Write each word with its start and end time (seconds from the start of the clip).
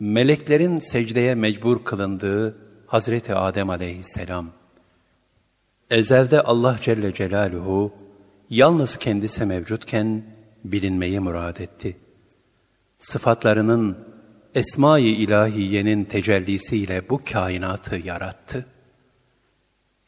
meleklerin 0.00 0.78
secdeye 0.78 1.34
mecbur 1.34 1.84
kılındığı 1.84 2.56
Hazreti 2.86 3.34
Adem 3.34 3.70
aleyhisselam, 3.70 4.50
ezelde 5.90 6.40
Allah 6.40 6.76
Celle 6.82 7.14
Celaluhu, 7.14 7.92
yalnız 8.50 8.96
kendisi 8.96 9.44
mevcutken 9.44 10.22
bilinmeyi 10.64 11.20
murad 11.20 11.56
etti. 11.56 11.96
Sıfatlarının 12.98 13.98
Esma-i 14.54 15.08
İlahiye'nin 15.08 16.04
tecellisiyle 16.04 17.08
bu 17.08 17.20
kainatı 17.32 17.96
yarattı. 17.96 18.66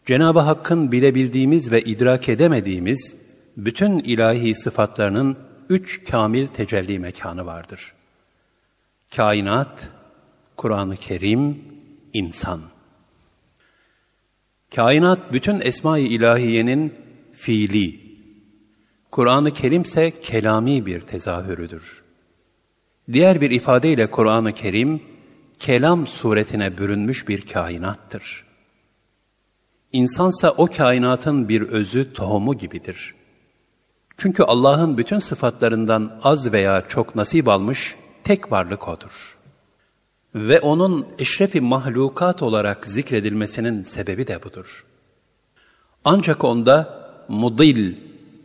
Cenab-ı 0.07 0.39
Hakk'ın 0.39 0.93
bilebildiğimiz 0.93 1.73
ve 1.73 1.83
idrak 1.83 2.29
edemediğimiz 2.29 3.17
bütün 3.57 3.99
ilahi 3.99 4.55
sıfatlarının 4.55 5.37
üç 5.69 6.11
kamil 6.11 6.47
tecelli 6.47 6.99
mekanı 6.99 7.47
vardır. 7.47 7.93
Kainat, 9.17 9.89
Kur'an-ı 10.57 10.97
Kerim, 10.97 11.65
insan. 12.13 12.61
Kainat 14.75 15.33
bütün 15.33 15.61
esma-i 15.61 16.03
ilahiyenin 16.03 16.95
fiili, 17.33 18.01
Kur'an-ı 19.11 19.53
Kerim 19.53 19.83
ise 19.83 20.21
kelami 20.21 20.87
bir 20.87 21.01
tezahürüdür. 21.01 22.03
Diğer 23.13 23.41
bir 23.41 23.51
ifadeyle 23.51 24.11
Kur'an-ı 24.11 24.53
Kerim, 24.53 25.03
kelam 25.59 26.07
suretine 26.07 26.79
bürünmüş 26.79 27.29
bir 27.29 27.47
kainattır. 27.47 28.45
İnsansa 29.93 30.51
o 30.51 30.67
kainatın 30.67 31.49
bir 31.49 31.63
özü, 31.63 32.13
tohumu 32.13 32.59
gibidir. 32.59 33.15
Çünkü 34.17 34.43
Allah'ın 34.43 34.99
bütün 34.99 35.19
sıfatlarından 35.19 36.21
az 36.23 36.53
veya 36.53 36.89
çok 36.89 37.17
nasip 37.17 37.49
almış 37.49 37.97
tek 38.31 38.53
varlık 38.53 38.89
O'dur. 38.89 39.39
Ve 40.35 40.61
O'nun 40.61 41.07
eşrefi 41.19 41.61
mahlukat 41.61 42.43
olarak 42.43 42.87
zikredilmesinin 42.87 43.83
sebebi 43.83 44.27
de 44.27 44.43
budur. 44.43 44.87
Ancak 46.05 46.45
O'nda 46.45 46.79
mudil 47.29 47.97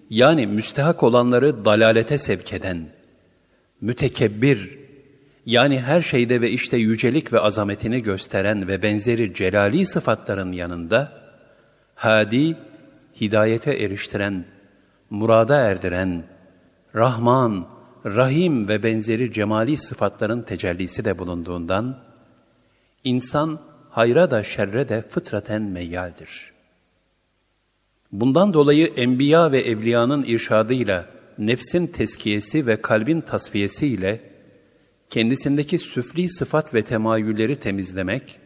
yani 0.10 0.48
müstehak 0.48 1.04
olanları 1.04 1.66
dalalete 1.66 2.18
sevk 2.18 2.54
eden, 2.54 2.90
mütekebbir 3.82 4.80
yani 5.46 5.82
her 5.82 6.02
şeyde 6.02 6.42
ve 6.42 6.50
işte 6.50 6.78
yücelik 6.78 7.34
ve 7.34 7.40
azametini 7.40 8.02
gösteren 8.02 8.68
ve 8.68 8.82
benzeri 8.82 9.34
celali 9.34 9.86
sıfatların 9.86 10.52
yanında, 10.52 11.12
hadi, 11.96 12.58
hidayete 13.22 13.74
eriştiren, 13.74 14.46
murada 15.10 15.56
erdiren, 15.56 16.24
Rahman, 16.96 17.75
Rahim 18.06 18.68
ve 18.68 18.84
benzeri 18.84 19.32
cemali 19.32 19.78
sıfatların 19.78 20.42
tecellisi 20.42 21.06
de 21.06 21.20
bulunduğundan, 21.20 21.98
insan 23.04 23.60
hayra 23.90 24.32
da 24.32 24.44
şerre 24.44 24.90
de 24.90 25.02
fıtraten 25.02 25.62
meyyaldir. 25.62 26.52
Bundan 28.12 28.54
dolayı 28.54 28.88
enbiya 28.88 29.52
ve 29.52 29.62
evliyanın 29.62 30.24
irşadıyla 30.24 31.10
nefsin 31.38 31.88
teskiyesi 31.88 32.68
ve 32.68 32.82
kalbin 32.82 33.22
tasfiyesi 33.22 33.88
ile 33.88 34.22
kendisindeki 35.10 35.78
süfli 35.78 36.30
sıfat 36.30 36.74
ve 36.74 36.82
temayülleri 36.82 37.56
temizlemek 37.56 38.40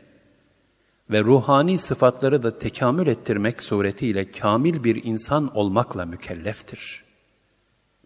ve 1.09 1.23
ruhani 1.23 1.77
sıfatları 1.77 2.43
da 2.43 2.57
tekamül 2.57 3.07
ettirmek 3.07 3.61
suretiyle 3.61 4.31
kamil 4.31 4.83
bir 4.83 5.03
insan 5.03 5.57
olmakla 5.57 6.05
mükelleftir. 6.05 7.08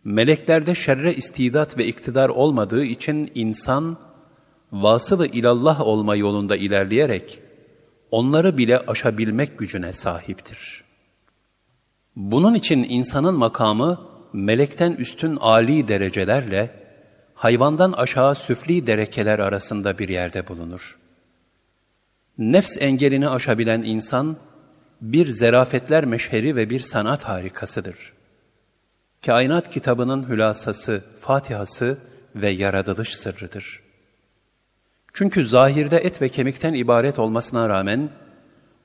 Meleklerde 0.03 0.75
şerre 0.75 1.13
istidat 1.13 1.77
ve 1.77 1.85
iktidar 1.85 2.29
olmadığı 2.29 2.83
için 2.83 3.31
insan, 3.35 3.97
vasılı 4.71 5.27
ilallah 5.27 5.81
olma 5.81 6.15
yolunda 6.15 6.55
ilerleyerek, 6.55 7.39
onları 8.11 8.57
bile 8.57 8.79
aşabilmek 8.79 9.59
gücüne 9.59 9.93
sahiptir. 9.93 10.83
Bunun 12.15 12.53
için 12.53 12.85
insanın 12.89 13.35
makamı, 13.35 14.01
melekten 14.33 14.91
üstün 14.91 15.37
âli 15.41 15.87
derecelerle, 15.87 16.71
hayvandan 17.35 17.91
aşağı 17.91 18.35
süfli 18.35 18.87
derekeler 18.87 19.39
arasında 19.39 19.99
bir 19.99 20.09
yerde 20.09 20.47
bulunur. 20.47 20.99
Nefs 22.37 22.77
engelini 22.79 23.29
aşabilen 23.29 23.81
insan, 23.81 24.37
bir 25.01 25.27
zerafetler 25.27 26.05
meşheri 26.05 26.55
ve 26.55 26.69
bir 26.69 26.79
sanat 26.79 27.23
harikasıdır. 27.23 28.13
Kainat 29.25 29.71
kitabının 29.71 30.29
hülasası, 30.29 31.03
fatihası 31.19 31.97
ve 32.35 32.49
yaratılış 32.49 33.15
sırrıdır. 33.15 33.81
Çünkü 35.13 35.45
zahirde 35.45 35.97
et 35.97 36.21
ve 36.21 36.29
kemikten 36.29 36.73
ibaret 36.73 37.19
olmasına 37.19 37.69
rağmen, 37.69 38.09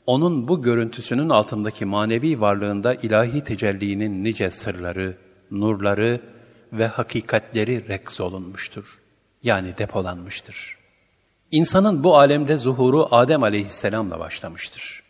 onun 0.06 0.48
bu 0.48 0.62
görüntüsünün 0.62 1.28
altındaki 1.28 1.84
manevi 1.84 2.40
varlığında 2.40 2.94
ilahi 2.94 3.44
tecellinin 3.44 4.24
nice 4.24 4.50
sırları, 4.50 5.16
nurları 5.50 6.20
ve 6.72 6.86
hakikatleri 6.86 7.88
reks 7.88 8.20
olunmuştur. 8.20 9.00
Yani 9.42 9.78
depolanmıştır. 9.78 10.76
İnsanın 11.50 12.04
bu 12.04 12.16
alemde 12.16 12.56
zuhuru 12.56 13.08
Adem 13.10 13.42
aleyhisselamla 13.42 14.18
başlamıştır. 14.18 15.02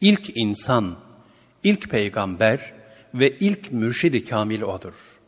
İlk 0.00 0.36
insan, 0.36 0.96
ilk 1.62 1.90
peygamber 1.90 2.83
ve 3.14 3.38
ilk 3.38 3.72
mürşidi 3.72 4.24
kamil 4.24 4.62
O'dur. 4.62 5.20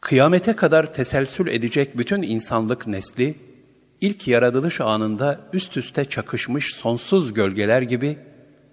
Kıyamete 0.00 0.56
kadar 0.56 0.92
teselsül 0.92 1.46
edecek 1.46 1.98
bütün 1.98 2.22
insanlık 2.22 2.86
nesli, 2.86 3.34
ilk 4.00 4.28
yaratılış 4.28 4.80
anında 4.80 5.40
üst 5.52 5.76
üste 5.76 6.04
çakışmış 6.04 6.74
sonsuz 6.74 7.34
gölgeler 7.34 7.82
gibi, 7.82 8.18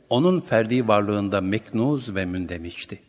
onun 0.09 0.39
ferdi 0.39 0.87
varlığında 0.87 1.41
meknuz 1.41 2.15
ve 2.15 2.25
mündemişti. 2.25 2.99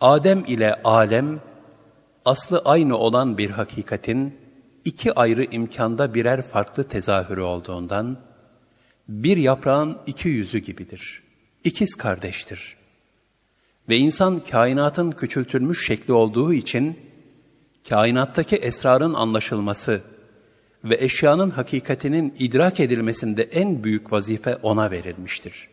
Adem 0.00 0.44
ile 0.44 0.82
alem, 0.82 1.40
aslı 2.24 2.62
aynı 2.64 2.96
olan 2.96 3.38
bir 3.38 3.50
hakikatin, 3.50 4.38
iki 4.84 5.12
ayrı 5.12 5.44
imkanda 5.44 6.14
birer 6.14 6.42
farklı 6.42 6.84
tezahürü 6.84 7.40
olduğundan, 7.40 8.18
bir 9.08 9.36
yaprağın 9.36 9.98
iki 10.06 10.28
yüzü 10.28 10.58
gibidir. 10.58 11.22
İkiz 11.64 11.94
kardeştir. 11.94 12.79
Ve 13.88 13.96
insan 13.96 14.38
kainatın 14.50 15.10
küçültülmüş 15.10 15.86
şekli 15.86 16.12
olduğu 16.12 16.52
için, 16.52 16.98
kainattaki 17.88 18.56
esrarın 18.56 19.14
anlaşılması 19.14 20.02
ve 20.84 20.96
eşyanın 21.00 21.50
hakikatinin 21.50 22.34
idrak 22.38 22.80
edilmesinde 22.80 23.42
en 23.42 23.84
büyük 23.84 24.12
vazife 24.12 24.56
ona 24.56 24.90
verilmiştir. 24.90 25.68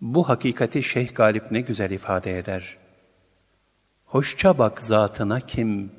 Bu 0.00 0.28
hakikati 0.28 0.82
Şeyh 0.82 1.14
Galip 1.14 1.50
ne 1.50 1.60
güzel 1.60 1.90
ifade 1.90 2.38
eder. 2.38 2.76
Hoşça 4.04 4.58
bak 4.58 4.80
zatına 4.80 5.40
kim, 5.40 5.92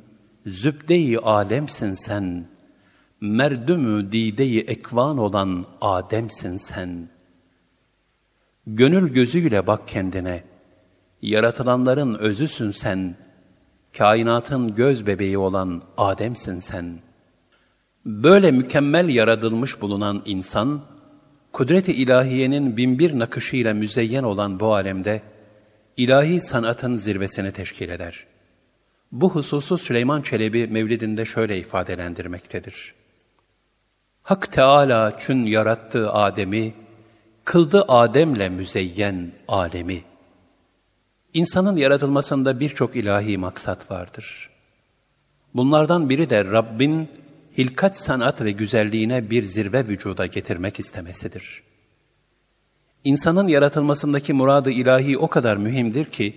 zübde-i 0.46 1.18
alemsin 1.18 1.94
sen, 1.94 2.48
merdümü 3.22 4.12
dide-i 4.12 4.60
ekvan 4.60 5.18
olan 5.18 5.66
Ademsin 5.82 6.58
sen. 6.58 7.10
Gönül 8.68 9.14
gözüyle 9.14 9.68
bak 9.68 9.88
kendine, 9.88 10.44
yaratılanların 11.22 12.16
özüsün 12.16 12.72
sen, 12.72 13.16
kainatın 13.98 14.76
göz 14.76 15.08
bebeği 15.08 15.38
olan 15.38 15.82
Ademsin 15.98 16.58
sen. 16.58 17.00
Böyle 18.06 18.52
mükemmel 18.52 19.10
yaratılmış 19.10 19.82
bulunan 19.82 20.22
insan, 20.26 20.82
kudret-i 21.54 21.94
ilahiyenin 21.94 22.78
binbir 22.78 23.20
nakışıyla 23.20 23.74
müzeyyen 23.74 24.24
olan 24.24 24.60
bu 24.60 24.74
alemde, 24.74 25.22
ilahi 25.98 26.42
sanatın 26.42 26.96
zirvesini 26.96 27.52
teşkil 27.52 27.90
eder.'' 27.90 28.38
Bu 29.12 29.30
hususu 29.30 29.78
Süleyman 29.78 30.22
Çelebi 30.22 30.68
Mevlidinde 30.68 31.26
şöyle 31.26 31.58
ifadelendirmektedir. 31.58 32.94
Hak 34.24 34.52
Teala 34.52 35.18
çün 35.20 35.46
yarattı 35.46 36.12
Adem'i, 36.12 36.74
kıldı 37.46 37.86
Adem'le 37.88 38.52
müzeyyen 38.52 39.32
alemi. 39.48 40.04
İnsanın 41.38 41.78
yaratılmasında 41.78 42.60
birçok 42.60 42.96
ilahi 42.96 43.38
maksat 43.38 43.92
vardır. 43.92 44.50
Bunlardan 45.54 46.10
biri 46.10 46.30
de 46.30 46.46
Rabbin 46.46 47.10
hilkat 47.58 47.98
sanat 47.98 48.42
ve 48.42 48.52
güzelliğine 48.52 49.30
bir 49.30 49.44
zirve 49.44 49.88
vücuda 49.88 50.26
getirmek 50.26 50.80
istemesidir. 50.80 51.64
İnsanın 53.04 53.48
yaratılmasındaki 53.48 54.34
muradı 54.34 54.72
ilahi 54.72 55.18
o 55.18 55.28
kadar 55.28 55.58
mühimdir 55.58 56.06
ki, 56.06 56.36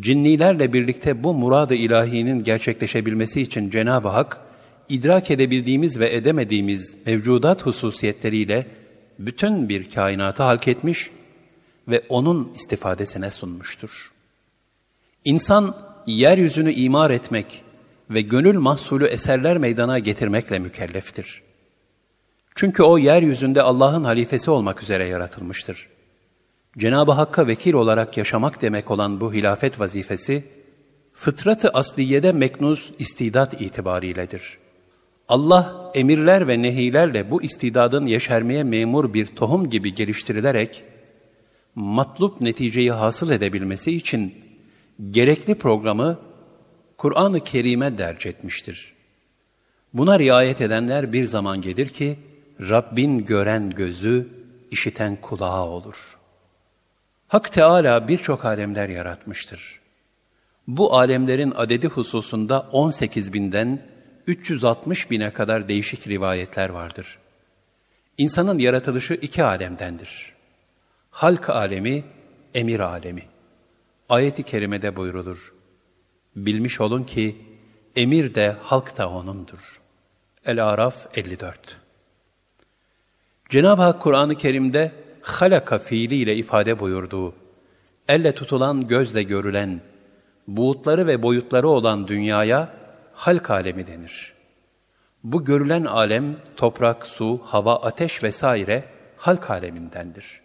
Cinnilerle 0.00 0.72
birlikte 0.72 1.24
bu 1.24 1.34
murad-ı 1.34 1.74
ilahinin 1.74 2.44
gerçekleşebilmesi 2.44 3.40
için 3.40 3.70
Cenab-ı 3.70 4.08
Hak, 4.08 4.40
idrak 4.88 5.30
edebildiğimiz 5.30 6.00
ve 6.00 6.14
edemediğimiz 6.16 6.96
mevcudat 7.06 7.66
hususiyetleriyle 7.66 8.66
bütün 9.18 9.68
bir 9.68 9.90
kainatı 9.90 10.42
halk 10.42 10.68
etmiş 10.68 11.10
ve 11.88 12.02
onun 12.08 12.52
istifadesine 12.54 13.30
sunmuştur. 13.30 14.12
İnsan, 15.24 15.76
yeryüzünü 16.06 16.72
imar 16.72 17.10
etmek, 17.10 17.64
ve 18.10 18.20
gönül 18.20 18.58
mahsulü 18.58 19.06
eserler 19.06 19.58
meydana 19.58 19.98
getirmekle 19.98 20.58
mükelleftir. 20.58 21.42
Çünkü 22.54 22.82
o 22.82 22.98
yeryüzünde 22.98 23.62
Allah'ın 23.62 24.04
halifesi 24.04 24.50
olmak 24.50 24.82
üzere 24.82 25.08
yaratılmıştır. 25.08 25.88
Cenab-ı 26.78 27.12
Hakk'a 27.12 27.46
vekil 27.46 27.74
olarak 27.74 28.16
yaşamak 28.16 28.62
demek 28.62 28.90
olan 28.90 29.20
bu 29.20 29.32
hilafet 29.32 29.80
vazifesi, 29.80 30.44
fıtratı 31.12 31.68
asliyede 31.68 32.32
meknuz 32.32 32.92
istidat 32.98 33.60
itibariyledir. 33.60 34.58
Allah 35.28 35.92
emirler 35.94 36.48
ve 36.48 36.62
nehilerle 36.62 37.30
bu 37.30 37.42
istidadın 37.42 38.06
yeşermeye 38.06 38.64
memur 38.64 39.14
bir 39.14 39.26
tohum 39.26 39.70
gibi 39.70 39.94
geliştirilerek, 39.94 40.84
matlup 41.74 42.40
neticeyi 42.40 42.92
hasıl 42.92 43.30
edebilmesi 43.30 43.92
için 43.92 44.34
gerekli 45.10 45.54
programı 45.54 46.20
Kur'an-ı 46.96 47.44
Kerim'e 47.44 47.98
derc 47.98 48.28
etmiştir. 48.28 48.92
Buna 49.94 50.18
riayet 50.18 50.60
edenler 50.60 51.12
bir 51.12 51.24
zaman 51.24 51.60
gelir 51.60 51.88
ki, 51.88 52.18
Rabbin 52.60 53.24
gören 53.24 53.70
gözü, 53.70 54.28
işiten 54.70 55.16
kulağı 55.16 55.64
olur. 55.64 56.18
Hak 57.28 57.52
Teala 57.52 58.08
birçok 58.08 58.44
alemler 58.44 58.88
yaratmıştır. 58.88 59.80
Bu 60.66 60.96
alemlerin 60.96 61.52
adedi 61.56 61.88
hususunda 61.88 62.60
18 62.72 63.32
binden 63.32 63.82
360 64.26 65.10
bine 65.10 65.30
kadar 65.30 65.68
değişik 65.68 66.08
rivayetler 66.08 66.68
vardır. 66.68 67.18
İnsanın 68.18 68.58
yaratılışı 68.58 69.14
iki 69.14 69.44
alemdendir. 69.44 70.29
Halk 71.10 71.50
alemi, 71.50 72.04
emir 72.54 72.80
alemi. 72.80 73.22
Ayet-i 74.08 74.42
kerimede 74.42 74.96
buyrulur. 74.96 75.54
Bilmiş 76.36 76.80
olun 76.80 77.04
ki 77.04 77.36
emir 77.96 78.34
de 78.34 78.56
halk 78.62 78.98
da 78.98 79.10
O'nundur. 79.10 79.80
El-Araf 80.44 81.06
54 81.14 81.80
Cenab-ı 83.48 83.82
Hak 83.82 84.02
Kur'an-ı 84.02 84.34
Kerim'de 84.34 84.92
halaka 85.22 85.78
fiiliyle 85.78 86.36
ifade 86.36 86.78
buyurduğu, 86.78 87.34
elle 88.08 88.32
tutulan 88.32 88.88
gözle 88.88 89.22
görülen, 89.22 89.80
buğutları 90.48 91.06
ve 91.06 91.22
boyutları 91.22 91.68
olan 91.68 92.08
dünyaya 92.08 92.76
halk 93.12 93.50
alemi 93.50 93.86
denir. 93.86 94.34
Bu 95.24 95.44
görülen 95.44 95.84
alem 95.84 96.36
toprak, 96.56 97.06
su, 97.06 97.40
hava, 97.44 97.76
ateş 97.76 98.22
vesaire 98.22 98.84
halk 99.16 99.50
alemindendir. 99.50 100.40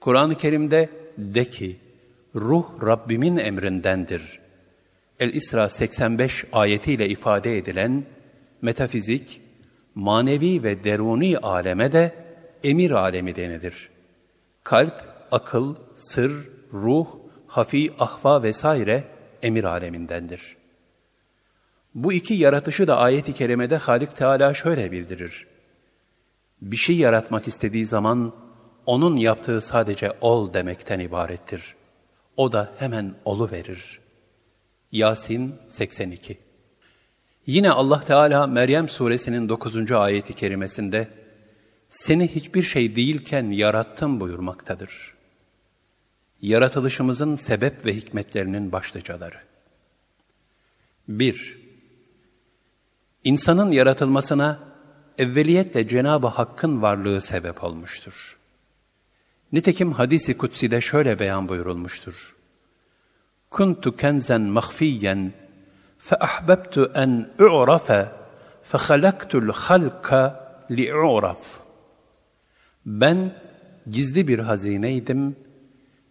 Kur'an-ı 0.00 0.36
Kerim'de 0.36 0.88
de 1.18 1.44
ki, 1.44 1.76
ruh 2.34 2.86
Rabbimin 2.86 3.36
emrindendir. 3.36 4.40
El-İsra 5.20 5.68
85 5.68 6.44
ayetiyle 6.52 7.08
ifade 7.08 7.58
edilen 7.58 8.04
metafizik, 8.62 9.40
manevi 9.94 10.62
ve 10.62 10.84
deruni 10.84 11.38
aleme 11.38 11.92
de 11.92 12.14
emir 12.64 12.90
alemi 12.90 13.36
denilir. 13.36 13.88
Kalp, 14.64 15.04
akıl, 15.32 15.74
sır, 15.94 16.48
ruh, 16.72 17.06
hafi, 17.46 17.92
ahva 17.98 18.42
vesaire 18.42 19.04
emir 19.42 19.64
alemindendir. 19.64 20.56
Bu 21.94 22.12
iki 22.12 22.34
yaratışı 22.34 22.86
da 22.86 22.98
ayet-i 22.98 23.32
kerimede 23.32 23.76
Halik 23.76 24.16
Teala 24.16 24.54
şöyle 24.54 24.92
bildirir. 24.92 25.46
Bir 26.62 26.76
şey 26.76 26.96
yaratmak 26.96 27.48
istediği 27.48 27.86
zaman 27.86 28.32
onun 28.86 29.16
yaptığı 29.16 29.60
sadece 29.60 30.12
ol 30.20 30.52
demekten 30.54 31.00
ibarettir. 31.00 31.74
O 32.36 32.52
da 32.52 32.72
hemen 32.78 33.14
olu 33.24 33.50
verir. 33.50 34.00
Yasin 34.92 35.54
82 35.68 36.38
Yine 37.46 37.70
Allah 37.70 38.00
Teala 38.00 38.46
Meryem 38.46 38.88
suresinin 38.88 39.48
9. 39.48 39.92
ayeti 39.92 40.34
kerimesinde 40.34 41.08
seni 41.88 42.28
hiçbir 42.28 42.62
şey 42.62 42.96
değilken 42.96 43.50
yarattım 43.50 44.20
buyurmaktadır. 44.20 45.14
Yaratılışımızın 46.42 47.34
sebep 47.34 47.86
ve 47.86 47.96
hikmetlerinin 47.96 48.72
başlıcaları. 48.72 49.36
1. 51.08 51.58
İnsanın 53.24 53.70
yaratılmasına 53.70 54.58
evveliyetle 55.18 55.88
Cenab-ı 55.88 56.26
Hakk'ın 56.26 56.82
varlığı 56.82 57.20
sebep 57.20 57.64
olmuştur. 57.64 58.39
Nitekim 59.52 59.92
hadisi 59.92 60.38
kutsi'de 60.38 60.80
şöyle 60.80 61.18
beyan 61.18 61.48
buyurulmuştur. 61.48 62.36
Kuntu 63.50 63.96
kenzen 63.96 64.40
mahfiyen 64.40 65.32
fe 65.98 66.16
ahbabtu 66.18 66.92
en 66.94 67.30
u'rafe 67.38 68.08
fe 68.62 68.78
halaktul 68.78 69.52
halka 69.52 70.22
li 70.70 70.94
u'raf. 70.94 71.60
Ben 72.86 73.34
gizli 73.90 74.28
bir 74.28 74.38
hazineydim, 74.38 75.36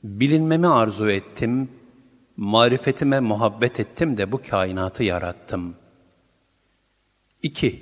bilinmemi 0.03 0.67
arzu 0.67 1.09
ettim, 1.09 1.71
marifetime 2.37 3.19
muhabbet 3.19 3.79
ettim 3.79 4.17
de 4.17 4.31
bu 4.31 4.41
kainatı 4.49 5.03
yarattım. 5.03 5.75
2. 7.43 7.81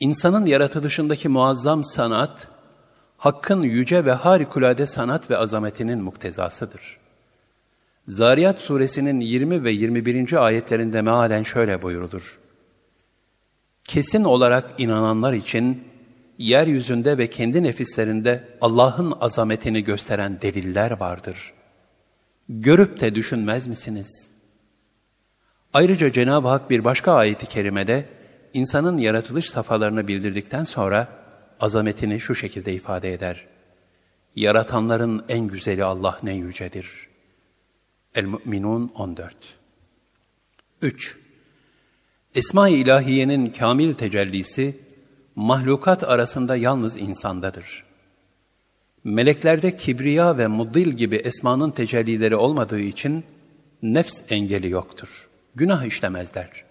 İnsanın 0.00 0.46
yaratılışındaki 0.46 1.28
muazzam 1.28 1.84
sanat, 1.84 2.48
Hakk'ın 3.20 3.62
yüce 3.62 4.04
ve 4.04 4.12
harikulade 4.12 4.86
sanat 4.86 5.30
ve 5.30 5.36
azametinin 5.36 6.02
muktezasıdır. 6.02 6.98
Zariyat 8.08 8.60
suresinin 8.60 9.20
20 9.20 9.64
ve 9.64 9.70
21. 9.70 10.44
ayetlerinde 10.44 11.02
mealen 11.02 11.42
şöyle 11.42 11.82
buyurulur. 11.82 12.38
Kesin 13.84 14.24
olarak 14.24 14.70
inananlar 14.78 15.32
için 15.32 15.84
yeryüzünde 16.38 17.18
ve 17.18 17.26
kendi 17.26 17.62
nefislerinde 17.62 18.48
Allah'ın 18.60 19.14
azametini 19.20 19.84
gösteren 19.84 20.40
deliller 20.42 20.90
vardır. 20.90 21.52
Görüp 22.48 23.00
de 23.00 23.14
düşünmez 23.14 23.66
misiniz? 23.66 24.30
Ayrıca 25.72 26.12
Cenab-ı 26.12 26.48
Hak 26.48 26.70
bir 26.70 26.84
başka 26.84 27.12
ayeti 27.12 27.46
kerimede 27.46 28.06
insanın 28.54 28.98
yaratılış 28.98 29.50
safhalarını 29.50 30.08
bildirdikten 30.08 30.64
sonra 30.64 31.19
azametini 31.60 32.20
şu 32.20 32.34
şekilde 32.34 32.72
ifade 32.72 33.12
eder. 33.12 33.46
Yaratanların 34.36 35.24
en 35.28 35.46
güzeli 35.46 35.84
Allah 35.84 36.18
ne 36.22 36.34
yücedir.'' 36.34 37.10
El-Mü'minun 38.14 38.92
14 38.94 39.34
3. 40.82 41.16
Esma-i 42.34 42.74
İlahiye'nin 42.74 43.46
kamil 43.46 43.94
tecellisi, 43.94 44.76
mahlukat 45.36 46.04
arasında 46.04 46.56
yalnız 46.56 46.96
insandadır. 46.96 47.84
Meleklerde 49.04 49.76
kibriya 49.76 50.38
ve 50.38 50.46
muddil 50.46 50.92
gibi 50.92 51.16
esmanın 51.16 51.70
tecellileri 51.70 52.36
olmadığı 52.36 52.80
için, 52.80 53.24
nefs 53.82 54.22
engeli 54.28 54.70
yoktur. 54.70 55.28
Günah 55.54 55.84
işlemezler. 55.84 56.64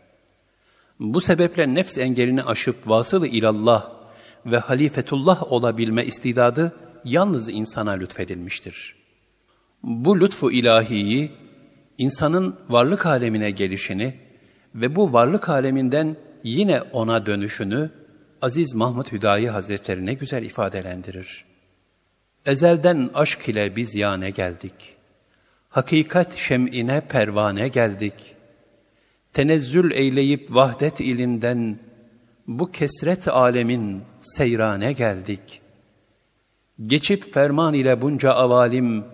Bu 0.99 1.21
sebeple 1.21 1.73
nefs 1.73 1.97
engelini 1.97 2.43
aşıp 2.43 2.89
vasıl 2.89 3.25
ilallah 3.25 3.91
ve 4.45 4.57
halifetullah 4.57 5.51
olabilme 5.51 6.05
istidadı 6.05 6.75
yalnız 7.05 7.49
insana 7.49 7.91
lütfedilmiştir.'' 7.91 8.99
Bu 9.83 10.19
lütfu 10.19 10.51
ilahiyi, 10.51 11.31
insanın 11.97 12.55
varlık 12.69 13.05
alemine 13.05 13.51
gelişini 13.51 14.15
ve 14.75 14.95
bu 14.95 15.13
varlık 15.13 15.49
aleminden 15.49 16.15
yine 16.43 16.81
ona 16.81 17.25
dönüşünü 17.25 17.89
Aziz 18.41 18.75
Mahmud 18.75 19.11
Hüdayi 19.11 19.49
Hazretleri 19.49 20.05
ne 20.05 20.13
güzel 20.13 20.43
ifadelendirir. 20.43 21.45
Ezelden 22.45 23.09
aşk 23.13 23.49
ile 23.49 23.75
biz 23.75 23.95
yane 23.95 24.29
geldik. 24.29 24.95
Hakikat 25.69 26.35
şem'ine 26.35 27.01
pervane 27.01 27.67
geldik. 27.67 28.13
Tenezzül 29.33 29.91
eyleyip 29.91 30.55
vahdet 30.55 30.99
ilinden 30.99 31.79
bu 32.49 32.71
kesret 32.71 33.27
alemin 33.27 34.01
seyrane 34.21 34.93
geldik. 34.93 35.61
Geçip 36.85 37.33
ferman 37.33 37.73
ile 37.73 38.01
bunca 38.01 38.31
avalim 38.33 39.05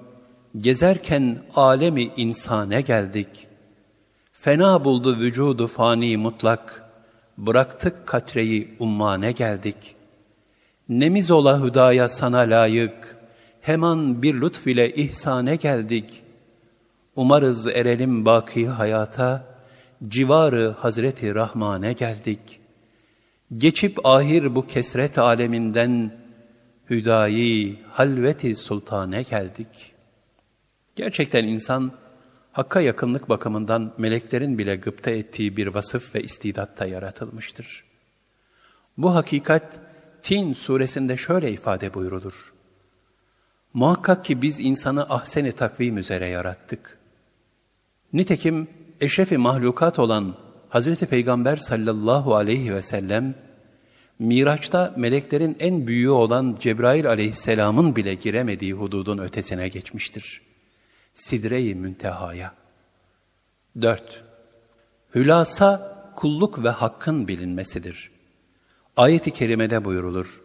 Gezerken 0.57 1.37
alemi 1.55 2.11
insane 2.17 2.81
geldik. 2.81 3.47
Fena 4.31 4.85
buldu 4.85 5.17
vücudu 5.19 5.67
fani 5.67 6.17
mutlak. 6.17 6.83
Bıraktık 7.37 8.07
katreyi 8.07 8.75
ummane 8.79 9.31
geldik. 9.31 9.95
Nemiz 10.89 11.31
ola 11.31 11.63
hüdaya 11.63 12.07
sana 12.07 12.37
layık. 12.37 13.17
Hemen 13.61 14.21
bir 14.21 14.41
lütf 14.41 14.67
ile 14.67 14.93
ihsane 14.93 15.55
geldik. 15.55 16.23
Umarız 17.15 17.67
erelim 17.67 18.25
baki 18.25 18.67
hayata. 18.67 19.45
Civarı 20.07 20.75
Hazreti 20.79 21.35
Rahman'e 21.35 21.93
geldik. 21.93 22.59
Geçip 23.57 24.05
ahir 24.05 24.55
bu 24.55 24.67
kesret 24.67 25.17
aleminden 25.17 26.17
hüdayi 26.89 27.79
halveti 27.91 28.55
sultane 28.55 29.23
geldik.'' 29.23 29.95
Gerçekten 30.95 31.43
insan 31.43 31.91
Hakka 32.51 32.81
yakınlık 32.81 33.29
bakımından 33.29 33.93
meleklerin 33.97 34.57
bile 34.57 34.75
gıpta 34.75 35.11
ettiği 35.11 35.57
bir 35.57 35.67
vasıf 35.67 36.15
ve 36.15 36.23
istidatta 36.23 36.85
yaratılmıştır. 36.85 37.83
Bu 38.97 39.15
hakikat 39.15 39.79
Tin 40.23 40.53
suresinde 40.53 41.17
şöyle 41.17 41.51
ifade 41.51 41.93
buyurulur. 41.93 42.53
Muhakkak 43.73 44.25
ki 44.25 44.41
biz 44.41 44.59
insanı 44.59 45.03
ahseni 45.09 45.51
takvim 45.51 45.97
üzere 45.97 46.27
yarattık. 46.27 46.97
Nitekim 48.13 48.67
eşrefi 49.01 49.37
mahlukat 49.37 49.99
olan 49.99 50.35
Hazreti 50.74 51.06
Peygamber 51.06 51.56
sallallahu 51.56 52.34
aleyhi 52.34 52.74
ve 52.74 52.82
sellem, 52.82 53.34
Miraç'ta 54.18 54.94
meleklerin 54.96 55.56
en 55.60 55.86
büyüğü 55.86 56.10
olan 56.10 56.56
Cebrail 56.60 57.08
aleyhisselamın 57.08 57.96
bile 57.96 58.14
giremediği 58.14 58.72
hududun 58.72 59.18
ötesine 59.18 59.68
geçmiştir. 59.68 60.42
Sidre-i 61.14 61.74
Münteha'ya. 61.74 62.54
4. 63.80 64.24
Hülasa 65.14 65.96
kulluk 66.16 66.64
ve 66.64 66.68
hakkın 66.68 67.28
bilinmesidir. 67.28 68.10
Ayet-i 68.96 69.30
kerimede 69.30 69.84
buyurulur. 69.84 70.42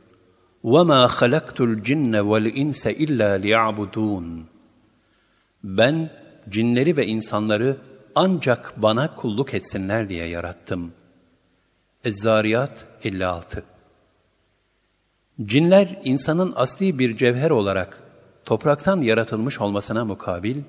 وَمَا 0.63 1.07
خَلَقْتُ 1.07 1.57
الْجِنَّ 1.69 2.13
وَالْاِنْسَ 2.29 2.81
اِلَّا 3.03 3.29
لِيَعْبُدُونَ 3.43 4.43
Ben 5.63 6.09
cinleri 6.49 6.97
ve 6.97 7.05
insanları 7.07 7.77
ancak 8.14 8.82
bana 8.82 9.14
kulluk 9.14 9.54
etsinler 9.54 10.08
diye 10.08 10.26
yarattım. 10.26 10.92
Ez-Zariyat 12.04 12.86
56 13.04 13.64
Cinler 15.44 16.00
insanın 16.04 16.52
asli 16.56 16.98
bir 16.98 17.16
cevher 17.16 17.50
olarak 17.50 18.02
topraktan 18.44 19.00
yaratılmış 19.00 19.60
olmasına 19.60 20.04
mukabil, 20.04 20.62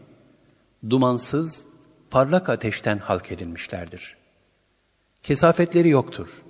dumansız, 0.89 1.65
parlak 2.10 2.50
ateşten 2.50 2.98
halk 2.98 3.31
edilmişlerdir. 3.31 4.17
Kesafetleri 5.24 5.89
yoktur. 5.89 6.43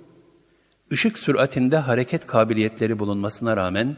Işık 0.90 1.18
süratinde 1.18 1.76
hareket 1.76 2.26
kabiliyetleri 2.26 2.98
bulunmasına 2.98 3.56
rağmen, 3.56 3.96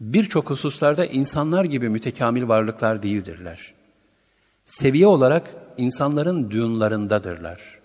birçok 0.00 0.50
hususlarda 0.50 1.06
insanlar 1.06 1.64
gibi 1.64 1.88
mütekamil 1.88 2.48
varlıklar 2.48 3.02
değildirler. 3.02 3.74
Seviye 4.64 5.06
olarak 5.06 5.54
insanların 5.78 6.50
düğünlarındadırlar. 6.50 7.78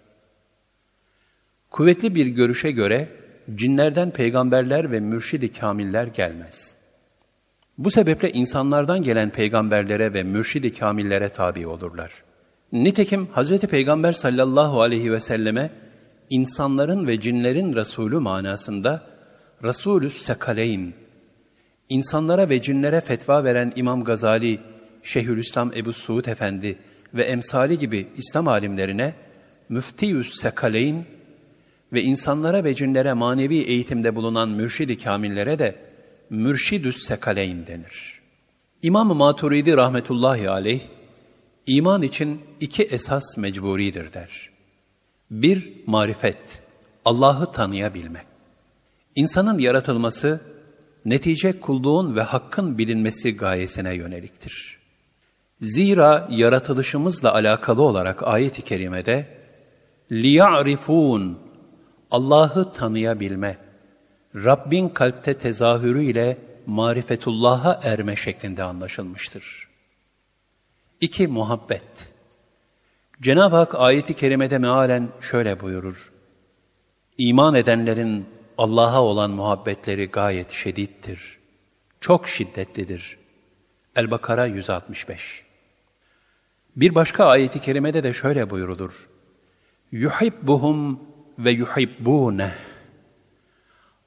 Kuvvetli 1.70 2.16
bir 2.16 2.28
görüşe 2.28 2.72
göre, 2.72 3.10
cinlerden 3.56 4.12
peygamberler 4.12 4.92
ve 4.92 5.00
mürşidi 5.00 5.54
kamiller 5.54 6.08
gelmez. 6.08 6.76
Bu 7.78 7.92
sebeple 7.92 8.32
insanlardan 8.32 9.04
gelen 9.04 9.30
peygamberlere 9.30 10.14
ve 10.14 10.24
mürşidi 10.24 10.74
kamillere 10.74 11.30
tabi 11.30 11.68
olurlar. 11.68 12.24
Nitekim 12.72 13.28
Hz. 13.36 13.60
Peygamber 13.60 14.14
sallallahu 14.14 14.82
aleyhi 14.82 15.12
ve 15.12 15.20
selleme 15.20 15.72
insanların 16.30 17.08
ve 17.08 17.20
cinlerin 17.20 17.76
Resulü 17.76 18.20
manasında 18.20 19.04
Resulü 19.64 20.10
Sekaleyn, 20.10 20.94
insanlara 21.90 22.50
ve 22.50 22.62
cinlere 22.62 23.02
fetva 23.02 23.44
veren 23.44 23.74
İmam 23.76 24.04
Gazali, 24.04 24.60
Şeyhülislam 25.04 25.72
Ebu 25.76 25.94
Suud 25.94 26.26
Efendi 26.26 26.78
ve 27.14 27.24
emsali 27.24 27.80
gibi 27.80 28.08
İslam 28.18 28.48
alimlerine 28.48 29.14
Müftiyüs 29.70 30.34
Sekaleyn 30.36 31.06
ve 31.94 32.04
insanlara 32.04 32.64
ve 32.64 32.76
cinlere 32.76 33.14
manevi 33.14 33.58
eğitimde 33.58 34.16
bulunan 34.16 34.50
mürşidi 34.50 34.98
kamillere 34.98 35.60
de 35.60 35.76
Mürşidüs 36.30 37.04
Sekaleyn 37.04 37.68
denir. 37.68 38.22
İmam-ı 38.82 39.16
Maturidi 39.16 39.78
rahmetullahi 39.78 40.50
aleyh, 40.50 40.82
iman 41.68 42.02
için 42.02 42.42
iki 42.60 42.84
esas 42.84 43.38
mecburidir 43.38 44.14
der. 44.14 44.50
Bir, 45.32 45.74
marifet, 45.86 46.62
Allah'ı 47.06 47.52
tanıyabilme. 47.52 48.26
İnsanın 49.16 49.58
yaratılması, 49.58 50.42
netice 51.06 51.60
kulluğun 51.60 52.16
ve 52.16 52.22
hakkın 52.22 52.78
bilinmesi 52.78 53.36
gayesine 53.36 53.96
yöneliktir. 53.96 54.79
Zira 55.62 56.28
yaratılışımızla 56.30 57.34
alakalı 57.34 57.82
olarak 57.82 58.24
ayet-i 58.24 58.62
kerimede 58.62 59.28
liya'rifun 60.12 61.40
Allah'ı 62.12 62.72
tanıyabilme, 62.72 63.58
Rabbin 64.36 64.90
kalpte 64.90 65.34
tezahürü 65.34 66.04
ile 66.04 66.38
marifetullah'a 66.66 67.80
erme 67.84 68.16
şeklinde 68.16 68.64
anlaşılmıştır. 68.64 69.70
2. 71.02 71.28
Muhabbet 71.28 72.14
Cenab-ı 73.22 73.56
Hak 73.56 73.76
ayeti 73.76 74.14
kerimede 74.14 74.58
mealen 74.58 75.10
şöyle 75.22 75.60
buyurur. 75.60 76.12
İman 77.18 77.56
edenlerin 77.56 78.26
Allah'a 78.58 79.02
olan 79.02 79.32
muhabbetleri 79.32 80.08
gayet 80.08 80.52
şedittir. 80.52 81.40
Çok 82.00 82.28
şiddetlidir. 82.28 83.18
El-Bakara 83.96 84.46
165 84.46 85.49
bir 86.76 86.96
başka 86.96 87.26
ayeti 87.26 87.62
kerimede 87.62 88.04
de 88.04 88.14
şöyle 88.14 88.50
buyurulur. 88.50 89.10
Yuhibbuhum 89.92 91.00
ve 91.40 91.52
yuhibbûneh. 91.52 92.52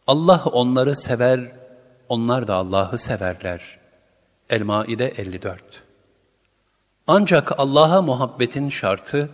Allah 0.06 0.44
onları 0.44 0.96
sever, 0.96 1.52
onlar 2.08 2.48
da 2.48 2.54
Allah'ı 2.54 2.98
severler. 2.98 3.78
El-Maide 4.50 5.08
54 5.08 5.82
Ancak 7.06 7.60
Allah'a 7.60 8.02
muhabbetin 8.02 8.68
şartı, 8.68 9.30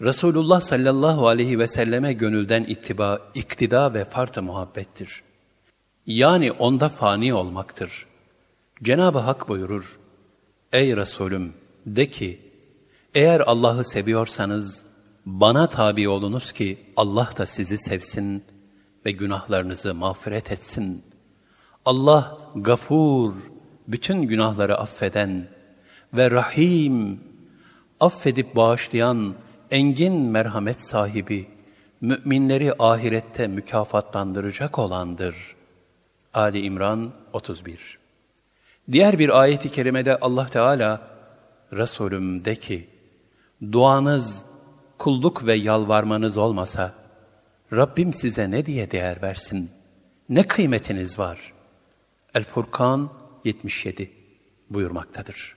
Resulullah 0.00 0.60
sallallahu 0.60 1.28
aleyhi 1.28 1.58
ve 1.58 1.68
selleme 1.68 2.12
gönülden 2.12 2.64
ittiba, 2.64 3.20
iktida 3.34 3.94
ve 3.94 4.04
fart 4.04 4.36
muhabbettir. 4.36 5.22
Yani 6.06 6.52
onda 6.52 6.88
fani 6.88 7.34
olmaktır. 7.34 8.06
Cenab-ı 8.82 9.18
Hak 9.18 9.48
buyurur, 9.48 9.98
Ey 10.72 10.96
Resulüm 10.96 11.52
de 11.86 12.06
ki, 12.06 12.43
eğer 13.14 13.40
Allah'ı 13.40 13.84
seviyorsanız, 13.84 14.84
bana 15.26 15.68
tabi 15.68 16.08
olunuz 16.08 16.52
ki 16.52 16.78
Allah 16.96 17.30
da 17.38 17.46
sizi 17.46 17.78
sevsin 17.78 18.44
ve 19.06 19.10
günahlarınızı 19.10 19.94
mağfiret 19.94 20.52
etsin. 20.52 21.04
Allah 21.84 22.38
gafur, 22.54 23.32
bütün 23.88 24.22
günahları 24.22 24.78
affeden 24.78 25.48
ve 26.14 26.30
rahim, 26.30 27.20
affedip 28.00 28.56
bağışlayan 28.56 29.34
engin 29.70 30.14
merhamet 30.14 30.80
sahibi, 30.80 31.48
müminleri 32.00 32.72
ahirette 32.78 33.46
mükafatlandıracak 33.46 34.78
olandır. 34.78 35.56
Ali 36.34 36.60
İmran 36.60 37.12
31 37.32 37.98
Diğer 38.92 39.18
bir 39.18 39.40
ayeti 39.40 39.70
kerimede 39.70 40.20
Allah 40.20 40.46
Teala, 40.46 41.00
Resulüm 41.72 42.44
de 42.44 42.56
ki, 42.56 42.93
duanız, 43.72 44.44
kulluk 44.98 45.46
ve 45.46 45.54
yalvarmanız 45.54 46.36
olmasa, 46.36 46.94
Rabbim 47.72 48.14
size 48.14 48.50
ne 48.50 48.66
diye 48.66 48.90
değer 48.90 49.22
versin? 49.22 49.70
Ne 50.28 50.46
kıymetiniz 50.46 51.18
var? 51.18 51.52
El-Furkan 52.34 53.10
77 53.44 54.12
buyurmaktadır. 54.70 55.56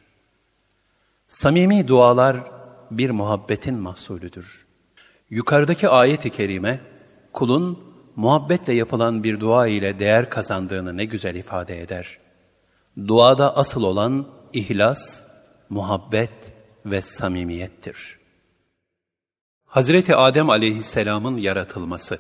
Samimi 1.28 1.88
dualar 1.88 2.38
bir 2.92 3.10
muhabbetin 3.10 3.76
mahsulüdür. 3.76 4.66
Yukarıdaki 5.30 5.90
ayet-i 5.90 6.30
kerime, 6.30 6.82
kulun 7.34 7.88
muhabbetle 8.16 8.74
yapılan 8.74 9.24
bir 9.24 9.40
dua 9.40 9.68
ile 9.68 10.00
değer 10.00 10.30
kazandığını 10.30 10.98
ne 10.98 11.06
güzel 11.06 11.36
ifade 11.36 11.82
eder. 11.82 12.18
Duada 13.08 13.58
asıl 13.58 13.84
olan 13.84 14.28
ihlas, 14.54 15.24
muhabbet 15.70 16.47
ve 16.92 17.02
samimiyettir. 17.02 18.18
Hazreti 19.66 20.16
Adem 20.16 20.50
aleyhisselamın 20.50 21.38
yaratılması 21.38 22.20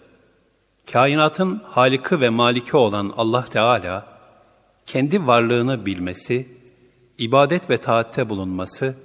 Kainatın 0.92 1.62
halikı 1.64 2.22
ve 2.22 2.30
maliki 2.30 2.78
olan 2.78 3.14
Allah 3.18 3.46
Teala, 3.46 4.10
kendi 4.86 5.28
varlığını 5.28 5.86
bilmesi, 5.86 6.48
ibadet 7.18 7.70
ve 7.70 7.78
taatte 7.78 8.30
bulunması 8.30 8.96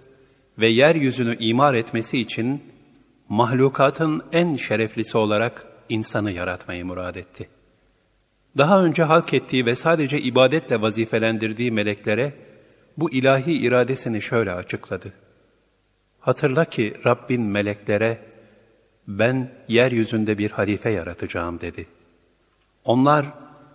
ve 0.58 0.66
yeryüzünü 0.66 1.36
imar 1.38 1.74
etmesi 1.74 2.18
için 2.18 2.62
mahlukatın 3.28 4.22
en 4.32 4.54
şereflisi 4.54 5.18
olarak 5.18 5.66
insanı 5.88 6.30
yaratmayı 6.30 6.86
murad 6.86 7.14
etti. 7.14 7.48
Daha 8.58 8.84
önce 8.84 9.02
halk 9.02 9.34
ettiği 9.34 9.66
ve 9.66 9.74
sadece 9.74 10.20
ibadetle 10.20 10.80
vazifelendirdiği 10.80 11.70
meleklere 11.70 12.34
bu 12.96 13.10
ilahi 13.10 13.52
iradesini 13.52 14.22
şöyle 14.22 14.52
açıkladı. 14.52 15.12
Hatırla 16.22 16.64
ki 16.64 16.94
Rabbin 17.06 17.46
meleklere 17.46 18.18
ben 19.08 19.52
yeryüzünde 19.68 20.38
bir 20.38 20.50
halife 20.50 20.90
yaratacağım 20.90 21.60
dedi. 21.60 21.86
Onlar 22.84 23.26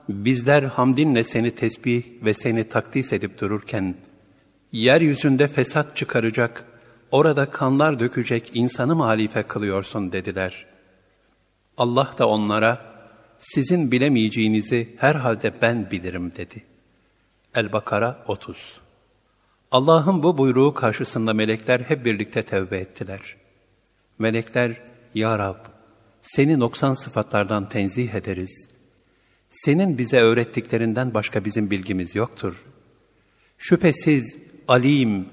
bizler 0.10 0.64
hamdinle 0.64 1.24
seni 1.24 1.56
tesbih 1.56 2.04
ve 2.24 2.34
seni 2.34 2.64
takdis 2.64 3.14
edip 3.14 3.40
dururken 3.42 3.96
yeryüzünde 4.72 5.48
fesat 5.48 5.96
çıkaracak, 5.96 6.66
orada 7.12 7.52
kanlar 7.52 8.00
dökecek 8.00 8.52
insanı 8.54 8.96
mı 8.96 9.04
halife 9.04 9.44
kılıyorsun 9.44 10.12
dediler. 10.12 10.66
Allah 11.78 12.14
da 12.18 12.30
onlara, 12.30 12.82
sizin 13.38 13.92
bilemeyeceğinizi 13.92 14.96
herhalde 14.98 15.54
ben 15.62 15.92
bilirim 15.92 16.36
dedi. 16.36 16.64
El-Bakara 17.56 18.24
30 18.28 18.87
Allah'ın 19.72 20.24
bu 20.24 20.38
buyruğu 20.38 20.74
karşısında 20.74 21.34
melekler 21.34 21.80
hep 21.80 22.06
birlikte 22.06 22.44
tevbe 22.44 22.78
ettiler. 22.78 23.22
Melekler, 24.20 24.82
Ya 25.14 25.40
Rab, 25.40 25.66
seni 26.22 26.60
noksan 26.60 26.94
sıfatlardan 26.94 27.70
tenzih 27.70 28.14
ederiz. 28.14 28.70
Senin 29.50 29.98
bize 29.98 30.20
öğrettiklerinden 30.20 31.14
başka 31.14 31.46
bizim 31.46 31.72
bilgimiz 31.72 32.16
yoktur. 32.16 32.66
Şüphesiz 33.58 34.38
alim, 34.68 35.30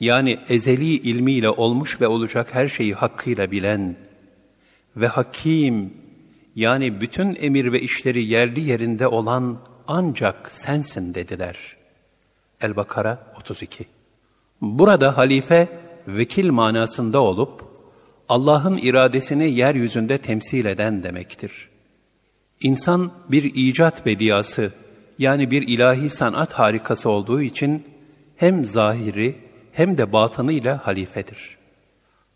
yani 0.00 0.38
ezeli 0.48 0.94
ilmiyle 0.94 1.50
olmuş 1.50 2.00
ve 2.00 2.06
olacak 2.06 2.54
her 2.54 2.68
şeyi 2.68 2.94
hakkıyla 2.94 3.50
bilen 3.50 3.96
ve 4.96 5.06
hakim, 5.06 5.94
yani 6.54 7.00
bütün 7.00 7.36
emir 7.40 7.72
ve 7.72 7.80
işleri 7.80 8.24
yerli 8.24 8.60
yerinde 8.60 9.06
olan 9.06 9.60
ancak 9.88 10.52
sensin 10.52 11.14
dediler. 11.14 11.75
El-Bakara 12.60 13.32
32 13.36 13.86
Burada 14.60 15.16
halife, 15.16 15.80
vekil 16.08 16.50
manasında 16.50 17.20
olup, 17.20 17.64
Allah'ın 18.28 18.76
iradesini 18.76 19.50
yeryüzünde 19.50 20.18
temsil 20.18 20.64
eden 20.64 21.02
demektir. 21.02 21.68
İnsan 22.60 23.12
bir 23.28 23.44
icat 23.54 24.06
bediyası, 24.06 24.72
yani 25.18 25.50
bir 25.50 25.68
ilahi 25.68 26.10
sanat 26.10 26.52
harikası 26.52 27.10
olduğu 27.10 27.42
için, 27.42 27.84
hem 28.36 28.64
zahiri 28.64 29.38
hem 29.72 29.98
de 29.98 30.12
batınıyla 30.12 30.86
halifedir. 30.86 31.56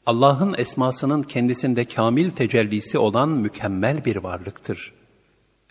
Allah'ın 0.07 0.55
esmasının 0.59 1.23
kendisinde 1.23 1.85
kamil 1.85 2.31
tecellisi 2.31 2.99
olan 2.99 3.29
mükemmel 3.29 4.05
bir 4.05 4.17
varlıktır. 4.17 4.93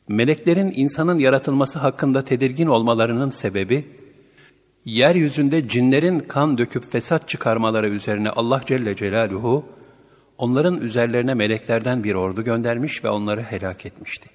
Meleklerin 0.07 0.73
insanın 0.75 1.19
yaratılması 1.19 1.79
hakkında 1.79 2.23
tedirgin 2.23 2.67
olmalarının 2.67 3.29
sebebi, 3.29 3.85
yeryüzünde 4.85 5.67
cinlerin 5.67 6.19
kan 6.19 6.57
döküp 6.57 6.91
fesat 6.91 7.29
çıkarmaları 7.29 7.89
üzerine 7.89 8.29
Allah 8.29 8.61
Celle 8.65 8.95
Celaluhu, 8.95 9.65
onların 10.37 10.81
üzerlerine 10.81 11.33
meleklerden 11.33 12.03
bir 12.03 12.15
ordu 12.15 12.43
göndermiş 12.43 13.03
ve 13.03 13.09
onları 13.09 13.41
helak 13.43 13.85
etmişti. 13.85 14.29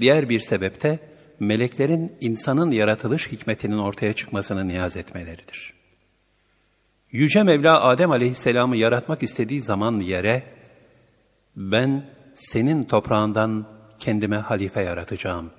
Diğer 0.00 0.28
bir 0.28 0.40
sebepte, 0.40 0.98
meleklerin 1.40 2.12
insanın 2.20 2.70
yaratılış 2.70 3.32
hikmetinin 3.32 3.78
ortaya 3.78 4.12
çıkmasını 4.12 4.68
niyaz 4.68 4.96
etmeleridir. 4.96 5.72
Yüce 7.12 7.42
Mevla 7.42 7.84
Adem 7.84 8.10
aleyhisselamı 8.10 8.76
yaratmak 8.76 9.22
istediği 9.22 9.62
zaman 9.62 10.00
yere, 10.00 10.42
ben 11.56 12.06
senin 12.34 12.84
toprağından 12.84 13.66
kendime 13.98 14.36
halife 14.36 14.82
yaratacağım. 14.82 15.50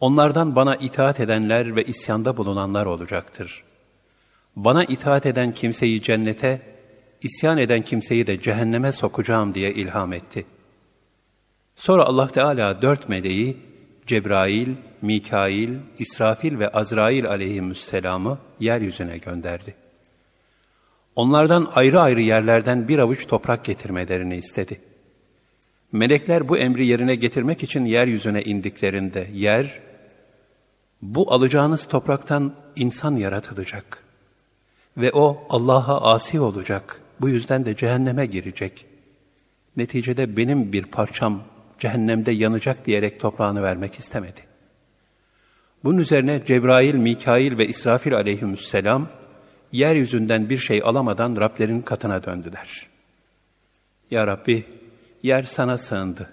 Onlardan 0.00 0.56
bana 0.56 0.76
itaat 0.76 1.20
edenler 1.20 1.76
ve 1.76 1.84
isyanda 1.84 2.36
bulunanlar 2.36 2.86
olacaktır. 2.86 3.64
Bana 4.56 4.84
itaat 4.84 5.26
eden 5.26 5.52
kimseyi 5.52 6.02
cennete, 6.02 6.62
isyan 7.22 7.58
eden 7.58 7.82
kimseyi 7.82 8.26
de 8.26 8.40
cehenneme 8.40 8.92
sokacağım 8.92 9.54
diye 9.54 9.74
ilham 9.74 10.12
etti. 10.12 10.46
Sonra 11.76 12.04
Allah 12.04 12.28
Teala 12.28 12.82
dört 12.82 13.08
meleği, 13.08 13.56
Cebrail, 14.06 14.68
Mikail, 15.02 15.74
İsrafil 15.98 16.58
ve 16.58 16.68
Azrail 16.68 17.28
aleyhisselamı 17.28 18.38
yeryüzüne 18.60 19.18
gönderdi. 19.18 19.74
Onlardan 21.16 21.68
ayrı 21.74 22.00
ayrı 22.00 22.20
yerlerden 22.20 22.88
bir 22.88 22.98
avuç 22.98 23.26
toprak 23.26 23.64
getirmelerini 23.64 24.36
istedi. 24.36 24.80
Melekler 25.96 26.48
bu 26.48 26.58
emri 26.58 26.86
yerine 26.86 27.14
getirmek 27.14 27.62
için 27.62 27.84
yeryüzüne 27.84 28.42
indiklerinde 28.42 29.28
yer, 29.32 29.80
bu 31.02 31.32
alacağınız 31.32 31.88
topraktan 31.88 32.54
insan 32.76 33.16
yaratılacak 33.16 34.02
ve 34.96 35.12
o 35.12 35.46
Allah'a 35.50 36.12
asi 36.12 36.40
olacak, 36.40 37.00
bu 37.20 37.28
yüzden 37.28 37.64
de 37.64 37.76
cehenneme 37.76 38.26
girecek. 38.26 38.86
Neticede 39.76 40.36
benim 40.36 40.72
bir 40.72 40.84
parçam 40.84 41.42
cehennemde 41.78 42.32
yanacak 42.32 42.86
diyerek 42.86 43.20
toprağını 43.20 43.62
vermek 43.62 43.98
istemedi. 43.98 44.40
Bunun 45.84 45.98
üzerine 45.98 46.42
Cebrail, 46.46 46.94
Mikail 46.94 47.58
ve 47.58 47.66
İsrafil 47.68 48.14
aleyhisselam, 48.14 49.08
yeryüzünden 49.72 50.50
bir 50.50 50.58
şey 50.58 50.82
alamadan 50.84 51.36
Rablerin 51.36 51.80
katına 51.80 52.24
döndüler. 52.24 52.86
Ya 54.10 54.26
Rabbi, 54.26 54.64
yer 55.26 55.42
sana 55.42 55.78
sığındı. 55.78 56.28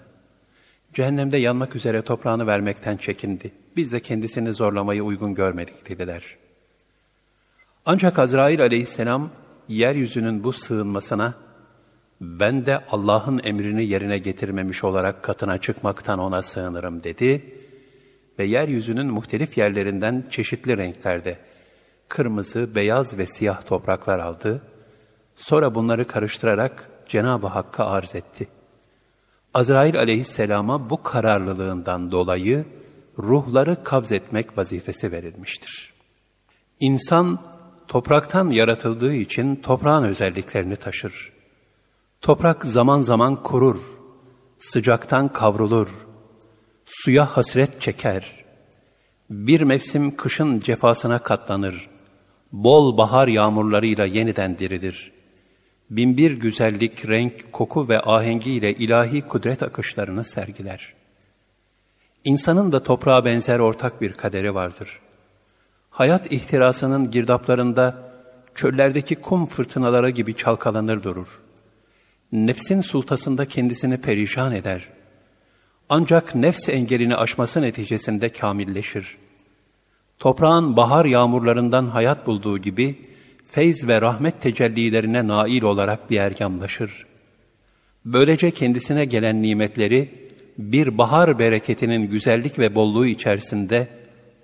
Cehennemde 0.92 1.36
yanmak 1.36 1.76
üzere 1.76 2.02
toprağını 2.02 2.46
vermekten 2.46 2.96
çekindi. 2.96 3.52
Biz 3.76 3.92
de 3.92 4.00
kendisini 4.00 4.54
zorlamayı 4.54 5.02
uygun 5.02 5.34
görmedik 5.34 5.88
dediler. 5.88 6.36
Ancak 7.86 8.18
Azrail 8.18 8.60
aleyhisselam 8.60 9.30
yeryüzünün 9.68 10.44
bu 10.44 10.52
sığınmasına 10.52 11.34
ben 12.20 12.66
de 12.66 12.84
Allah'ın 12.90 13.40
emrini 13.44 13.84
yerine 13.84 14.18
getirmemiş 14.18 14.84
olarak 14.84 15.22
katına 15.22 15.58
çıkmaktan 15.58 16.18
ona 16.18 16.42
sığınırım 16.42 17.02
dedi 17.02 17.58
ve 18.38 18.44
yeryüzünün 18.44 19.06
muhtelif 19.06 19.58
yerlerinden 19.58 20.24
çeşitli 20.30 20.76
renklerde 20.76 21.38
kırmızı, 22.08 22.74
beyaz 22.74 23.18
ve 23.18 23.26
siyah 23.26 23.60
topraklar 23.60 24.18
aldı. 24.18 24.62
Sonra 25.34 25.74
bunları 25.74 26.06
karıştırarak 26.06 26.90
Cenab-ı 27.08 27.46
Hakk'a 27.46 27.86
arz 27.86 28.14
etti. 28.14 28.48
Azrail 29.54 29.98
aleyhisselama 29.98 30.90
bu 30.90 31.02
kararlılığından 31.02 32.12
dolayı 32.12 32.64
ruhları 33.18 33.84
kabz 33.84 34.12
etmek 34.12 34.58
vazifesi 34.58 35.12
verilmiştir. 35.12 35.92
İnsan 36.80 37.38
topraktan 37.88 38.50
yaratıldığı 38.50 39.14
için 39.14 39.56
toprağın 39.56 40.04
özelliklerini 40.04 40.76
taşır. 40.76 41.32
Toprak 42.20 42.64
zaman 42.64 43.00
zaman 43.00 43.42
kurur, 43.42 43.80
sıcaktan 44.58 45.28
kavrulur, 45.28 46.06
suya 46.84 47.26
hasret 47.36 47.80
çeker, 47.80 48.44
bir 49.30 49.60
mevsim 49.60 50.16
kışın 50.16 50.60
cefasına 50.60 51.18
katlanır, 51.18 51.90
bol 52.52 52.98
bahar 52.98 53.28
yağmurlarıyla 53.28 54.04
yeniden 54.04 54.58
dirilir. 54.58 55.13
Binbir 55.96 56.30
güzellik, 56.30 57.08
renk, 57.08 57.52
koku 57.52 57.88
ve 57.88 58.00
ahengiyle 58.00 58.74
ilahi 58.74 59.22
kudret 59.22 59.62
akışlarını 59.62 60.24
sergiler. 60.24 60.94
İnsanın 62.24 62.72
da 62.72 62.82
toprağa 62.82 63.24
benzer 63.24 63.58
ortak 63.58 64.00
bir 64.00 64.12
kaderi 64.12 64.54
vardır. 64.54 65.00
Hayat 65.90 66.32
ihtirasının 66.32 67.10
girdaplarında 67.10 68.12
çöllerdeki 68.54 69.16
kum 69.16 69.46
fırtınaları 69.46 70.10
gibi 70.10 70.36
çalkalanır 70.36 71.02
durur. 71.02 71.42
Nefsin 72.32 72.80
sultasında 72.80 73.48
kendisini 73.48 73.96
perişan 73.96 74.52
eder. 74.52 74.88
Ancak 75.88 76.34
nefs 76.34 76.68
engelini 76.68 77.16
aşması 77.16 77.62
neticesinde 77.62 78.28
kamilleşir.'' 78.28 79.24
toprağın 80.18 80.76
bahar 80.76 81.04
yağmurlarından 81.04 81.86
hayat 81.86 82.26
bulduğu 82.26 82.58
gibi, 82.58 83.02
feyz 83.54 83.88
ve 83.88 84.00
rahmet 84.00 84.40
tecellilerine 84.40 85.28
nail 85.28 85.62
olarak 85.62 86.10
bir 86.10 86.20
ergamlaşır. 86.20 87.06
Böylece 88.04 88.50
kendisine 88.50 89.04
gelen 89.04 89.42
nimetleri, 89.42 90.30
bir 90.58 90.98
bahar 90.98 91.38
bereketinin 91.38 92.10
güzellik 92.10 92.58
ve 92.58 92.74
bolluğu 92.74 93.06
içerisinde, 93.06 93.88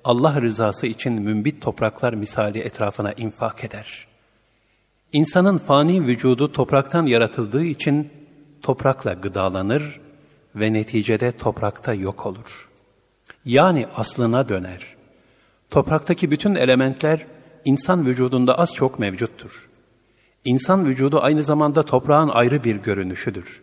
Allah 0.05 0.41
rızası 0.43 0.87
için 0.87 1.23
mümbit 1.23 1.63
topraklar 1.63 2.15
misali 2.15 2.59
etrafına 2.59 3.13
infak 3.13 3.65
eder. 3.65 4.07
İnsanın 5.13 5.59
fani 5.59 6.07
vücudu 6.07 6.53
topraktan 6.53 7.07
yaratıldığı 7.07 7.65
için, 7.65 8.09
toprakla 8.63 9.13
gıdalanır 9.13 10.01
ve 10.55 10.73
neticede 10.73 11.33
toprakta 11.33 11.95
yok 11.95 12.27
olur. 12.27 12.71
Yani 13.45 13.87
aslına 13.97 14.49
döner.'' 14.49 15.01
Topraktaki 15.71 16.31
bütün 16.31 16.55
elementler 16.55 17.27
insan 17.65 18.07
vücudunda 18.07 18.59
az 18.59 18.75
çok 18.75 18.99
mevcuttur. 18.99 19.69
İnsan 20.45 20.87
vücudu 20.87 21.21
aynı 21.23 21.43
zamanda 21.43 21.83
toprağın 21.83 22.29
ayrı 22.29 22.65
bir 22.65 22.77
görünüşüdür. 22.77 23.63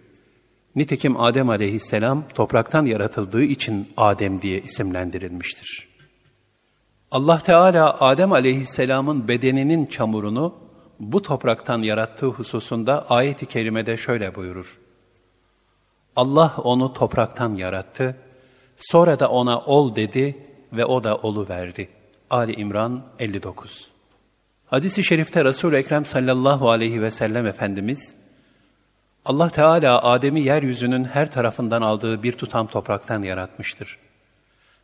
Nitekim 0.75 1.21
Adem 1.21 1.49
aleyhisselam 1.49 2.23
topraktan 2.33 2.85
yaratıldığı 2.85 3.43
için 3.43 3.87
Adem 3.97 4.41
diye 4.41 4.61
isimlendirilmiştir. 4.61 5.87
Allah 7.11 7.39
Teala 7.39 7.99
Adem 7.99 8.31
aleyhisselamın 8.31 9.27
bedeninin 9.27 9.85
çamurunu 9.85 10.55
bu 10.99 11.21
topraktan 11.21 11.81
yarattığı 11.81 12.27
hususunda 12.27 13.05
ayet-i 13.09 13.45
kerimede 13.45 13.97
şöyle 13.97 14.35
buyurur. 14.35 14.79
Allah 16.15 16.53
onu 16.63 16.93
topraktan 16.93 17.55
yarattı, 17.55 18.15
sonra 18.77 19.19
da 19.19 19.29
ona 19.29 19.59
ol 19.59 19.95
dedi 19.95 20.45
ve 20.73 20.85
o 20.85 21.03
da 21.03 21.17
olu 21.17 21.49
verdi. 21.49 21.89
Ali 22.29 22.53
İmran 22.53 23.03
59 23.19 23.87
Hadis-i 24.65 25.03
şerifte 25.03 25.45
Resul-i 25.45 25.75
Ekrem 25.75 26.05
sallallahu 26.05 26.69
aleyhi 26.69 27.01
ve 27.01 27.11
sellem 27.11 27.45
Efendimiz, 27.45 28.15
Allah 29.25 29.49
Teala 29.49 30.03
Adem'i 30.03 30.41
yeryüzünün 30.41 31.03
her 31.03 31.31
tarafından 31.31 31.81
aldığı 31.81 32.23
bir 32.23 32.33
tutam 32.33 32.67
topraktan 32.67 33.21
yaratmıştır. 33.21 33.97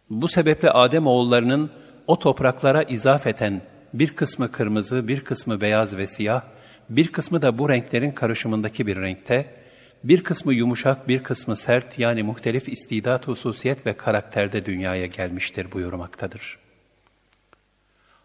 Bu 0.10 0.28
sebeple 0.28 0.72
Adem 0.72 1.08
oğullarının 1.08 1.72
o 2.08 2.20
topraklara 2.20 2.84
izafeten 2.84 3.62
bir 3.94 4.16
kısmı 4.16 4.52
kırmızı, 4.52 5.08
bir 5.08 5.24
kısmı 5.24 5.62
beyaz 5.62 5.98
ve 5.98 6.08
siyah, 6.08 6.42
bir 6.90 7.12
kısmı 7.12 7.42
da 7.42 7.58
bu 7.58 7.70
renklerin 7.70 8.12
karışımındaki 8.12 8.88
bir 8.88 8.98
renkte, 8.98 9.56
bir 10.04 10.24
kısmı 10.24 10.54
yumuşak, 10.54 11.08
bir 11.08 11.24
kısmı 11.24 11.56
sert 11.56 12.00
yani 12.00 12.24
muhtelif 12.24 12.70
istidat, 12.70 13.28
hususiyet 13.28 13.86
ve 13.86 13.98
karakterde 13.98 14.66
dünyaya 14.66 15.06
gelmiştir 15.06 15.72
buyurmaktadır. 15.72 16.63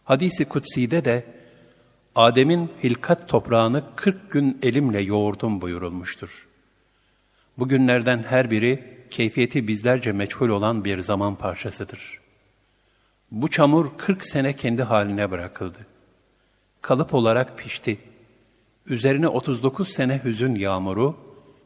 Hadisi 0.08 0.44
kutsi'de 0.44 1.04
de 1.04 1.24
Adem'in 2.14 2.70
hilkat 2.84 3.28
toprağını 3.28 3.84
40 3.96 4.30
gün 4.30 4.58
elimle 4.62 5.00
yoğurdum 5.00 5.60
buyurulmuştur. 5.60 6.48
Bu 7.58 7.68
günlerden 7.68 8.22
her 8.22 8.50
biri 8.50 9.04
keyfiyeti 9.10 9.68
bizlerce 9.68 10.12
meçhul 10.12 10.48
olan 10.48 10.84
bir 10.84 11.00
zaman 11.00 11.34
parçasıdır. 11.34 12.20
Bu 13.30 13.50
çamur 13.50 13.86
40 13.96 14.24
sene 14.24 14.52
kendi 14.52 14.82
haline 14.82 15.30
bırakıldı. 15.30 15.78
Kalıp 16.82 17.14
olarak 17.14 17.58
pişti. 17.58 17.98
Üzerine 18.86 19.28
39 19.28 19.88
sene 19.88 20.20
hüzün 20.24 20.54
yağmuru, 20.54 21.16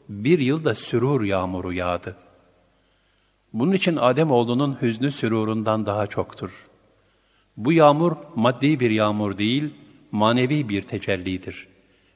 bir 0.08 0.38
yılda 0.38 0.74
sürur 0.74 1.22
yağmuru 1.22 1.72
yağdı. 1.72 2.16
Bunun 3.52 3.72
için 3.72 3.96
Ademoğlunun 3.96 4.78
hüznü 4.82 5.10
sürurundan 5.10 5.86
daha 5.86 6.06
çoktur. 6.06 6.71
Bu 7.56 7.72
yağmur 7.72 8.16
maddi 8.34 8.80
bir 8.80 8.90
yağmur 8.90 9.38
değil, 9.38 9.74
manevi 10.12 10.68
bir 10.68 10.82
tecellidir. 10.82 11.68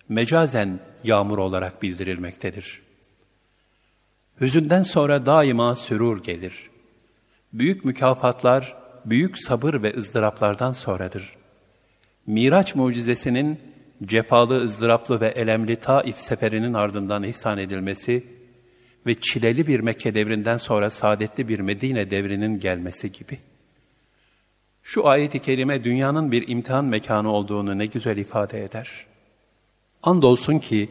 Mecazen 0.09 0.81
yağmur 1.05 1.39
olarak 1.39 1.83
bildirilmektedir. 1.83 2.83
Hüzünden 4.41 4.83
sonra 4.83 5.27
daima 5.27 5.75
sürur 5.75 6.23
gelir. 6.23 6.71
Büyük 7.53 7.85
mükafatlar, 7.85 8.77
büyük 9.05 9.39
sabır 9.39 9.83
ve 9.83 9.97
ızdıraplardan 9.97 10.73
sonradır. 10.73 11.37
Miraç 12.27 12.75
mucizesinin 12.75 13.61
cefalı, 14.05 14.65
ızdıraplı 14.65 15.21
ve 15.21 15.29
elemli 15.29 15.77
Taif 15.77 16.17
seferinin 16.17 16.75
ardından 16.75 17.23
ihsan 17.23 17.59
edilmesi 17.59 18.25
ve 19.07 19.15
çileli 19.15 19.67
bir 19.67 19.81
Mekke 19.81 20.15
devrinden 20.15 20.57
sonra 20.57 20.91
saadetli 20.91 21.49
bir 21.49 21.61
Medine 21.61 22.11
devrinin 22.11 22.61
gelmesi 22.61 23.13
gibi. 23.13 23.39
Şu 24.89 25.09
ayet-i 25.09 25.39
kerime 25.39 25.85
dünyanın 25.85 26.33
bir 26.33 26.49
imtihan 26.49 26.85
mekanı 26.85 27.33
olduğunu 27.33 27.79
ne 27.79 27.87
güzel 27.87 28.17
ifade 28.17 28.65
eder. 28.65 29.07
Andolsun 30.03 30.59
ki 30.59 30.91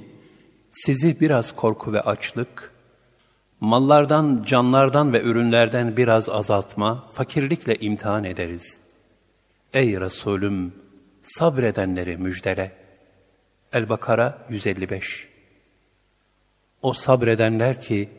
sizi 0.71 1.19
biraz 1.19 1.55
korku 1.55 1.93
ve 1.93 2.01
açlık, 2.01 2.73
mallardan, 3.59 4.43
canlardan 4.45 5.13
ve 5.13 5.21
ürünlerden 5.21 5.97
biraz 5.97 6.29
azaltma, 6.29 7.07
fakirlikle 7.13 7.75
imtihan 7.75 8.23
ederiz. 8.23 8.79
Ey 9.73 9.99
Resulüm, 9.99 10.73
sabredenleri 11.21 12.17
müjdele.'' 12.17 12.71
El-Bakara 13.73 14.45
155 14.49 15.27
O 16.81 16.93
sabredenler 16.93 17.81
ki 17.81 18.09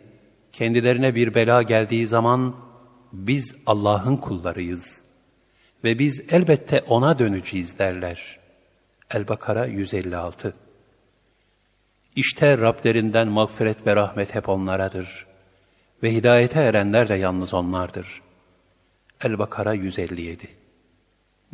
kendilerine 0.52 1.14
bir 1.14 1.34
bela 1.34 1.62
geldiği 1.62 2.06
zaman 2.06 2.56
biz 3.12 3.56
Allah'ın 3.66 4.16
kullarıyız 4.16 5.05
ve 5.86 5.98
biz 5.98 6.22
elbette 6.30 6.84
O'na 6.88 7.18
döneceğiz 7.18 7.78
derler. 7.78 8.38
El-Bakara 9.10 9.66
156 9.66 10.54
İşte 12.16 12.58
Rablerinden 12.58 13.28
mağfiret 13.28 13.86
ve 13.86 13.96
rahmet 13.96 14.34
hep 14.34 14.48
onlaradır 14.48 15.26
ve 16.02 16.12
hidayete 16.12 16.60
erenler 16.60 17.08
de 17.08 17.14
yalnız 17.14 17.54
onlardır. 17.54 18.22
El-Bakara 19.20 19.72
157 19.72 20.48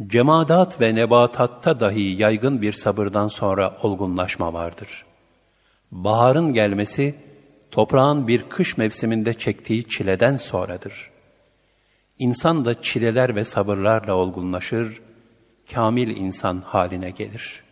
Cemadat 0.06 0.80
ve 0.80 0.94
nebatatta 0.94 1.80
dahi 1.80 2.22
yaygın 2.22 2.62
bir 2.62 2.72
sabırdan 2.72 3.28
sonra 3.28 3.76
olgunlaşma 3.82 4.52
vardır. 4.52 5.04
Baharın 5.90 6.52
gelmesi, 6.52 7.14
toprağın 7.70 8.28
bir 8.28 8.48
kış 8.48 8.76
mevsiminde 8.76 9.34
çektiği 9.34 9.88
çileden 9.88 10.36
sonradır. 10.36 11.11
İnsan 12.22 12.64
da 12.64 12.82
çileler 12.82 13.36
ve 13.36 13.44
sabırlarla 13.44 14.14
olgunlaşır, 14.14 15.00
kamil 15.72 16.16
insan 16.16 16.60
haline 16.60 17.10
gelir. 17.10 17.62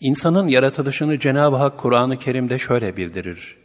İnsanın 0.00 0.48
yaratılışını 0.48 1.18
Cenab-ı 1.18 1.56
Hak 1.56 1.78
Kur'an-ı 1.78 2.18
Kerim'de 2.18 2.58
şöyle 2.58 2.96
bildirir. 2.96 3.56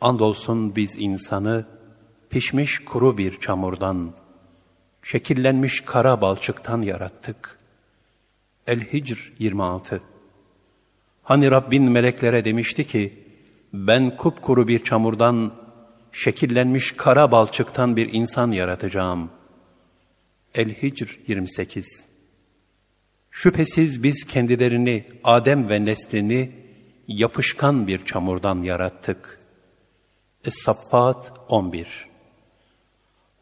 Andolsun 0.00 0.76
biz 0.76 0.96
insanı 0.98 1.66
pişmiş 2.30 2.78
kuru 2.78 3.18
bir 3.18 3.40
çamurdan, 3.40 4.12
şekillenmiş 5.02 5.80
kara 5.80 6.20
balçıktan 6.20 6.82
yarattık. 6.82 7.58
El-Hicr 8.66 9.32
26 9.38 10.02
Hani 11.22 11.50
Rabbin 11.50 11.90
meleklere 11.90 12.44
demişti 12.44 12.86
ki, 12.86 13.24
ben 13.72 14.16
kupkuru 14.16 14.68
bir 14.68 14.78
çamurdan, 14.78 15.63
şekillenmiş 16.14 16.92
kara 16.92 17.32
balçıktan 17.32 17.96
bir 17.96 18.12
insan 18.12 18.50
yaratacağım. 18.50 19.30
El-Hicr 20.54 21.18
28 21.26 22.06
Şüphesiz 23.30 24.02
biz 24.02 24.26
kendilerini, 24.26 25.06
Adem 25.24 25.68
ve 25.68 25.84
neslini 25.84 26.52
yapışkan 27.08 27.86
bir 27.86 28.04
çamurdan 28.04 28.62
yarattık. 28.62 29.40
Es-Saffat 30.44 31.32
11 31.48 32.06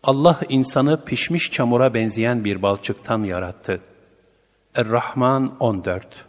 Allah 0.02 0.40
insanı 0.48 1.04
pişmiş 1.04 1.50
çamura 1.50 1.94
benzeyen 1.94 2.44
bir 2.44 2.62
balçıktan 2.62 3.22
yarattı. 3.22 3.80
Er-Rahman 4.74 5.56
14 5.60 6.24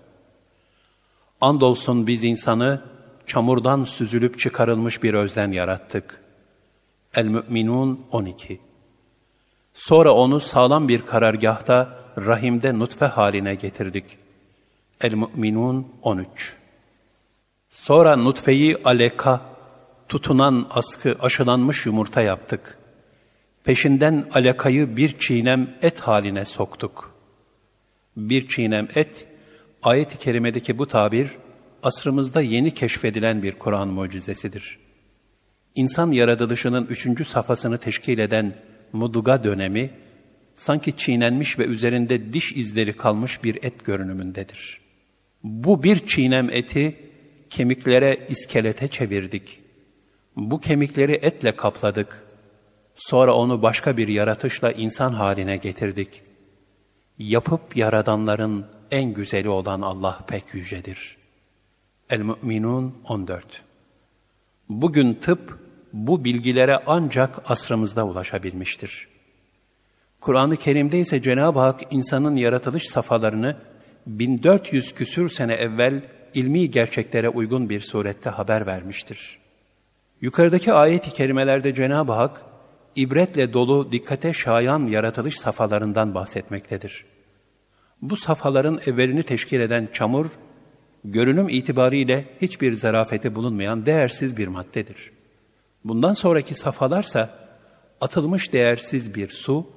Andolsun 1.41 2.08
biz 2.08 2.23
insanı 2.23 2.82
çamurdan 3.25 3.84
süzülüp 3.84 4.39
çıkarılmış 4.39 5.03
bir 5.03 5.13
özden 5.13 5.51
yarattık. 5.51 6.22
El-Mü'minun 7.15 8.06
12 8.12 8.60
Sonra 9.73 10.13
onu 10.13 10.39
sağlam 10.39 10.88
bir 10.88 11.02
karargahta 11.02 11.99
rahimde 12.17 12.80
nutfe 12.80 13.06
haline 13.06 13.56
getirdik. 13.56 14.06
El-Mü'minun 15.02 15.88
13 16.02 16.58
Sonra 17.69 18.15
nutfeyi 18.15 18.78
aleka, 18.86 19.41
tutunan 20.10 20.67
askı 20.69 21.15
aşılanmış 21.21 21.86
yumurta 21.86 22.21
yaptık.'' 22.21 22.84
Peşinden 23.63 24.30
alakayı 24.34 24.97
bir 24.97 25.17
çiğnem 25.17 25.76
et 25.82 25.99
haline 25.99 26.45
soktuk. 26.45 27.13
Bir 28.17 28.47
çiğnem 28.47 28.88
et, 28.95 29.28
ayet-i 29.84 30.17
kerimedeki 30.17 30.78
bu 30.78 30.86
tabir, 30.86 31.30
asrımızda 31.84 32.41
yeni 32.41 32.73
keşfedilen 32.73 33.43
bir 33.43 33.52
Kur'an 33.52 33.88
mucizesidir. 33.88 34.80
İnsan 35.75 36.12
yaratılışının 36.12 36.86
üçüncü 36.86 37.25
safhasını 37.25 37.77
teşkil 37.77 38.19
eden 38.19 38.55
muduga 38.93 39.43
dönemi, 39.43 39.89
sanki 40.55 40.97
çiğnenmiş 40.97 41.59
ve 41.59 41.65
üzerinde 41.65 42.33
diş 42.33 42.51
izleri 42.51 42.93
kalmış 42.93 43.43
bir 43.43 43.63
et 43.63 43.86
görünümündedir. 43.86 44.81
Bu 45.43 45.83
bir 45.83 46.07
çiğnem 46.07 46.49
eti 46.49 46.97
kemiklere, 47.49 48.25
iskelete 48.29 48.88
çevirdik. 48.88 49.59
Bu 50.36 50.59
kemikleri 50.59 51.12
etle 51.13 51.55
kapladık. 51.55 52.23
Sonra 52.95 53.33
onu 53.33 53.62
başka 53.62 53.97
bir 53.97 54.07
yaratışla 54.07 54.71
insan 54.71 55.13
haline 55.13 55.57
getirdik. 55.57 56.21
Yapıp 57.17 57.77
yaradanların 57.77 58.65
en 58.91 59.13
güzeli 59.13 59.49
olan 59.49 59.81
Allah 59.81 60.19
pek 60.27 60.53
yücedir. 60.53 61.17
El-Mü'minun 62.09 62.95
14 63.07 63.62
Bugün 64.69 65.13
tıp 65.13 65.62
bu 65.93 66.23
bilgilere 66.23 66.79
ancak 66.88 67.51
asrımızda 67.51 68.06
ulaşabilmiştir. 68.06 69.08
Kur'an-ı 70.21 70.58
Kerim'de 70.58 70.99
ise 70.99 71.21
Cenab-ı 71.21 71.60
Hak 71.60 71.82
insanın 71.91 72.36
yaratılış 72.36 72.84
safhalarını 72.84 73.58
1400 74.08 74.95
küsür 74.95 75.29
sene 75.29 75.53
evvel 75.53 76.01
ilmi 76.34 76.71
gerçeklere 76.71 77.29
uygun 77.29 77.69
bir 77.69 77.79
surette 77.79 78.29
haber 78.29 78.65
vermiştir. 78.65 79.39
Yukarıdaki 80.21 80.73
ayet-i 80.73 81.13
kerimelerde 81.13 81.73
Cenab-ı 81.73 82.12
Hak 82.12 82.45
ibretle 82.95 83.53
dolu 83.53 83.91
dikkate 83.91 84.34
şayan 84.34 84.88
yaratılış 84.88 85.39
safhalarından 85.39 86.15
bahsetmektedir. 86.15 87.06
Bu 88.01 88.15
safhaların 88.15 88.79
evvelini 88.86 89.23
teşkil 89.23 89.60
eden 89.60 89.89
çamur, 89.93 90.27
görünüm 91.03 91.49
itibariyle 91.49 92.25
hiçbir 92.41 92.73
zarafeti 92.73 93.36
bulunmayan 93.36 93.86
değersiz 93.86 94.38
bir 94.38 94.47
maddedir. 94.47 95.12
Bundan 95.83 96.13
sonraki 96.13 96.55
safhalarsa 96.55 97.29
atılmış 98.01 98.53
değersiz 98.53 99.15
bir 99.15 99.29
su, 99.29 99.67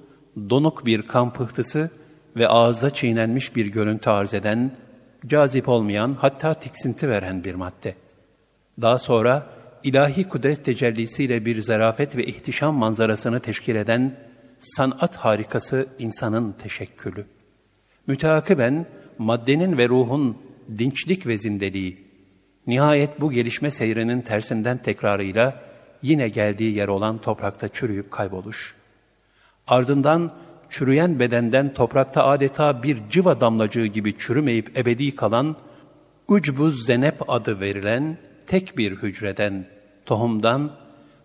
donuk 0.50 0.86
bir 0.86 1.02
kan 1.02 1.32
pıhtısı 1.32 1.90
ve 2.36 2.48
ağızda 2.48 2.90
çiğnenmiş 2.90 3.56
bir 3.56 3.66
görüntü 3.66 4.10
arz 4.10 4.34
eden, 4.34 4.76
cazip 5.26 5.68
olmayan 5.68 6.16
hatta 6.20 6.54
tiksinti 6.54 7.08
veren 7.08 7.44
bir 7.44 7.54
madde. 7.54 7.94
Daha 8.80 8.98
sonra 8.98 9.46
ilahi 9.82 10.28
kudret 10.28 10.64
tecellisiyle 10.64 11.44
bir 11.44 11.60
zarafet 11.60 12.16
ve 12.16 12.24
ihtişam 12.24 12.74
manzarasını 12.74 13.40
teşkil 13.40 13.76
eden 13.76 14.16
sanat 14.58 15.16
harikası 15.16 15.86
insanın 15.98 16.52
teşekkülü. 16.52 17.26
Müteakiben 18.06 18.86
maddenin 19.18 19.78
ve 19.78 19.88
ruhun 19.88 20.38
dinçlik 20.78 21.26
ve 21.26 21.38
zindeliği, 21.38 22.06
nihayet 22.66 23.20
bu 23.20 23.32
gelişme 23.32 23.70
seyrinin 23.70 24.20
tersinden 24.20 24.78
tekrarıyla 24.78 25.65
yine 26.02 26.28
geldiği 26.28 26.74
yer 26.74 26.88
olan 26.88 27.18
toprakta 27.18 27.68
çürüyüp 27.68 28.10
kayboluş. 28.10 28.74
Ardından 29.66 30.32
çürüyen 30.70 31.18
bedenden 31.20 31.74
toprakta 31.74 32.24
adeta 32.24 32.82
bir 32.82 32.98
cıva 33.10 33.40
damlacığı 33.40 33.86
gibi 33.86 34.18
çürümeyip 34.18 34.78
ebedi 34.78 35.14
kalan, 35.14 35.56
ucbuz 36.28 36.86
zenep 36.86 37.30
adı 37.30 37.60
verilen 37.60 38.18
tek 38.46 38.78
bir 38.78 38.92
hücreden, 38.92 39.66
tohumdan, 40.06 40.72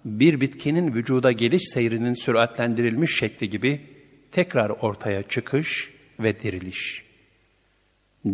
bir 0.06 0.42
bitkinin 0.42 0.94
vücuda 0.94 1.32
geliş 1.32 1.62
seyrinin 1.74 2.14
süratlendirilmiş 2.14 3.18
şekli 3.20 3.50
gibi 3.50 3.82
tekrar 4.32 4.70
ortaya 4.70 5.24
çıkış 5.24 5.94
ve 6.20 6.40
diriliş. 6.40 7.04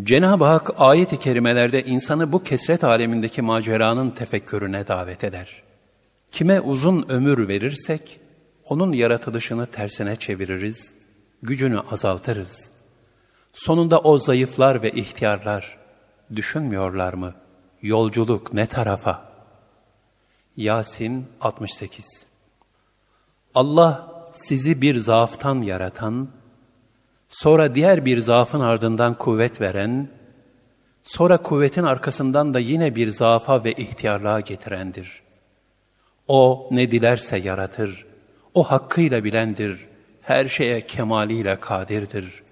Cenab-ı 0.04 0.46
Hak 0.46 0.70
ayet-i 0.78 1.20
kerimelerde 1.20 1.84
insanı 1.84 2.32
bu 2.32 2.44
kesret 2.44 2.84
alemindeki 2.84 3.42
maceranın 3.42 4.12
tefekkürüne 4.12 4.88
davet 4.88 5.24
eder. 5.24 5.67
Kime 6.38 6.62
uzun 6.62 7.06
ömür 7.10 7.48
verirsek, 7.48 8.20
onun 8.66 8.92
yaratılışını 8.92 9.66
tersine 9.66 10.16
çeviririz, 10.16 10.96
gücünü 11.42 11.80
azaltırız. 11.80 12.72
Sonunda 13.54 14.00
o 14.00 14.18
zayıflar 14.18 14.84
ve 14.84 14.90
ihtiyarlar, 14.92 15.78
düşünmüyorlar 16.36 17.14
mı? 17.14 17.34
Yolculuk 17.82 18.54
ne 18.54 18.66
tarafa? 18.66 19.32
Yasin 20.58 21.26
68 21.42 22.26
Allah 23.56 24.08
sizi 24.34 24.82
bir 24.82 24.96
zaaftan 24.96 25.62
yaratan, 25.62 26.30
sonra 27.30 27.76
diğer 27.76 28.06
bir 28.06 28.18
zaafın 28.18 28.60
ardından 28.60 29.18
kuvvet 29.18 29.62
veren, 29.62 30.10
sonra 31.04 31.38
kuvvetin 31.38 31.84
arkasından 31.84 32.54
da 32.54 32.60
yine 32.60 32.96
bir 32.96 33.08
zaafa 33.08 33.64
ve 33.64 33.74
ihtiyarlığa 33.74 34.40
getirendir. 34.40 35.27
O 36.28 36.68
ne 36.72 36.92
dilerse 36.92 37.38
yaratır, 37.38 38.06
o 38.54 38.64
hakkıyla 38.64 39.24
bilendir, 39.24 39.88
her 40.22 40.48
şeye 40.48 40.86
kemaliyle 40.86 41.60
kadirdir. 41.60 42.44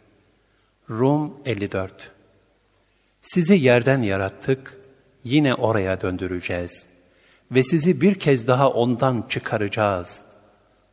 Rum 0.90 1.34
54 1.46 2.12
Sizi 3.22 3.54
yerden 3.54 4.02
yarattık, 4.02 4.82
yine 5.24 5.56
oraya 5.56 6.02
döndüreceğiz. 6.02 6.88
Ve 7.52 7.64
sizi 7.64 8.02
bir 8.02 8.20
kez 8.20 8.48
daha 8.48 8.70
ondan 8.70 9.26
çıkaracağız. 9.30 10.24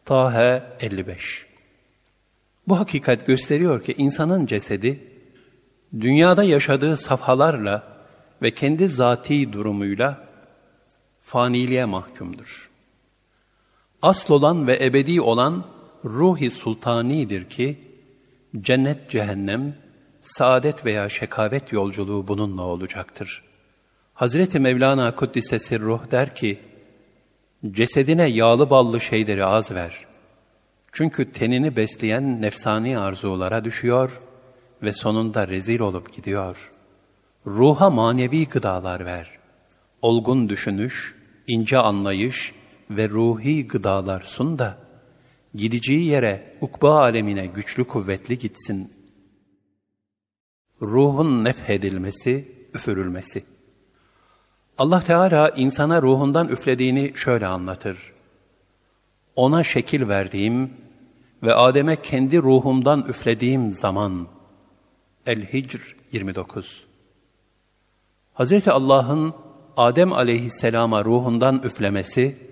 Tahe 0.05 0.63
55 0.81 1.47
Bu 2.69 2.79
hakikat 2.79 3.27
gösteriyor 3.27 3.85
ki 3.85 3.95
insanın 3.99 4.47
cesedi, 4.47 5.01
dünyada 6.01 6.45
yaşadığı 6.45 6.97
safhalarla 6.97 7.83
ve 8.43 8.51
kendi 8.51 8.89
zati 8.89 9.53
durumuyla 9.53 10.27
faniliğe 11.23 11.85
mahkumdur. 11.85 12.72
Asıl 14.03 14.35
olan 14.35 14.67
ve 14.67 14.85
ebedi 14.85 15.21
olan 15.21 15.65
ruhi 16.05 16.51
sultanidir 16.51 17.51
ki, 17.51 17.81
cennet 18.61 19.11
cehennem, 19.11 19.77
saadet 20.21 20.85
veya 20.85 21.09
şekavet 21.09 21.73
yolculuğu 21.73 22.29
bununla 22.29 22.63
olacaktır. 22.63 23.45
Hazreti 24.15 24.61
Mevlana 24.61 25.15
Kuddise 25.15 25.59
Sirruh 25.59 26.11
der 26.11 26.35
ki, 26.35 26.61
cesedine 27.71 28.31
yağlı 28.31 28.71
ballı 28.71 29.01
şeyleri 29.01 29.45
az 29.45 29.71
ver. 29.71 30.07
Çünkü 30.93 31.33
tenini 31.33 31.77
besleyen 31.77 32.43
nefsani 32.43 32.99
arzulara 32.99 33.65
düşüyor 33.65 34.21
ve 34.83 34.93
sonunda 34.93 35.49
rezil 35.49 35.81
olup 35.81 36.13
gidiyor. 36.13 36.71
Ruha 37.47 37.91
manevi 37.91 38.49
gıdalar 38.49 39.07
ver. 39.07 39.31
Olgun 40.03 40.49
düşünüş, 40.49 41.15
ince 41.47 41.79
anlayış 41.79 42.53
ve 42.97 43.09
ruhi 43.09 43.69
gıdalar 43.69 44.21
sun 44.21 44.59
da, 44.59 44.79
gideceği 45.55 46.07
yere 46.07 46.57
ukba 46.61 47.01
alemine 47.01 47.47
güçlü 47.47 47.85
kuvvetli 47.85 48.39
gitsin. 48.39 48.91
Ruhun 50.83 51.45
nefhedilmesi, 51.45 52.53
üfürülmesi. 52.75 53.43
Allah 54.79 55.01
Teala 55.01 55.51
insana 55.51 56.03
ruhundan 56.03 56.49
üflediğini 56.49 57.13
şöyle 57.15 57.47
anlatır. 57.47 58.13
Ona 59.37 59.63
şekil 59.63 60.09
verdiğim 60.09 60.71
ve 61.43 61.55
Adem'e 61.55 61.97
kendi 61.97 62.39
ruhumdan 62.39 63.05
üflediğim 63.09 63.73
zaman 63.73 64.29
El-Hicr 65.27 65.97
29 66.13 66.85
Hazreti 68.35 68.71
Allah'ın 68.71 69.35
Adem 69.77 70.13
aleyhisselama 70.13 71.05
ruhundan 71.05 71.63
üflemesi 71.65 72.52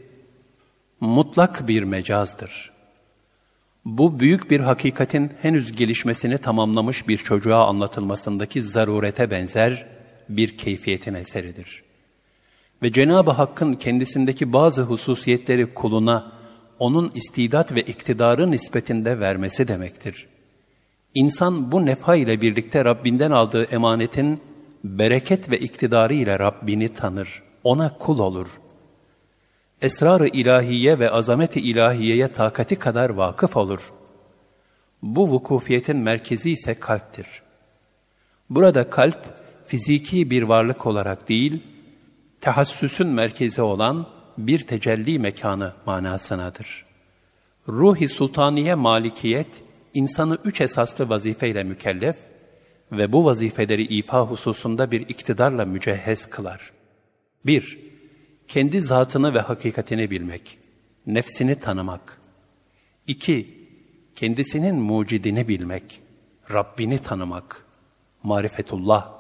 mutlak 1.00 1.68
bir 1.68 1.82
mecazdır. 1.82 2.70
Bu 3.84 4.20
büyük 4.20 4.50
bir 4.50 4.60
hakikatin 4.60 5.30
henüz 5.42 5.72
gelişmesini 5.72 6.38
tamamlamış 6.38 7.08
bir 7.08 7.16
çocuğa 7.16 7.66
anlatılmasındaki 7.66 8.62
zarurete 8.62 9.30
benzer 9.30 9.86
bir 10.28 10.58
keyfiyetin 10.58 11.14
eseridir. 11.14 11.82
Ve 12.82 12.92
Cenab-ı 12.92 13.30
Hakk'ın 13.30 13.72
kendisindeki 13.72 14.52
bazı 14.52 14.82
hususiyetleri 14.82 15.74
kuluna, 15.74 16.32
onun 16.78 17.10
istidat 17.14 17.72
ve 17.72 17.82
iktidarı 17.82 18.50
nispetinde 18.50 19.20
vermesi 19.20 19.68
demektir. 19.68 20.26
İnsan 21.14 21.72
bu 21.72 21.86
nefha 21.86 22.16
ile 22.16 22.40
birlikte 22.40 22.84
Rabbinden 22.84 23.30
aldığı 23.30 23.64
emanetin 23.64 24.40
bereket 24.84 25.50
ve 25.50 25.58
iktidarı 25.58 26.14
ile 26.14 26.38
Rabbini 26.38 26.88
tanır, 26.88 27.42
ona 27.64 27.98
kul 27.98 28.18
olur.'' 28.18 28.69
Esrar-ı 29.81 30.27
ilahiye 30.29 30.99
ve 30.99 31.11
azameti 31.11 31.61
ilahiyeye 31.61 32.29
takati 32.29 32.77
kadar 32.77 33.11
vakıf 33.11 33.57
olur. 33.57 33.93
Bu 35.03 35.29
vukufiyetin 35.29 35.97
merkezi 35.97 36.51
ise 36.51 36.75
kalptir. 36.75 37.27
Burada 38.51 38.90
kalp, 38.90 39.19
fiziki 39.66 40.31
bir 40.31 40.43
varlık 40.43 40.87
olarak 40.87 41.29
değil, 41.29 41.62
tahassüsün 42.40 43.07
merkezi 43.07 43.62
olan 43.62 44.07
bir 44.38 44.59
tecelli 44.59 45.19
mekanı 45.19 45.73
manasınadır. 45.87 46.85
Ruhi 47.69 48.09
sultaniye 48.09 48.75
malikiyet, 48.75 49.62
insanı 49.95 50.38
üç 50.45 50.61
esaslı 50.61 51.09
vazifeyle 51.09 51.64
mükellef 51.64 52.16
ve 52.93 53.12
bu 53.12 53.25
vazifeleri 53.25 53.83
ifa 53.83 54.21
hususunda 54.21 54.90
bir 54.90 55.01
iktidarla 55.01 55.64
mücehhez 55.64 56.27
kılar. 56.27 56.73
1- 57.47 57.79
kendi 58.50 58.80
zatını 58.80 59.34
ve 59.34 59.40
hakikatini 59.40 60.10
bilmek, 60.10 60.58
nefsini 61.06 61.60
tanımak. 61.60 62.20
İki, 63.06 63.68
kendisinin 64.16 64.76
mucidini 64.76 65.48
bilmek, 65.48 66.00
Rabbini 66.52 66.98
tanımak, 66.98 67.64
marifetullah. 68.22 69.12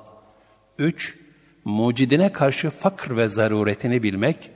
Üç, 0.78 1.18
mucidine 1.64 2.32
karşı 2.32 2.70
fakr 2.70 3.16
ve 3.16 3.28
zaruretini 3.28 4.02
bilmek, 4.02 4.50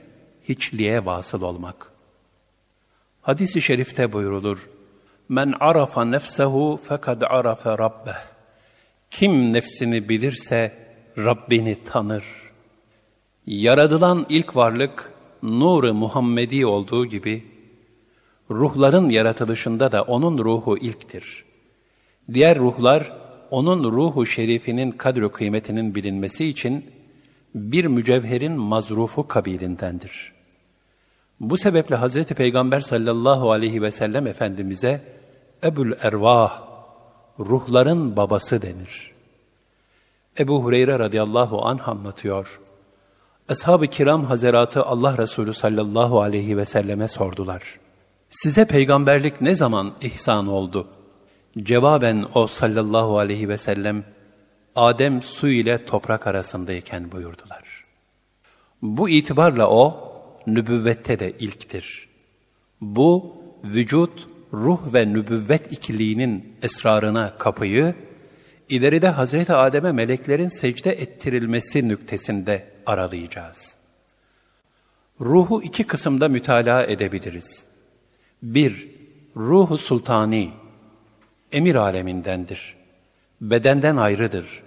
hiçliğe 0.49 1.05
vasıl 1.05 1.41
olmak. 1.41 1.91
Hadis-i 3.21 3.61
şerifte 3.61 4.13
buyurulur, 4.13 4.69
Men 5.29 5.53
arafa 5.59 6.05
nefsehu 6.05 6.79
fekad 6.83 7.21
arafe 7.21 7.69
rabbeh. 7.69 8.25
Kim 9.11 9.53
nefsini 9.53 10.09
bilirse 10.09 10.87
Rabbini 11.17 11.83
tanır.'' 11.83 12.44
Yaradılan 13.47 14.25
ilk 14.29 14.55
varlık 14.55 15.13
nuru 15.43 15.93
Muhammedi 15.93 16.65
olduğu 16.65 17.05
gibi 17.05 17.43
ruhların 18.51 19.09
yaratılışında 19.09 19.91
da 19.91 20.01
onun 20.01 20.37
ruhu 20.37 20.77
ilktir. 20.77 21.45
Diğer 22.33 22.59
ruhlar 22.59 23.13
onun 23.51 23.91
ruhu 23.91 24.25
şerifinin 24.25 24.91
kadro 24.91 25.31
kıymetinin 25.31 25.95
bilinmesi 25.95 26.45
için 26.45 26.85
bir 27.55 27.85
mücevherin 27.85 28.51
mazrufu 28.51 29.27
kabilindendir. 29.27 30.33
Bu 31.39 31.57
sebeple 31.57 31.95
Hazreti 31.95 32.35
Peygamber 32.35 32.79
sallallahu 32.79 33.51
aleyhi 33.51 33.81
ve 33.81 33.91
sellem 33.91 34.27
Efendimiz'e 34.27 35.01
Ebul 35.63 35.91
Ervah, 36.01 36.63
ruhların 37.39 38.17
babası 38.17 38.61
denir. 38.61 39.11
Ebu 40.39 40.63
Hureyre 40.63 40.99
radıyallahu 40.99 41.65
anh 41.65 41.89
anlatıyor. 41.89 42.59
Ashab-ı 43.49 43.87
kiram 43.87 44.25
hazeratı 44.25 44.83
Allah 44.83 45.17
Resulü 45.17 45.53
sallallahu 45.53 46.21
aleyhi 46.21 46.57
ve 46.57 46.65
selleme 46.65 47.07
sordular. 47.07 47.79
Size 48.29 48.65
peygamberlik 48.65 49.41
ne 49.41 49.55
zaman 49.55 49.93
ihsan 50.01 50.47
oldu? 50.47 50.87
Cevaben 51.57 52.25
o 52.33 52.47
sallallahu 52.47 53.19
aleyhi 53.19 53.49
ve 53.49 53.57
sellem, 53.57 54.03
Adem 54.75 55.21
su 55.21 55.47
ile 55.47 55.85
toprak 55.85 56.27
arasındayken 56.27 57.11
buyurdular. 57.11 57.83
Bu 58.81 59.09
itibarla 59.09 59.69
o, 59.69 60.11
nübüvvette 60.47 61.19
de 61.19 61.31
ilktir. 61.31 62.09
Bu, 62.81 63.35
vücut, 63.63 64.27
ruh 64.53 64.93
ve 64.93 65.13
nübüvvet 65.13 65.71
ikiliğinin 65.71 66.55
esrarına 66.61 67.37
kapıyı, 67.37 67.95
ileride 68.69 69.09
Hazreti 69.09 69.53
Adem'e 69.53 69.91
meleklerin 69.91 70.47
secde 70.47 70.91
ettirilmesi 70.91 71.87
nüktesinde 71.87 72.74
aralayacağız. 72.85 73.75
Ruhu 75.21 75.63
iki 75.63 75.83
kısımda 75.83 76.27
mütalaa 76.27 76.83
edebiliriz. 76.83 77.65
Bir, 78.43 78.89
ruhu 79.37 79.77
sultani, 79.77 80.51
emir 81.51 81.75
alemindendir. 81.75 82.75
Bedenden 83.41 83.97
ayrıdır. 83.97 84.63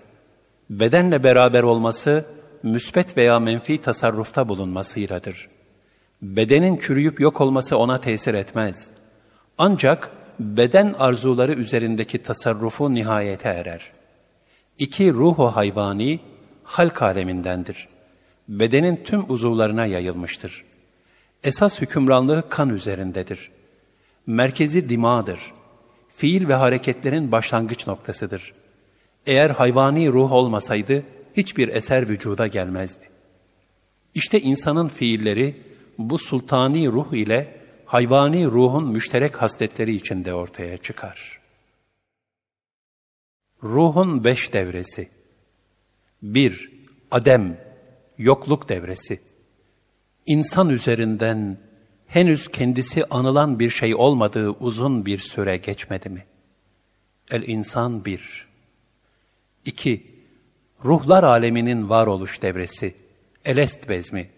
Bedenle 0.70 1.24
beraber 1.24 1.62
olması, 1.62 2.24
müsbet 2.62 3.16
veya 3.16 3.40
menfi 3.40 3.80
tasarrufta 3.80 4.48
bulunmasıyladır. 4.48 5.48
Bedenin 6.22 6.76
çürüyüp 6.76 7.20
yok 7.20 7.40
olması 7.40 7.78
ona 7.78 8.00
tesir 8.00 8.34
etmez. 8.34 8.90
Ancak 9.58 10.10
beden 10.40 10.94
arzuları 10.98 11.52
üzerindeki 11.52 12.22
tasarrufu 12.22 12.94
nihayete 12.94 13.48
erer. 13.48 13.92
İki 14.78 15.12
ruhu 15.12 15.46
hayvani, 15.56 16.20
halk 16.64 17.02
alemindendir. 17.02 17.88
Bedenin 18.48 18.96
tüm 19.04 19.30
uzuvlarına 19.30 19.86
yayılmıştır. 19.86 20.64
Esas 21.44 21.80
hükümranlığı 21.80 22.48
kan 22.48 22.70
üzerindedir. 22.70 23.50
Merkezi 24.26 24.88
dimağdır. 24.88 25.40
Fiil 26.14 26.48
ve 26.48 26.54
hareketlerin 26.54 27.32
başlangıç 27.32 27.86
noktasıdır. 27.86 28.52
Eğer 29.26 29.50
hayvani 29.50 30.08
ruh 30.08 30.32
olmasaydı, 30.32 31.02
hiçbir 31.36 31.68
eser 31.68 32.08
vücuda 32.08 32.46
gelmezdi. 32.46 33.04
İşte 34.14 34.40
insanın 34.40 34.88
fiilleri 34.88 35.62
bu 35.98 36.18
sultani 36.18 36.88
ruh 36.88 37.12
ile 37.12 37.60
hayvani 37.86 38.46
ruhun 38.46 38.88
müşterek 38.88 39.42
hasletleri 39.42 39.94
içinde 39.94 40.34
ortaya 40.34 40.76
çıkar. 40.78 41.40
Ruhun 43.62 44.24
beş 44.24 44.52
devresi 44.52 45.08
1. 46.22 46.70
Adem, 47.10 47.67
yokluk 48.18 48.68
devresi. 48.68 49.20
İnsan 50.26 50.70
üzerinden 50.70 51.58
henüz 52.06 52.48
kendisi 52.48 53.04
anılan 53.04 53.58
bir 53.58 53.70
şey 53.70 53.94
olmadığı 53.94 54.50
uzun 54.50 55.06
bir 55.06 55.18
süre 55.18 55.56
geçmedi 55.56 56.08
mi? 56.08 56.26
El-insan 57.30 58.04
bir. 58.04 58.46
2. 59.64 60.06
Ruhlar 60.84 61.24
aleminin 61.24 61.88
varoluş 61.88 62.42
devresi. 62.42 62.94
Elest 63.44 63.88
bezmi. 63.88 64.30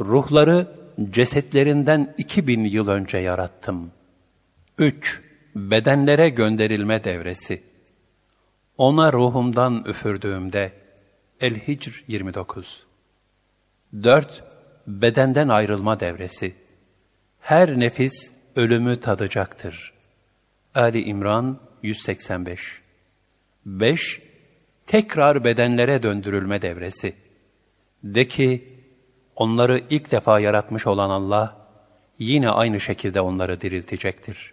Ruhları 0.00 0.68
cesetlerinden 1.10 2.14
iki 2.18 2.46
bin 2.46 2.64
yıl 2.64 2.88
önce 2.88 3.18
yarattım. 3.18 3.90
3. 4.78 5.22
Bedenlere 5.54 6.28
gönderilme 6.28 7.04
devresi. 7.04 7.62
Ona 8.78 9.12
ruhumdan 9.12 9.84
üfürdüğümde, 9.88 10.72
El-Hicr 11.40 12.04
29. 12.08 12.85
4. 13.94 14.44
Bedenden 14.86 15.48
ayrılma 15.48 16.00
devresi. 16.00 16.54
Her 17.40 17.80
nefis 17.80 18.32
ölümü 18.56 19.00
tadacaktır. 19.00 19.92
Ali 20.74 21.02
İmran 21.02 21.58
185 21.82 22.80
5. 23.66 24.20
Tekrar 24.86 25.44
bedenlere 25.44 26.02
döndürülme 26.02 26.62
devresi. 26.62 27.14
De 28.04 28.28
ki, 28.28 28.68
onları 29.36 29.82
ilk 29.90 30.10
defa 30.10 30.40
yaratmış 30.40 30.86
olan 30.86 31.10
Allah, 31.10 31.56
yine 32.18 32.50
aynı 32.50 32.80
şekilde 32.80 33.20
onları 33.20 33.60
diriltecektir. 33.60 34.52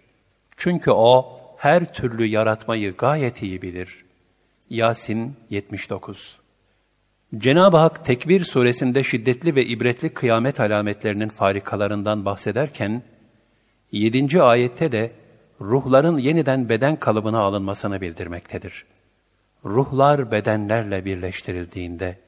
Çünkü 0.56 0.90
O, 0.90 1.40
her 1.56 1.92
türlü 1.92 2.24
yaratmayı 2.24 2.96
gayet 2.96 3.42
iyi 3.42 3.62
bilir. 3.62 4.04
Yasin 4.70 5.36
79 5.50 6.43
Cenab-ı 7.36 7.76
Hak 7.76 8.04
Tekbir 8.04 8.44
suresinde 8.44 9.02
şiddetli 9.02 9.54
ve 9.54 9.64
ibretli 9.64 10.08
kıyamet 10.08 10.60
alametlerinin 10.60 11.28
farikalarından 11.28 12.24
bahsederken, 12.24 13.02
7. 13.92 14.42
ayette 14.42 14.92
de 14.92 15.12
ruhların 15.60 16.16
yeniden 16.16 16.68
beden 16.68 16.96
kalıbına 16.96 17.38
alınmasını 17.40 18.00
bildirmektedir. 18.00 18.86
Ruhlar 19.64 20.30
bedenlerle 20.30 21.04
birleştirildiğinde, 21.04 22.18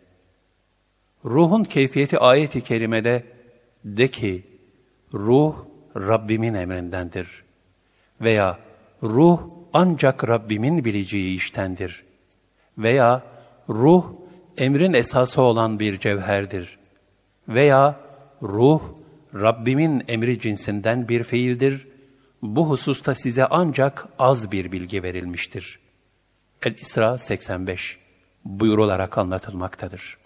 ruhun 1.24 1.64
keyfiyeti 1.64 2.18
ayeti 2.18 2.60
kerimede 2.60 3.24
de 3.84 4.08
ki, 4.08 4.46
ruh 5.14 5.54
Rabbimin 5.96 6.54
emrindendir 6.54 7.44
veya 8.20 8.58
ruh 9.02 9.40
ancak 9.72 10.28
Rabbimin 10.28 10.84
bileceği 10.84 11.36
iştendir 11.36 12.04
veya 12.78 13.22
ruh 13.68 14.25
emrin 14.56 14.92
esası 14.92 15.42
olan 15.42 15.80
bir 15.80 15.98
cevherdir 15.98 16.78
veya 17.48 18.00
ruh 18.42 18.82
Rabbimin 19.34 20.04
emri 20.08 20.40
cinsinden 20.40 21.08
bir 21.08 21.22
fiildir. 21.22 21.88
Bu 22.42 22.68
hususta 22.70 23.14
size 23.14 23.46
ancak 23.46 24.08
az 24.18 24.52
bir 24.52 24.72
bilgi 24.72 25.02
verilmiştir. 25.02 25.78
El-İsra 26.62 27.18
85 27.18 27.98
buyurularak 28.44 29.18
anlatılmaktadır. 29.18 30.18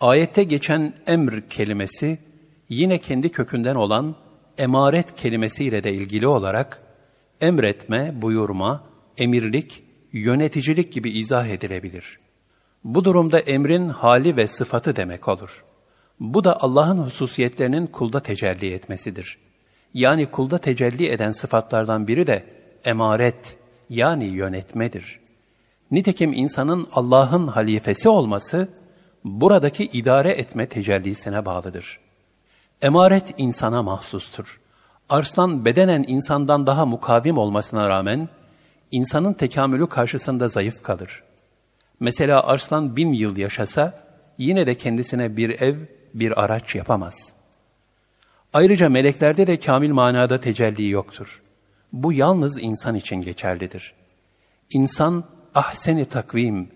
Ayette 0.00 0.44
geçen 0.44 0.94
emr 1.06 1.48
kelimesi 1.48 2.18
yine 2.68 2.98
kendi 2.98 3.28
kökünden 3.28 3.74
olan 3.74 4.16
emaret 4.58 5.16
kelimesiyle 5.16 5.84
de 5.84 5.92
ilgili 5.92 6.26
olarak 6.26 6.82
emretme, 7.40 8.22
buyurma, 8.22 8.84
emirlik, 9.16 9.82
yöneticilik 10.12 10.92
gibi 10.92 11.10
izah 11.10 11.46
edilebilir. 11.46 12.18
Bu 12.84 13.04
durumda 13.04 13.38
emrin 13.38 13.88
hali 13.88 14.36
ve 14.36 14.46
sıfatı 14.46 14.96
demek 14.96 15.28
olur. 15.28 15.64
Bu 16.20 16.44
da 16.44 16.60
Allah'ın 16.62 16.98
hususiyetlerinin 16.98 17.86
kulda 17.86 18.20
tecelli 18.20 18.72
etmesidir. 18.72 19.38
Yani 19.94 20.26
kulda 20.26 20.58
tecelli 20.58 21.08
eden 21.08 21.32
sıfatlardan 21.32 22.08
biri 22.08 22.26
de 22.26 22.44
emaret 22.84 23.58
yani 23.90 24.24
yönetmedir. 24.24 25.20
Nitekim 25.90 26.32
insanın 26.32 26.88
Allah'ın 26.92 27.46
halifesi 27.46 28.08
olması, 28.08 28.68
buradaki 29.24 29.84
idare 29.84 30.30
etme 30.30 30.68
tecellisine 30.68 31.44
bağlıdır. 31.44 32.00
Emaret 32.82 33.34
insana 33.38 33.82
mahsustur. 33.82 34.60
Arslan 35.08 35.64
bedenen 35.64 36.04
insandan 36.08 36.66
daha 36.66 36.86
mukavim 36.86 37.38
olmasına 37.38 37.88
rağmen, 37.88 38.28
insanın 38.90 39.32
tekamülü 39.32 39.88
karşısında 39.88 40.48
zayıf 40.48 40.82
kalır. 40.82 41.22
Mesela 42.00 42.46
arslan 42.46 42.96
bin 42.96 43.12
yıl 43.12 43.36
yaşasa, 43.36 43.94
yine 44.38 44.66
de 44.66 44.74
kendisine 44.74 45.36
bir 45.36 45.60
ev, 45.60 45.76
bir 46.14 46.44
araç 46.44 46.74
yapamaz. 46.74 47.32
Ayrıca 48.52 48.88
meleklerde 48.88 49.46
de 49.46 49.58
kamil 49.58 49.90
manada 49.90 50.40
tecelli 50.40 50.88
yoktur. 50.88 51.42
Bu 51.92 52.12
yalnız 52.12 52.62
insan 52.62 52.94
için 52.94 53.16
geçerlidir. 53.16 53.94
İnsan 54.70 55.24
ahseni 55.54 56.04
takvim, 56.04 56.68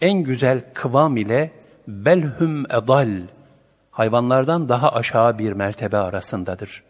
en 0.00 0.22
güzel 0.22 0.60
kıvam 0.74 1.16
ile 1.16 1.50
belhum 1.88 2.64
edal, 2.66 3.20
hayvanlardan 3.90 4.68
daha 4.68 4.92
aşağı 4.92 5.38
bir 5.38 5.52
mertebe 5.52 5.96
arasındadır. 5.96 6.82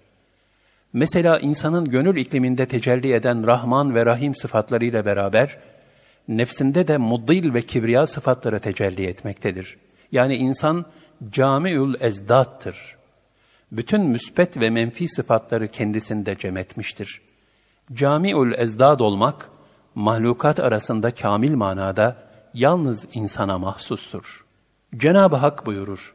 Mesela 0.93 1.39
insanın 1.39 1.85
gönül 1.85 2.17
ikliminde 2.17 2.67
tecelli 2.67 3.13
eden 3.13 3.47
Rahman 3.47 3.95
ve 3.95 4.07
Rahim 4.07 4.35
sıfatlarıyla 4.35 5.05
beraber, 5.05 5.59
nefsinde 6.29 6.89
de 6.89 6.97
muddil 6.97 7.55
ve 7.55 7.63
kibriya 7.63 8.07
sıfatları 8.07 8.61
tecelli 8.61 9.07
etmektedir. 9.07 9.77
Yani 10.13 10.37
insan 10.37 10.85
camiül 11.31 11.95
ezdattır. 12.01 12.97
Bütün 13.73 14.03
müspet 14.03 14.61
ve 14.61 14.71
menfi 14.71 15.09
sıfatları 15.09 15.69
kendisinde 15.69 16.39
cem 16.39 16.57
etmiştir. 16.57 17.21
Camiül 17.93 18.55
ezdad 18.59 19.01
olmak, 19.01 19.51
mahlukat 19.95 20.61
arasında 20.61 21.11
kamil 21.11 21.55
manada 21.55 22.17
yalnız 22.55 23.09
insana 23.13 23.59
mahsustur. 23.59 24.45
Cenab-ı 24.97 25.37
Hak 25.37 25.67
buyurur, 25.67 26.15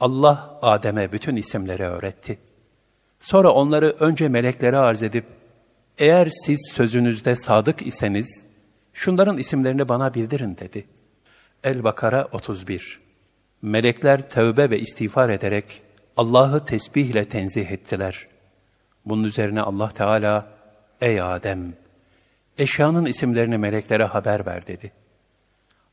Allah 0.00 0.58
Adem'e 0.62 1.12
bütün 1.12 1.36
isimleri 1.36 1.82
öğretti. 1.82 2.38
Sonra 3.20 3.50
onları 3.50 3.96
önce 4.00 4.28
meleklere 4.28 4.76
arz 4.76 5.02
edip, 5.02 5.24
eğer 5.98 6.28
siz 6.44 6.70
sözünüzde 6.72 7.34
sadık 7.34 7.86
iseniz, 7.86 8.47
şunların 8.98 9.36
isimlerini 9.36 9.88
bana 9.88 10.14
bildirin 10.14 10.56
dedi. 10.56 10.86
El-Bakara 11.64 12.28
31 12.32 12.98
Melekler 13.62 14.28
tövbe 14.28 14.70
ve 14.70 14.80
istiğfar 14.80 15.28
ederek 15.28 15.82
Allah'ı 16.16 16.64
tesbihle 16.64 17.24
tenzih 17.24 17.70
ettiler. 17.70 18.26
Bunun 19.04 19.24
üzerine 19.24 19.60
Allah 19.60 19.88
Teala, 19.88 20.48
Ey 21.00 21.20
Adem! 21.20 21.74
eşyanın 22.58 23.04
isimlerini 23.04 23.58
meleklere 23.58 24.04
haber 24.04 24.46
ver 24.46 24.66
dedi. 24.66 24.92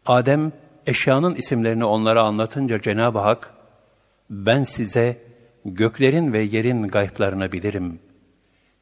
Adem, 0.05 0.51
eşyanın 0.85 1.35
isimlerini 1.35 1.85
onlara 1.85 2.23
anlatınca 2.23 2.81
Cenab-ı 2.81 3.19
Hak, 3.19 3.53
ben 4.29 4.63
size 4.63 5.17
göklerin 5.65 6.33
ve 6.33 6.39
yerin 6.39 6.87
gayplarını 6.87 7.51
bilirim. 7.51 7.99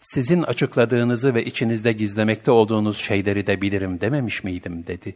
Sizin 0.04 0.44
açıkladığınızı 0.44 1.36
ve 1.36 1.46
içinizde 1.46 1.92
gizlemekte 1.92 2.52
olduğunuz 2.52 2.98
şeyleri 2.98 3.48
de 3.48 3.62
bilirim 3.62 4.02
dememiş 4.02 4.44
miydim 4.44 4.88
dedi. 4.88 5.16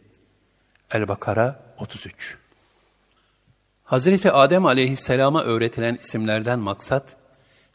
El-Bakara 0.90 1.74
33 1.78 2.36
Hazreti 3.84 4.32
Adem 4.32 4.66
aleyhisselama 4.66 5.42
öğretilen 5.42 5.94
isimlerden 5.94 6.58
maksat, 6.58 7.16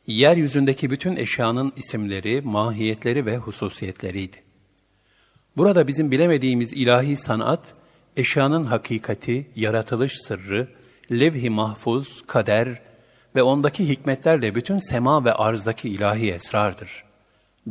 yeryüzündeki 0.07 0.89
bütün 0.89 1.16
eşyanın 1.16 1.74
isimleri, 1.76 2.41
mahiyetleri 2.41 3.26
ve 3.26 3.38
hususiyetleriydi. 3.38 4.38
Burada 5.57 5.88
bizim 5.88 6.11
bilemediğimiz 6.11 6.74
ilahi 6.74 7.18
sanat, 7.18 7.74
eşyanın 8.18 8.66
hakikati, 8.66 9.47
yaratılış 9.55 10.14
sırrı, 10.22 10.68
levh-i 11.11 11.49
mahfuz, 11.49 12.24
kader 12.28 12.82
ve 13.36 13.43
ondaki 13.43 13.89
hikmetlerle 13.89 14.55
bütün 14.55 14.79
sema 14.79 15.25
ve 15.25 15.34
arzdaki 15.34 15.89
ilahi 15.89 16.31
esrardır. 16.31 17.03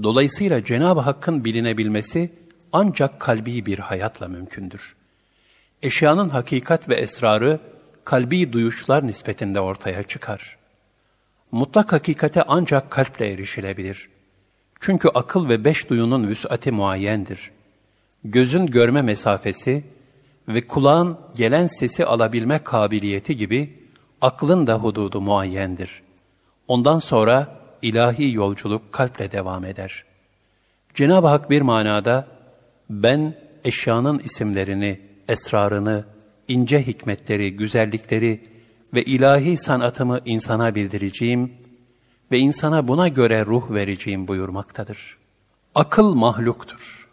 Dolayısıyla 0.02 0.64
Cenab-ı 0.64 1.00
Hakk'ın 1.00 1.44
bilinebilmesi 1.44 2.32
ancak 2.72 3.20
kalbi 3.20 3.66
bir 3.66 3.78
hayatla 3.78 4.28
mümkündür. 4.28 4.96
Eşyanın 5.82 6.28
hakikat 6.28 6.88
ve 6.88 6.94
esrarı 6.94 7.60
kalbi 8.04 8.52
duyuşlar 8.52 9.06
nispetinde 9.06 9.60
ortaya 9.60 10.02
çıkar. 10.02 10.56
Mutlak 11.52 11.92
hakikate 11.92 12.42
ancak 12.42 12.90
kalple 12.90 13.32
erişilebilir. 13.32 14.08
Çünkü 14.80 15.08
akıl 15.08 15.48
ve 15.48 15.64
beş 15.64 15.90
duyunun 15.90 16.28
vüs'ati 16.28 16.70
muayyendir. 16.72 17.50
Gözün 18.24 18.66
görme 18.66 19.02
mesafesi, 19.02 19.84
ve 20.48 20.66
kulağın 20.66 21.18
gelen 21.36 21.66
sesi 21.66 22.06
alabilme 22.06 22.58
kabiliyeti 22.58 23.36
gibi 23.36 23.81
aklın 24.22 24.66
da 24.66 24.74
hududu 24.74 25.20
muayyendir. 25.20 26.02
Ondan 26.68 26.98
sonra 26.98 27.58
ilahi 27.82 28.32
yolculuk 28.32 28.92
kalple 28.92 29.32
devam 29.32 29.64
eder. 29.64 30.04
Cenab-ı 30.94 31.26
Hak 31.26 31.50
bir 31.50 31.62
manada 31.62 32.26
ben 32.90 33.34
eşyanın 33.64 34.18
isimlerini, 34.18 35.00
esrarını, 35.28 36.04
ince 36.48 36.86
hikmetleri, 36.86 37.56
güzellikleri 37.56 38.42
ve 38.94 39.02
ilahi 39.02 39.56
sanatımı 39.56 40.20
insana 40.24 40.74
bildireceğim 40.74 41.52
ve 42.30 42.38
insana 42.38 42.88
buna 42.88 43.08
göre 43.08 43.46
ruh 43.46 43.70
vereceğim 43.70 44.28
buyurmaktadır. 44.28 45.18
Akıl 45.74 46.14
mahluktur. 46.14 47.08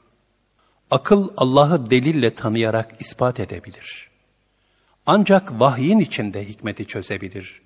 Akıl 0.91 1.30
Allah'ı 1.38 1.89
delille 1.89 2.34
tanıyarak 2.34 2.95
ispat 2.99 3.39
edebilir. 3.39 4.09
Ancak 5.12 5.60
vahyin 5.60 5.99
içinde 5.99 6.47
hikmeti 6.47 6.86
çözebilir. 6.86 7.62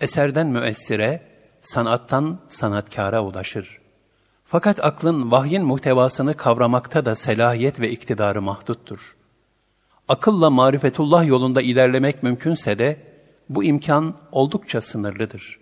Eserden 0.00 0.46
müessire, 0.46 1.22
sanattan 1.60 2.40
sanatkara 2.48 3.24
ulaşır. 3.24 3.78
Fakat 4.44 4.84
aklın 4.84 5.30
vahyin 5.30 5.64
muhtevasını 5.64 6.36
kavramakta 6.36 7.04
da 7.04 7.14
selahiyet 7.14 7.80
ve 7.80 7.90
iktidarı 7.90 8.42
mahduttur. 8.42 9.16
Akılla 10.08 10.50
marifetullah 10.50 11.26
yolunda 11.26 11.62
ilerlemek 11.62 12.22
mümkünse 12.22 12.78
de 12.78 12.96
bu 13.48 13.64
imkan 13.64 14.16
oldukça 14.32 14.80
sınırlıdır. 14.80 15.58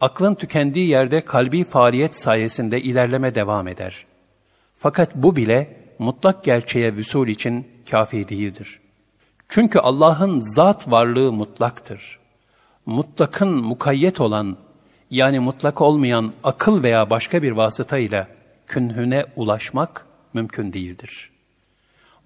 Aklın 0.00 0.34
tükendiği 0.34 0.88
yerde 0.88 1.20
kalbi 1.20 1.64
faaliyet 1.64 2.18
sayesinde 2.18 2.80
ilerleme 2.80 3.34
devam 3.34 3.68
eder. 3.68 4.06
Fakat 4.76 5.14
bu 5.14 5.36
bile 5.36 5.76
mutlak 5.98 6.44
gerçeğe 6.44 6.96
vüsul 6.96 7.28
için 7.28 7.68
kafi 7.90 8.28
değildir. 8.28 8.81
Çünkü 9.54 9.78
Allah'ın 9.78 10.40
zat 10.40 10.90
varlığı 10.90 11.32
mutlaktır. 11.32 12.18
Mutlakın 12.86 13.48
mukayyet 13.48 14.20
olan, 14.20 14.56
yani 15.10 15.40
mutlak 15.40 15.80
olmayan 15.80 16.32
akıl 16.44 16.82
veya 16.82 17.10
başka 17.10 17.42
bir 17.42 17.52
vasıta 17.52 17.98
ile 17.98 18.26
künhüne 18.66 19.26
ulaşmak 19.36 20.06
mümkün 20.34 20.72
değildir. 20.72 21.30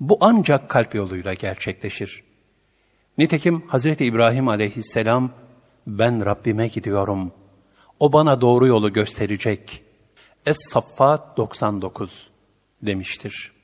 Bu 0.00 0.18
ancak 0.20 0.68
kalp 0.68 0.94
yoluyla 0.94 1.34
gerçekleşir. 1.34 2.22
Nitekim 3.18 3.68
Hazreti 3.68 4.04
İbrahim 4.04 4.48
aleyhisselam, 4.48 5.30
ben 5.86 6.24
Rabbime 6.24 6.68
gidiyorum, 6.68 7.32
o 8.00 8.12
bana 8.12 8.40
doğru 8.40 8.66
yolu 8.66 8.92
gösterecek. 8.92 9.82
Es-Saffat 10.46 11.36
99 11.36 12.30
demiştir. 12.82 13.55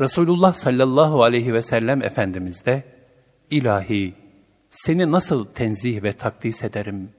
Resulullah 0.00 0.54
sallallahu 0.54 1.22
aleyhi 1.22 1.54
ve 1.54 1.62
sellem 1.62 2.02
Efendimiz 2.02 2.66
de, 2.66 2.84
İlahi, 3.50 4.14
seni 4.70 5.12
nasıl 5.12 5.44
tenzih 5.44 6.02
ve 6.02 6.12
takdis 6.12 6.64
ederim? 6.64 7.10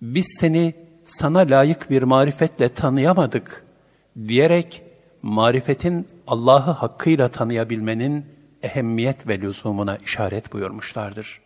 Biz 0.00 0.26
seni 0.40 0.74
sana 1.04 1.38
layık 1.38 1.90
bir 1.90 2.02
marifetle 2.02 2.68
tanıyamadık 2.68 3.64
diyerek 4.28 4.82
marifetin 5.22 6.08
Allah'ı 6.26 6.70
hakkıyla 6.70 7.28
tanıyabilmenin 7.28 8.26
ehemmiyet 8.62 9.28
ve 9.28 9.40
lüzumuna 9.40 9.96
işaret 9.96 10.52
buyurmuşlardır. 10.52 11.40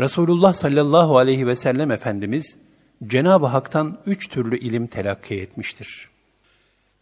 Resulullah 0.00 0.52
sallallahu 0.52 1.18
aleyhi 1.18 1.46
ve 1.46 1.56
sellem 1.56 1.90
Efendimiz 1.90 2.58
Cenab-ı 3.06 3.46
Hak'tan 3.46 3.98
üç 4.06 4.28
türlü 4.28 4.58
ilim 4.58 4.86
telakki 4.86 5.40
etmiştir. 5.40 6.08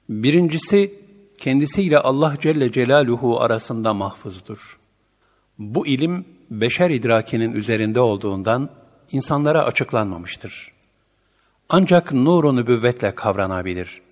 Birincisi 0.08 1.05
kendisiyle 1.38 1.98
Allah 1.98 2.34
Celle 2.40 2.72
Celaluhu 2.72 3.40
arasında 3.40 3.94
mahfuzdur. 3.94 4.78
Bu 5.58 5.86
ilim 5.86 6.24
beşer 6.50 6.90
idrakinin 6.90 7.52
üzerinde 7.52 8.00
olduğundan 8.00 8.70
insanlara 9.12 9.64
açıklanmamıştır. 9.64 10.72
Ancak 11.68 12.12
nur-u 12.12 12.56
nübüvvetle 12.56 13.14
kavranabilir. 13.14 14.02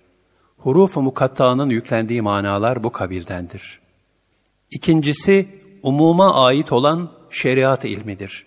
Huruf-u 0.57 1.01
mukatta'nın 1.01 1.69
yüklendiği 1.69 2.21
manalar 2.21 2.83
bu 2.83 2.91
kabildendir. 2.91 3.79
İkincisi, 4.71 5.47
umuma 5.83 6.45
ait 6.45 6.71
olan 6.71 7.11
şeriat 7.29 7.85
ilmidir. 7.85 8.45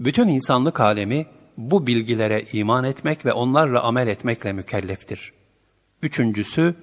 Bütün 0.00 0.28
insanlık 0.28 0.80
alemi 0.80 1.26
bu 1.56 1.86
bilgilere 1.86 2.44
iman 2.52 2.84
etmek 2.84 3.26
ve 3.26 3.32
onlarla 3.32 3.82
amel 3.82 4.08
etmekle 4.08 4.52
mükelleftir. 4.52 5.32
Üçüncüsü, 6.02 6.74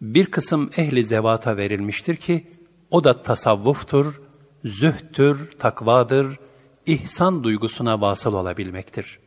bir 0.00 0.26
kısım 0.26 0.70
ehli 0.76 1.04
zevata 1.04 1.56
verilmiştir 1.56 2.16
ki, 2.16 2.46
o 2.90 3.04
da 3.04 3.22
tasavvuftur, 3.22 4.22
zühttür, 4.64 5.50
takvadır, 5.58 6.38
ihsan 6.86 7.44
duygusuna 7.44 8.00
vasıl 8.00 8.34
olabilmektir. 8.34 9.18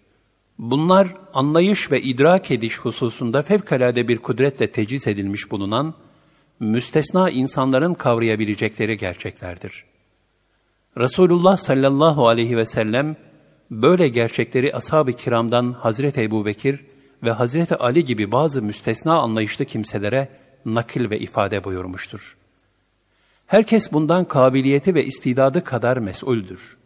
Bunlar 0.57 1.07
anlayış 1.33 1.91
ve 1.91 2.01
idrak 2.01 2.51
ediş 2.51 2.79
hususunda 2.79 3.43
fevkalade 3.43 4.07
bir 4.07 4.17
kudretle 4.17 4.71
teciz 4.71 5.07
edilmiş 5.07 5.51
bulunan, 5.51 5.93
müstesna 6.59 7.29
insanların 7.29 7.93
kavrayabilecekleri 7.93 8.97
gerçeklerdir. 8.97 9.85
Resulullah 10.97 11.57
sallallahu 11.57 12.27
aleyhi 12.27 12.57
ve 12.57 12.65
sellem, 12.65 13.15
böyle 13.71 14.07
gerçekleri 14.07 14.75
ashab-ı 14.75 15.13
kiramdan 15.13 15.71
Hazreti 15.71 16.21
Ebu 16.21 16.45
Bekir 16.45 16.85
ve 17.23 17.31
Hazreti 17.31 17.75
Ali 17.75 18.05
gibi 18.05 18.31
bazı 18.31 18.61
müstesna 18.61 19.19
anlayışlı 19.19 19.65
kimselere 19.65 20.29
nakil 20.65 21.09
ve 21.09 21.19
ifade 21.19 21.63
buyurmuştur. 21.63 22.37
Herkes 23.47 23.91
bundan 23.91 24.25
kabiliyeti 24.25 24.95
ve 24.95 25.05
istidadı 25.05 25.63
kadar 25.63 25.97
mesuldür. 25.97 26.77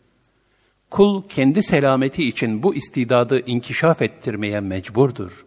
Kul 0.89 1.23
kendi 1.29 1.63
selameti 1.63 2.23
için 2.23 2.63
bu 2.63 2.75
istidadı 2.75 3.39
inkişaf 3.45 4.01
ettirmeye 4.01 4.59
mecburdur. 4.59 5.45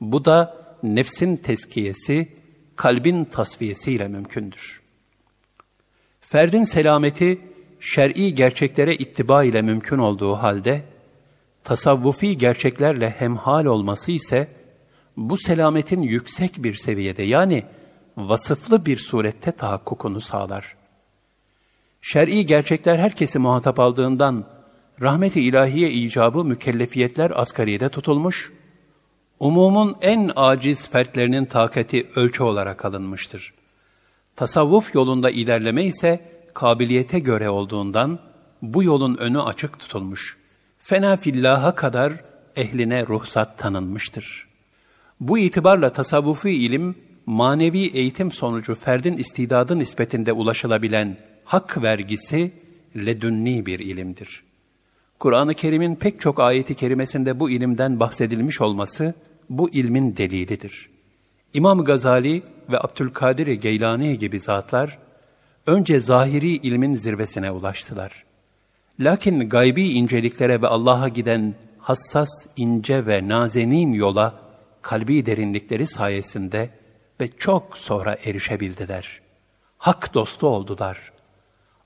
Bu 0.00 0.24
da 0.24 0.56
nefsin 0.82 1.36
teskiyesi, 1.36 2.28
kalbin 2.76 3.24
tasfiyesiyle 3.24 4.08
mümkündür. 4.08 4.82
Ferdin 6.20 6.64
selameti, 6.64 7.40
şer'i 7.80 8.34
gerçeklere 8.34 8.94
ittiba 8.94 9.44
ile 9.44 9.62
mümkün 9.62 9.98
olduğu 9.98 10.34
halde, 10.34 10.84
tasavvufi 11.64 12.38
gerçeklerle 12.38 13.10
hemhal 13.10 13.64
olması 13.64 14.12
ise, 14.12 14.57
bu 15.18 15.36
selametin 15.36 16.02
yüksek 16.02 16.62
bir 16.62 16.74
seviyede 16.74 17.22
yani 17.22 17.64
vasıflı 18.16 18.86
bir 18.86 18.96
surette 18.96 19.52
tahakkukunu 19.52 20.20
sağlar. 20.20 20.76
Şer'i 22.02 22.46
gerçekler 22.46 22.98
herkesi 22.98 23.38
muhatap 23.38 23.80
aldığından 23.80 24.44
rahmeti 25.00 25.40
ilahiye 25.40 25.90
icabı 25.90 26.44
mükellefiyetler 26.44 27.32
asgariyede 27.34 27.88
tutulmuş, 27.88 28.52
umumun 29.40 29.96
en 30.00 30.30
aciz 30.36 30.90
fertlerinin 30.90 31.44
takati 31.44 32.10
ölçü 32.16 32.42
olarak 32.42 32.84
alınmıştır. 32.84 33.54
Tasavvuf 34.36 34.94
yolunda 34.94 35.30
ilerleme 35.30 35.84
ise 35.84 36.20
kabiliyete 36.54 37.18
göre 37.18 37.50
olduğundan 37.50 38.18
bu 38.62 38.82
yolun 38.82 39.16
önü 39.16 39.42
açık 39.42 39.78
tutulmuş. 39.78 40.36
Fena 40.78 41.16
fillaha 41.16 41.74
kadar 41.74 42.12
ehline 42.56 43.06
ruhsat 43.06 43.58
tanınmıştır.'' 43.58 44.47
Bu 45.20 45.38
itibarla 45.38 45.92
tasavvufi 45.92 46.50
ilim 46.50 46.94
manevi 47.26 47.86
eğitim 47.86 48.30
sonucu 48.30 48.74
ferdin 48.74 49.16
istidadı 49.16 49.78
nispetinde 49.78 50.32
ulaşılabilen 50.32 51.16
hak 51.44 51.82
vergisi 51.82 52.52
ledünni 52.96 53.66
bir 53.66 53.78
ilimdir. 53.78 54.44
Kur'an-ı 55.18 55.54
Kerim'in 55.54 55.94
pek 55.94 56.20
çok 56.20 56.40
ayeti 56.40 56.74
kerimesinde 56.74 57.40
bu 57.40 57.50
ilimden 57.50 58.00
bahsedilmiş 58.00 58.60
olması 58.60 59.14
bu 59.50 59.70
ilmin 59.70 60.16
delilidir. 60.16 60.90
İmam 61.54 61.84
Gazali 61.84 62.42
ve 62.70 62.78
Abdülkadir 62.80 63.46
Geylani 63.46 64.18
gibi 64.18 64.40
zatlar 64.40 64.98
önce 65.66 66.00
zahiri 66.00 66.48
ilmin 66.48 66.92
zirvesine 66.92 67.50
ulaştılar. 67.50 68.24
Lakin 69.00 69.48
gaybi 69.48 69.82
inceliklere 69.82 70.62
ve 70.62 70.66
Allah'a 70.66 71.08
giden 71.08 71.54
hassas, 71.78 72.28
ince 72.56 73.06
ve 73.06 73.28
nazenin 73.28 73.92
yola 73.92 74.47
kalbi 74.82 75.26
derinlikleri 75.26 75.86
sayesinde 75.86 76.70
ve 77.20 77.28
çok 77.28 77.78
sonra 77.78 78.16
erişebildiler. 78.24 79.20
Hak 79.78 80.14
dostu 80.14 80.46
oldular. 80.46 81.12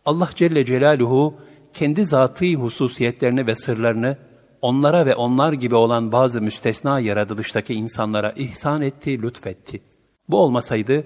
Allah 0.04 0.30
Celle 0.34 0.64
Celaluhu 0.64 1.34
kendi 1.72 2.04
zatî 2.04 2.54
hususiyetlerini 2.54 3.46
ve 3.46 3.54
sırlarını 3.54 4.16
onlara 4.62 5.06
ve 5.06 5.14
onlar 5.14 5.52
gibi 5.52 5.74
olan 5.74 6.12
bazı 6.12 6.40
müstesna 6.40 7.00
yaratılıştaki 7.00 7.74
insanlara 7.74 8.32
ihsan 8.32 8.82
etti, 8.82 9.22
lütfetti. 9.22 9.82
Bu 10.28 10.38
olmasaydı 10.38 11.04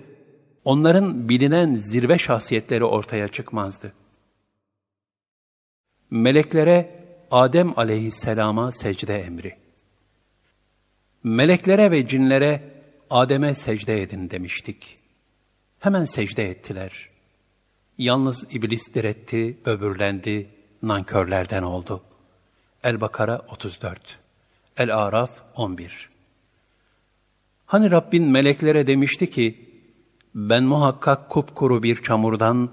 onların 0.65 1.29
bilinen 1.29 1.75
zirve 1.75 2.19
şahsiyetleri 2.19 2.85
ortaya 2.85 3.29
çıkmazdı. 3.29 3.93
Meleklere 6.11 7.07
Adem 7.31 7.79
aleyhisselama 7.79 8.73
secde 8.73 9.23
emri. 9.23 9.66
Meleklere 11.27 11.91
ve 11.91 12.07
cinlere 12.07 12.63
Adem'e 13.11 13.55
secde 13.55 14.03
edin 14.03 14.31
demiştik. 14.31 14.99
Hemen 15.79 16.05
secde 16.05 16.51
ettiler. 16.51 17.09
Yalnız 17.99 18.55
iblis 18.55 18.95
diretti, 18.95 19.59
böbürlendi, 19.67 20.51
nankörlerden 20.83 21.63
oldu. 21.63 22.03
El-Bakara 22.83 23.43
34 23.49 24.19
El-Araf 24.77 25.31
11 25.57 26.09
Hani 27.67 27.91
Rabbin 27.91 28.25
meleklere 28.25 28.87
demişti 28.87 29.31
ki, 29.31 29.69
ben 30.35 30.65
muhakkak 30.65 31.31
kupkuru 31.31 31.83
bir 31.83 32.03
çamurdan, 32.03 32.71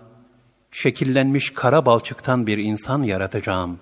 şekillenmiş 0.72 1.50
kara 1.50 1.86
balçıktan 1.86 2.48
bir 2.48 2.58
insan 2.58 3.04
yaratacağım. 3.04 3.80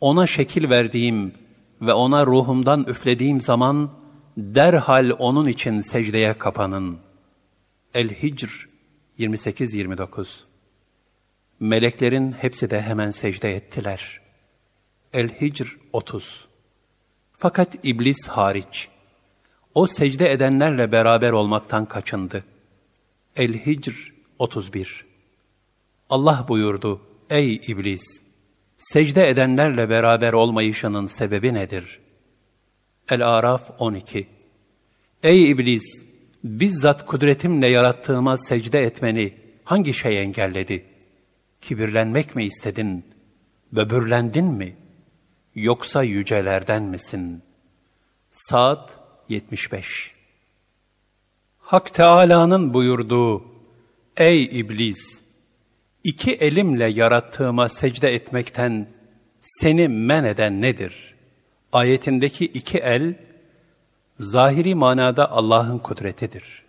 Ona 0.00 0.26
şekil 0.26 0.70
verdiğim 0.70 1.43
ve 1.86 1.92
ona 1.92 2.26
ruhumdan 2.26 2.84
üflediğim 2.88 3.40
zaman, 3.40 3.90
derhal 4.36 5.10
onun 5.18 5.48
için 5.48 5.80
secdeye 5.80 6.38
kapanın. 6.38 6.98
El-Hicr 7.94 8.68
28-29 9.18 10.26
Meleklerin 11.60 12.32
hepsi 12.32 12.70
de 12.70 12.82
hemen 12.82 13.10
secde 13.10 13.56
ettiler. 13.56 14.20
El-Hicr 15.12 15.76
30 15.92 16.44
Fakat 17.32 17.76
iblis 17.82 18.28
hariç. 18.28 18.88
O 19.74 19.86
secde 19.86 20.32
edenlerle 20.32 20.92
beraber 20.92 21.32
olmaktan 21.32 21.86
kaçındı. 21.86 22.44
El-Hicr 23.36 24.12
31 24.38 25.04
Allah 26.10 26.44
buyurdu, 26.48 27.00
Ey 27.30 27.54
iblis! 27.54 28.23
Secde 28.84 29.28
edenlerle 29.28 29.90
beraber 29.90 30.32
olmayışının 30.32 31.06
sebebi 31.06 31.54
nedir? 31.54 32.00
El-Araf 33.08 33.70
12 33.78 34.28
Ey 35.22 35.50
iblis! 35.50 36.04
Bizzat 36.44 37.06
kudretimle 37.06 37.66
yarattığıma 37.66 38.38
secde 38.38 38.82
etmeni 38.82 39.34
hangi 39.64 39.94
şey 39.94 40.22
engelledi? 40.22 40.84
Kibirlenmek 41.60 42.36
mi 42.36 42.44
istedin? 42.44 43.04
Böbürlendin 43.72 44.46
mi? 44.46 44.76
Yoksa 45.54 46.02
yücelerden 46.02 46.82
misin? 46.82 47.42
Saat 48.30 48.98
75 49.28 50.12
Hak 51.58 51.94
Teâlâ'nın 51.94 52.74
buyurduğu, 52.74 53.44
Ey 54.16 54.60
iblis! 54.60 55.23
İki 56.04 56.32
elimle 56.32 56.90
yarattığıma 56.90 57.68
secde 57.68 58.14
etmekten 58.14 58.88
seni 59.40 59.88
men 59.88 60.24
eden 60.24 60.62
nedir? 60.62 61.14
Ayetindeki 61.72 62.44
iki 62.44 62.78
el, 62.78 63.14
zahiri 64.20 64.74
manada 64.74 65.30
Allah'ın 65.30 65.78
kudretidir. 65.78 66.62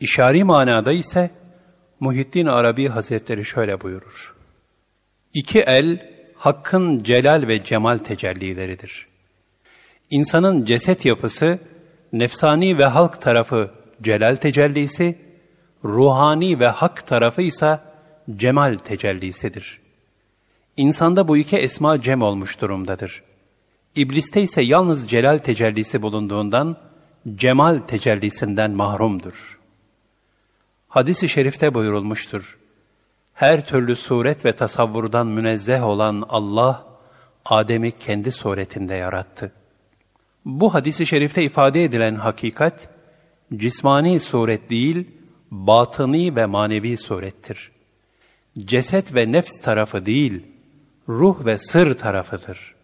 İşari 0.00 0.44
manada 0.44 0.92
ise 0.92 1.30
Muhittin 2.00 2.46
Arabi 2.46 2.88
Hazretleri 2.88 3.44
şöyle 3.44 3.80
buyurur. 3.80 4.34
İki 5.34 5.60
el, 5.60 6.12
Hakk'ın 6.34 7.02
celal 7.02 7.48
ve 7.48 7.64
cemal 7.64 7.98
tecellileridir. 7.98 9.06
İnsanın 10.10 10.64
ceset 10.64 11.04
yapısı, 11.04 11.58
nefsani 12.12 12.78
ve 12.78 12.84
halk 12.84 13.22
tarafı 13.22 13.70
celal 14.02 14.36
tecellisi, 14.36 15.18
ruhani 15.84 16.60
ve 16.60 16.68
hak 16.68 17.06
tarafı 17.06 17.42
ise 17.42 17.80
cemal 18.36 18.78
tecellisidir. 18.78 19.80
İnsanda 20.76 21.28
bu 21.28 21.36
iki 21.36 21.56
esma 21.56 22.00
cem 22.00 22.22
olmuş 22.22 22.60
durumdadır. 22.60 23.22
İbliste 23.96 24.42
ise 24.42 24.62
yalnız 24.62 25.10
celal 25.10 25.38
tecellisi 25.38 26.02
bulunduğundan 26.02 26.76
cemal 27.34 27.78
tecellisinden 27.78 28.70
mahrumdur. 28.70 29.60
Hadis-i 30.88 31.28
şerifte 31.28 31.74
buyurulmuştur. 31.74 32.58
Her 33.34 33.66
türlü 33.66 33.96
suret 33.96 34.44
ve 34.44 34.52
tasavvurdan 34.52 35.26
münezzeh 35.26 35.86
olan 35.86 36.24
Allah, 36.28 36.86
Adem'i 37.44 37.92
kendi 37.92 38.32
suretinde 38.32 38.94
yarattı. 38.94 39.52
Bu 40.44 40.74
hadisi 40.74 41.06
şerifte 41.06 41.42
ifade 41.42 41.84
edilen 41.84 42.14
hakikat, 42.14 42.88
cismani 43.56 44.20
suret 44.20 44.70
değil, 44.70 45.10
batıni 45.50 46.36
ve 46.36 46.46
manevi 46.46 46.96
surettir. 46.96 47.71
Ceset 48.58 49.14
ve 49.14 49.32
nefs 49.32 49.60
tarafı 49.60 50.06
değil, 50.06 50.42
ruh 51.08 51.44
ve 51.44 51.58
sır 51.58 51.94
tarafıdır. 51.94 52.74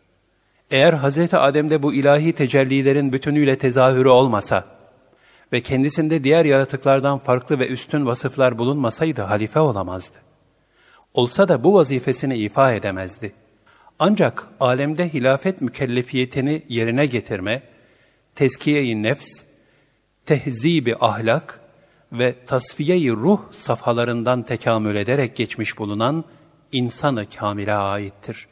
Eğer 0.71 0.93
Hz. 0.93 1.35
Adem'de 1.35 1.83
bu 1.83 1.95
ilahi 1.95 2.33
tecellilerin 2.33 3.13
bütünüyle 3.13 3.59
tezahürü 3.59 4.09
olmasa 4.09 4.65
ve 5.53 5.61
kendisinde 5.61 6.25
diğer 6.25 6.45
yaratıklardan 6.45 7.19
farklı 7.19 7.59
ve 7.59 7.69
üstün 7.69 8.07
vasıflar 8.07 8.59
bulunmasaydı 8.59 9.23
halife 9.23 9.61
olamazdı. 9.61 10.17
Olsa 11.15 11.49
da 11.49 11.65
bu 11.65 11.75
vazifesini 11.75 12.37
ifa 12.37 12.73
edemezdi. 12.73 13.33
Ancak 13.99 14.49
alemde 14.61 15.13
hilafet 15.13 15.61
mükellefiyetini 15.61 16.63
yerine 16.69 17.07
getirme, 17.07 17.63
tezkiye-i 18.35 19.03
nefs, 19.03 19.45
tehzibi 20.27 20.97
ahlak 21.01 21.61
ve 22.13 22.45
tasfiye-i 22.47 23.11
ruh 23.11 23.41
safhalarından 23.51 24.43
tekamül 24.43 24.97
ederek 24.97 25.37
geçmiş 25.37 25.79
bulunan 25.79 26.25
insanı 26.73 27.27
kamile 27.31 27.75
aittir. 27.75 28.47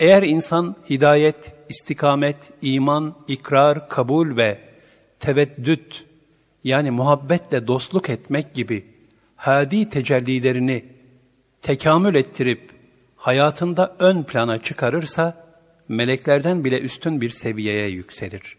Eğer 0.00 0.22
insan 0.22 0.76
hidayet, 0.90 1.54
istikamet, 1.68 2.36
iman, 2.62 3.14
ikrar, 3.28 3.88
kabul 3.88 4.36
ve 4.36 4.60
teveddüt 5.20 6.04
yani 6.64 6.90
muhabbetle 6.90 7.66
dostluk 7.66 8.10
etmek 8.10 8.54
gibi 8.54 8.86
hadi 9.36 9.88
tecellilerini 9.88 10.84
tekamül 11.62 12.14
ettirip 12.14 12.70
hayatında 13.16 13.96
ön 13.98 14.22
plana 14.22 14.58
çıkarırsa 14.58 15.46
meleklerden 15.88 16.64
bile 16.64 16.80
üstün 16.80 17.20
bir 17.20 17.30
seviyeye 17.30 17.88
yükselir. 17.88 18.56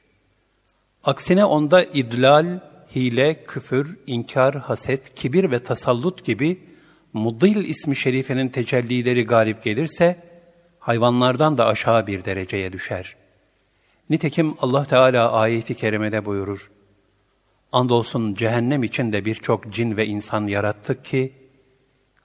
Aksine 1.04 1.46
onda 1.46 1.84
idlal, 1.84 2.60
hile, 2.96 3.44
küfür, 3.44 3.98
inkar, 4.08 4.56
haset, 4.56 5.16
kibir 5.16 5.52
ve 5.52 5.60
tasallut 5.60 6.24
gibi 6.24 6.60
Muddil 7.14 7.66
ismi 7.66 7.96
şerifenin 7.96 8.50
tecellileri 8.50 9.26
galip 9.26 9.64
gelirse, 9.64 10.24
hayvanlardan 10.80 11.58
da 11.58 11.66
aşağı 11.66 12.08
bir 12.08 12.26
dereceye 12.26 12.74
düşer. 12.74 13.16
Nitekim 14.10 14.54
Allah 14.62 14.86
Teala 14.86 15.32
ayeti 15.32 15.76
kerimede 15.76 16.26
buyurur. 16.26 16.72
Andolsun 17.72 18.34
cehennem 18.34 18.84
içinde 18.84 19.26
birçok 19.26 19.74
cin 19.74 19.98
ve 19.98 20.06
insan 20.06 20.48
yarattık 20.48 21.06
ki, 21.06 21.34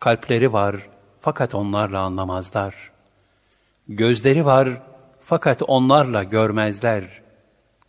kalpleri 0.01 0.53
var 0.53 0.89
fakat 1.21 1.55
onlarla 1.55 2.01
anlamazlar. 2.01 2.91
Gözleri 3.89 4.45
var 4.45 4.69
fakat 5.21 5.63
onlarla 5.63 6.23
görmezler. 6.23 7.23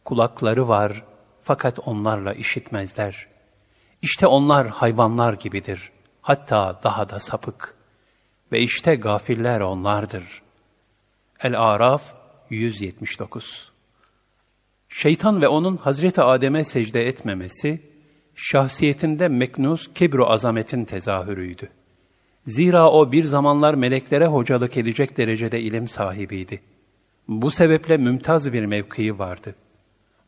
Kulakları 0.06 0.68
var 0.68 1.04
fakat 1.52 1.80
onlarla 1.88 2.34
işitmezler. 2.34 3.28
İşte 4.02 4.28
onlar 4.28 4.68
hayvanlar 4.68 5.34
gibidir, 5.34 5.92
hatta 6.22 6.80
daha 6.84 7.10
da 7.10 7.20
sapık. 7.20 7.76
Ve 8.52 8.60
işte 8.60 8.96
gafiller 8.96 9.62
onlardır. 9.62 10.42
El-Araf 11.44 12.14
179 12.50 13.72
Şeytan 14.90 15.42
ve 15.42 15.48
onun 15.48 15.78
Hazreti 15.78 16.22
Adem'e 16.22 16.64
secde 16.64 17.08
etmemesi, 17.08 17.82
şahsiyetinde 18.36 19.28
meknus 19.28 19.94
kibru 19.94 20.26
azametin 20.26 20.86
tezahürüydü. 20.86 21.70
Zira 22.48 22.92
o 22.92 23.12
bir 23.12 23.24
zamanlar 23.24 23.74
meleklere 23.74 24.28
hocalık 24.28 24.78
edecek 24.78 25.18
derecede 25.18 25.62
ilim 25.62 25.88
sahibiydi. 25.88 26.62
Bu 27.28 27.52
sebeple 27.52 27.98
mümtaz 27.98 28.54
bir 28.54 28.66
mevkii 28.66 29.20
vardı. 29.20 29.56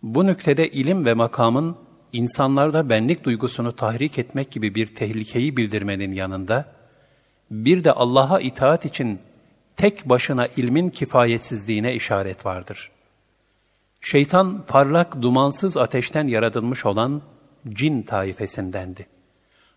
Bu 0.04 0.26
nüktede 0.26 0.70
ilim 0.70 1.06
ve 1.06 1.14
makamın 1.14 1.76
insanlarda 2.14 2.90
benlik 2.90 3.24
duygusunu 3.24 3.76
tahrik 3.76 4.20
etmek 4.20 4.52
gibi 4.52 4.76
bir 4.76 4.96
tehlikeyi 4.96 5.58
bildirmenin 5.58 6.12
yanında, 6.12 6.66
bir 7.52 7.84
de 7.84 7.92
Allah'a 7.92 8.40
itaat 8.40 8.86
için 8.86 9.20
tek 9.78 10.10
başına 10.10 10.48
ilmin 10.48 10.90
kifayetsizliğine 10.90 11.94
işaret 11.94 12.46
vardır. 12.46 12.92
Şeytan 14.02 14.66
parlak, 14.68 15.22
dumansız 15.22 15.78
ateşten 15.78 16.28
yaratılmış 16.28 16.86
olan 16.86 17.22
cin 17.70 18.02
taifesindendi. 18.02 19.08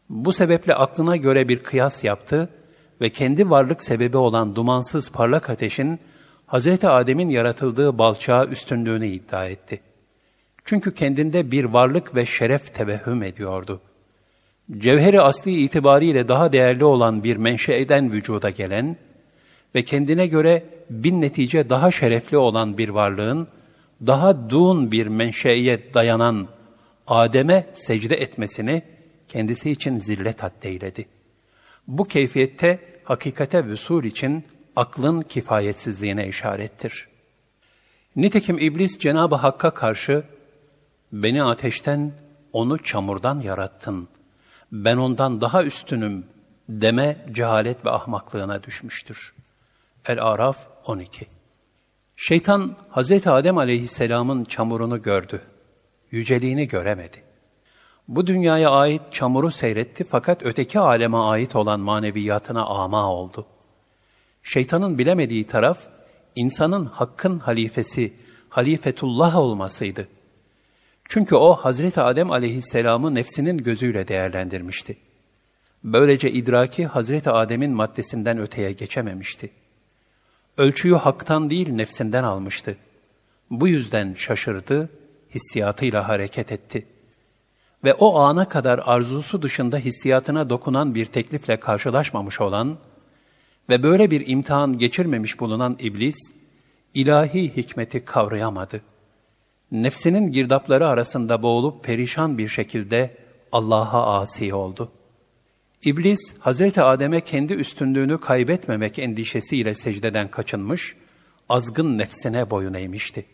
Bu 0.08 0.32
sebeple 0.32 0.74
aklına 0.74 1.16
göre 1.16 1.48
bir 1.48 1.62
kıyas 1.62 2.04
yaptı 2.04 2.48
ve 3.00 3.10
kendi 3.10 3.50
varlık 3.50 3.82
sebebi 3.82 4.16
olan 4.16 4.56
dumansız 4.56 5.10
parlak 5.10 5.50
ateşin 5.50 6.00
Hz. 6.48 6.84
Adem'in 6.84 7.28
yaratıldığı 7.28 7.98
balçağa 7.98 8.46
üstünlüğünü 8.46 9.06
iddia 9.06 9.46
etti. 9.46 9.80
Çünkü 10.66 10.94
kendinde 10.94 11.50
bir 11.50 11.64
varlık 11.64 12.14
ve 12.14 12.26
şeref 12.26 12.74
tevehhüm 12.74 13.22
ediyordu. 13.22 13.80
Cevheri 14.78 15.20
asli 15.20 15.62
itibariyle 15.62 16.28
daha 16.28 16.52
değerli 16.52 16.84
olan 16.84 17.24
bir 17.24 17.36
menşeeden 17.36 18.12
vücuda 18.12 18.50
gelen 18.50 18.96
ve 19.74 19.82
kendine 19.82 20.26
göre 20.26 20.64
bin 20.90 21.20
netice 21.22 21.70
daha 21.70 21.90
şerefli 21.90 22.36
olan 22.36 22.78
bir 22.78 22.88
varlığın, 22.88 23.48
daha 24.06 24.50
dun 24.50 24.92
bir 24.92 25.06
menşeye 25.06 25.94
dayanan 25.94 26.48
Adem'e 27.06 27.66
secde 27.72 28.16
etmesini 28.16 28.82
kendisi 29.28 29.70
için 29.70 29.98
zillet 29.98 30.42
haddeyledi. 30.42 31.06
Bu 31.88 32.04
keyfiyette 32.04 32.78
hakikate 33.04 33.64
vüsul 33.64 34.04
için 34.04 34.44
aklın 34.76 35.22
kifayetsizliğine 35.22 36.28
işarettir. 36.28 37.08
Nitekim 38.16 38.58
iblis 38.58 38.98
Cenab-ı 38.98 39.34
Hakk'a 39.34 39.70
karşı, 39.70 40.22
beni 41.12 41.42
ateşten, 41.42 42.12
onu 42.52 42.78
çamurdan 42.78 43.40
yarattın, 43.40 44.08
ben 44.72 44.96
ondan 44.96 45.40
daha 45.40 45.64
üstünüm 45.64 46.26
deme 46.68 47.26
cehalet 47.32 47.84
ve 47.84 47.90
ahmaklığına 47.90 48.62
düşmüştür. 48.62 49.34
El-Araf 50.04 50.68
12 50.84 51.26
Şeytan, 52.16 52.76
Hz. 52.90 53.26
Adem 53.26 53.58
aleyhisselamın 53.58 54.44
çamurunu 54.44 55.02
gördü, 55.02 55.42
yüceliğini 56.10 56.68
göremedi. 56.68 57.22
Bu 58.08 58.26
dünyaya 58.26 58.70
ait 58.70 59.02
çamuru 59.10 59.50
seyretti 59.50 60.04
fakat 60.04 60.42
öteki 60.42 60.80
aleme 60.80 61.16
ait 61.16 61.56
olan 61.56 61.80
maneviyatına 61.80 62.66
ama 62.66 63.12
oldu. 63.12 63.46
Şeytanın 64.42 64.98
bilemediği 64.98 65.46
taraf, 65.46 65.78
insanın 66.36 66.86
hakkın 66.86 67.38
halifesi, 67.38 68.14
halifetullah 68.48 69.36
olmasıydı. 69.36 70.08
Çünkü 71.08 71.34
o 71.34 71.54
Hazreti 71.54 72.00
Adem 72.00 72.30
aleyhisselamı 72.30 73.14
nefsinin 73.14 73.58
gözüyle 73.58 74.08
değerlendirmişti. 74.08 74.96
Böylece 75.84 76.32
idraki 76.32 76.86
Hazreti 76.86 77.30
Adem'in 77.30 77.72
maddesinden 77.72 78.38
öteye 78.38 78.72
geçememişti. 78.72 79.50
Ölçüyü 80.58 80.94
haktan 80.94 81.50
değil 81.50 81.72
nefsinden 81.72 82.24
almıştı. 82.24 82.76
Bu 83.50 83.68
yüzden 83.68 84.14
şaşırdı, 84.14 84.90
hissiyatıyla 85.34 86.08
hareket 86.08 86.52
etti.'' 86.52 86.96
ve 87.86 87.94
o 87.94 88.18
ana 88.18 88.48
kadar 88.48 88.80
arzusu 88.84 89.42
dışında 89.42 89.78
hissiyatına 89.78 90.50
dokunan 90.50 90.94
bir 90.94 91.06
teklifle 91.06 91.60
karşılaşmamış 91.60 92.40
olan 92.40 92.78
ve 93.68 93.82
böyle 93.82 94.10
bir 94.10 94.28
imtihan 94.28 94.78
geçirmemiş 94.78 95.40
bulunan 95.40 95.76
iblis, 95.80 96.16
ilahi 96.94 97.56
hikmeti 97.56 98.04
kavrayamadı. 98.04 98.80
Nefsinin 99.72 100.32
girdapları 100.32 100.88
arasında 100.88 101.42
boğulup 101.42 101.84
perişan 101.84 102.38
bir 102.38 102.48
şekilde 102.48 103.16
Allah'a 103.52 104.20
asi 104.20 104.54
oldu. 104.54 104.92
İblis, 105.84 106.34
Hazreti 106.38 106.82
Adem'e 106.82 107.20
kendi 107.20 107.52
üstünlüğünü 107.52 108.20
kaybetmemek 108.20 108.98
endişesiyle 108.98 109.74
secdeden 109.74 110.28
kaçınmış, 110.28 110.96
azgın 111.48 111.98
nefsine 111.98 112.50
boyun 112.50 112.74
eğmişti. 112.74 113.26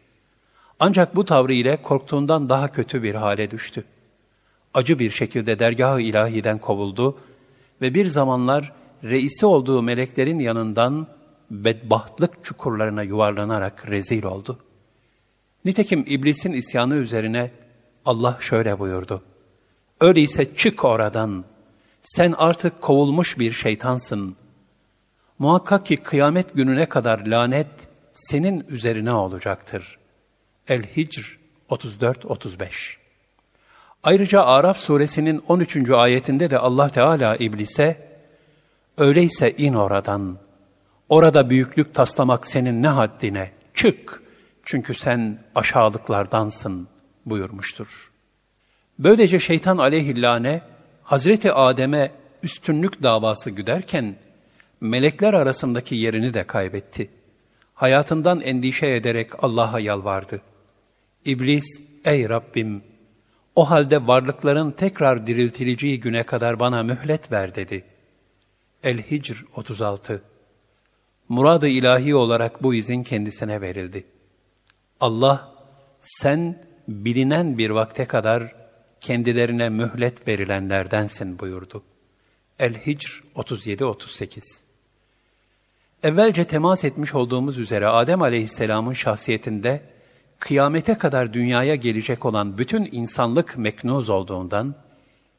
Ancak 0.80 1.16
bu 1.16 1.24
tavrı 1.24 1.54
ile 1.54 1.82
korktuğundan 1.82 2.48
daha 2.48 2.72
kötü 2.72 3.02
bir 3.02 3.14
hale 3.14 3.50
düştü 3.50 3.84
acı 4.74 4.98
bir 4.98 5.10
şekilde 5.10 5.58
dergah-ı 5.58 6.00
ilahiden 6.00 6.58
kovuldu 6.58 7.18
ve 7.80 7.94
bir 7.94 8.06
zamanlar 8.06 8.72
reisi 9.04 9.46
olduğu 9.46 9.82
meleklerin 9.82 10.38
yanından 10.38 11.06
bedbahtlık 11.50 12.44
çukurlarına 12.44 13.02
yuvarlanarak 13.02 13.90
rezil 13.90 14.24
oldu. 14.24 14.58
Nitekim 15.64 16.04
iblisin 16.06 16.52
isyanı 16.52 16.94
üzerine 16.94 17.50
Allah 18.04 18.36
şöyle 18.40 18.78
buyurdu. 18.78 19.22
Öyleyse 20.00 20.54
çık 20.54 20.84
oradan, 20.84 21.44
sen 22.00 22.34
artık 22.38 22.82
kovulmuş 22.82 23.38
bir 23.38 23.52
şeytansın. 23.52 24.36
Muhakkak 25.38 25.86
ki 25.86 25.96
kıyamet 25.96 26.54
gününe 26.54 26.88
kadar 26.88 27.26
lanet 27.26 27.68
senin 28.12 28.64
üzerine 28.68 29.12
olacaktır. 29.12 29.98
El-Hicr 30.68 31.38
34-35 31.70 32.96
Ayrıca 34.02 34.42
Araf 34.42 34.78
suresinin 34.78 35.42
13. 35.48 35.90
ayetinde 35.90 36.50
de 36.50 36.58
Allah 36.58 36.88
Teala 36.88 37.36
iblise, 37.36 38.08
öyleyse 38.98 39.50
in 39.50 39.74
oradan, 39.74 40.38
orada 41.08 41.50
büyüklük 41.50 41.94
taslamak 41.94 42.46
senin 42.46 42.82
ne 42.82 42.88
haddine, 42.88 43.50
çık, 43.74 44.22
çünkü 44.62 44.94
sen 44.94 45.38
aşağılıklardansın 45.54 46.88
buyurmuştur. 47.26 48.12
Böylece 48.98 49.40
şeytan 49.40 49.78
aleyhillâne, 49.78 50.62
Hazreti 51.02 51.52
Adem'e 51.52 52.10
üstünlük 52.42 53.02
davası 53.02 53.50
güderken, 53.50 54.16
melekler 54.80 55.34
arasındaki 55.34 55.96
yerini 55.96 56.34
de 56.34 56.44
kaybetti. 56.44 57.10
Hayatından 57.74 58.40
endişe 58.40 58.86
ederek 58.86 59.44
Allah'a 59.44 59.80
yalvardı. 59.80 60.40
İblis, 61.24 61.80
ey 62.04 62.28
Rabbim, 62.28 62.82
o 63.56 63.70
halde 63.70 64.06
varlıkların 64.06 64.70
tekrar 64.70 65.26
diriltileceği 65.26 66.00
güne 66.00 66.22
kadar 66.22 66.60
bana 66.60 66.82
mühlet 66.82 67.32
ver 67.32 67.54
dedi. 67.54 67.84
El-Hicr 68.82 69.44
36 69.56 70.22
Murad-ı 71.28 71.68
ilahi 71.68 72.14
olarak 72.14 72.62
bu 72.62 72.74
izin 72.74 73.02
kendisine 73.02 73.60
verildi. 73.60 74.04
Allah, 75.02 75.52
sen 76.00 76.62
bilinen 76.88 77.58
bir 77.58 77.70
vakte 77.70 78.04
kadar 78.04 78.54
kendilerine 79.00 79.68
mühlet 79.68 80.28
verilenlerdensin 80.28 81.38
buyurdu. 81.38 81.82
El-Hicr 82.58 83.22
37-38 83.36 84.40
Evvelce 86.02 86.44
temas 86.44 86.84
etmiş 86.84 87.14
olduğumuz 87.14 87.58
üzere 87.58 87.86
Adem 87.86 88.22
aleyhisselamın 88.22 88.92
şahsiyetinde 88.92 89.82
kıyamete 90.38 90.98
kadar 90.98 91.32
dünyaya 91.32 91.74
gelecek 91.74 92.24
olan 92.24 92.58
bütün 92.58 92.88
insanlık 92.92 93.58
meknuz 93.58 94.08
olduğundan, 94.08 94.74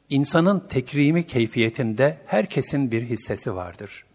insanın 0.09 0.59
tekrimi 0.59 1.27
keyfiyetinde 1.27 2.17
herkesin 2.25 2.91
bir 2.91 3.03
hissesi 3.03 3.55
vardır. 3.55 4.05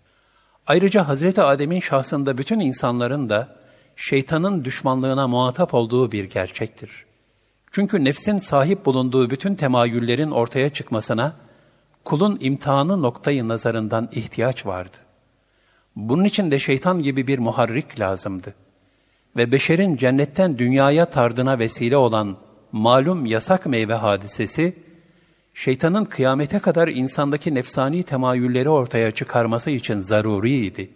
Ayrıca 0.67 1.09
Hazreti 1.09 1.43
Adem'in 1.43 1.81
şahsında 1.81 2.39
bütün 2.39 2.61
insanların 2.61 3.29
da 3.29 3.58
şeytanın 3.99 4.65
düşmanlığına 4.65 5.29
muhatap 5.29 5.75
olduğu 5.75 6.13
bir 6.13 6.25
gerçektir. 6.25 7.07
Çünkü 7.71 8.05
nefsin 8.05 8.37
sahip 8.37 8.87
bulunduğu 8.87 9.31
bütün 9.31 9.55
temayüllerin 9.55 10.31
ortaya 10.31 10.69
çıkmasına 10.69 11.37
kulun 12.05 12.39
imtihanı 12.41 13.03
noktayı 13.03 13.49
nazarından 13.49 14.09
ihtiyaç 14.13 14.67
vardı. 14.67 14.97
Bunun 15.97 16.25
için 16.25 16.51
de 16.51 16.59
şeytan 16.59 17.03
gibi 17.03 17.27
bir 17.27 17.39
muharrik 17.39 18.01
lazımdı 18.01 18.55
ve 19.37 19.53
beşerin 19.53 19.97
cennetten 19.97 20.59
dünyaya 20.59 21.05
tardına 21.05 21.59
vesile 21.59 21.97
olan 21.97 22.37
malum 22.73 23.27
yasak 23.27 23.67
meyve 23.67 23.95
hadisesi, 23.95 24.77
şeytanın 25.55 26.05
kıyamete 26.05 26.59
kadar 26.59 26.89
insandaki 26.89 27.55
nefsani 27.55 28.03
temayülleri 28.03 28.69
ortaya 28.69 29.11
çıkarması 29.11 29.71
için 29.71 30.01
zaruriydi. 30.01 30.91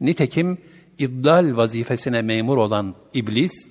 Nitekim 0.00 0.58
iddal 0.98 1.56
vazifesine 1.56 2.22
memur 2.22 2.56
olan 2.56 2.94
iblis, 3.14 3.70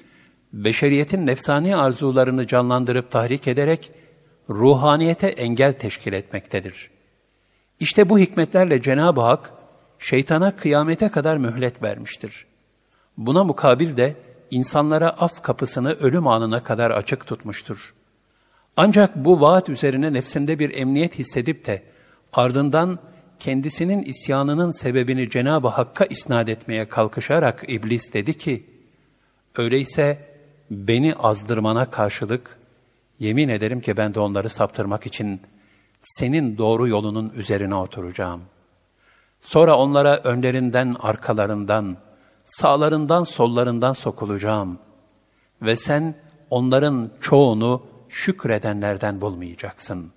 beşeriyetin 0.53 1.27
nefsani 1.27 1.75
arzularını 1.75 2.47
canlandırıp 2.47 3.11
tahrik 3.11 3.47
ederek 3.47 3.91
ruhaniyete 4.49 5.27
engel 5.27 5.73
teşkil 5.73 6.13
etmektedir. 6.13 6.89
İşte 7.79 8.09
bu 8.09 8.19
hikmetlerle 8.19 8.81
Cenab-ı 8.81 9.21
Hak, 9.21 9.53
şeytana 9.99 10.55
kıyamete 10.55 11.09
kadar 11.09 11.37
mühlet 11.37 11.83
vermiştir.'' 11.83 12.55
Buna 13.17 13.43
mukabil 13.43 13.97
de 13.97 14.15
insanlara 14.51 15.09
af 15.09 15.43
kapısını 15.43 15.93
ölüm 15.93 16.27
anına 16.27 16.63
kadar 16.63 16.91
açık 16.91 17.27
tutmuştur. 17.27 17.93
Ancak 18.77 19.15
bu 19.15 19.41
vaat 19.41 19.69
üzerine 19.69 20.13
nefsinde 20.13 20.59
bir 20.59 20.77
emniyet 20.77 21.19
hissedip 21.19 21.65
de 21.65 21.83
ardından 22.33 22.99
kendisinin 23.39 24.03
isyanının 24.03 24.71
sebebini 24.71 25.29
Cenab-ı 25.29 25.67
Hakk'a 25.67 26.05
isnat 26.05 26.49
etmeye 26.49 26.87
kalkışarak 26.87 27.63
iblis 27.67 28.13
dedi 28.13 28.37
ki, 28.37 28.65
öyleyse 29.55 30.35
beni 30.71 31.15
azdırmana 31.15 31.89
karşılık 31.89 32.59
yemin 33.19 33.49
ederim 33.49 33.81
ki 33.81 33.97
ben 33.97 34.13
de 34.13 34.19
onları 34.19 34.49
saptırmak 34.49 35.05
için 35.05 35.41
senin 35.99 36.57
doğru 36.57 36.87
yolunun 36.87 37.29
üzerine 37.29 37.75
oturacağım. 37.75 38.41
Sonra 39.39 39.77
onlara 39.77 40.17
önlerinden, 40.17 40.95
arkalarından, 40.99 41.97
sağlarından, 42.43 43.23
sollarından 43.23 43.93
sokulacağım. 43.93 44.79
Ve 45.61 45.75
sen 45.75 46.15
onların 46.49 47.11
çoğunu 47.21 47.85
şükredenlerden 48.09 49.21
bulmayacaksın. 49.21 50.11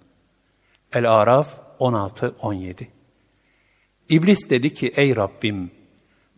El-Araf 0.92 1.58
16-17 1.80 2.86
İblis 4.08 4.50
dedi 4.50 4.74
ki, 4.74 4.92
ey 4.96 5.16
Rabbim, 5.16 5.70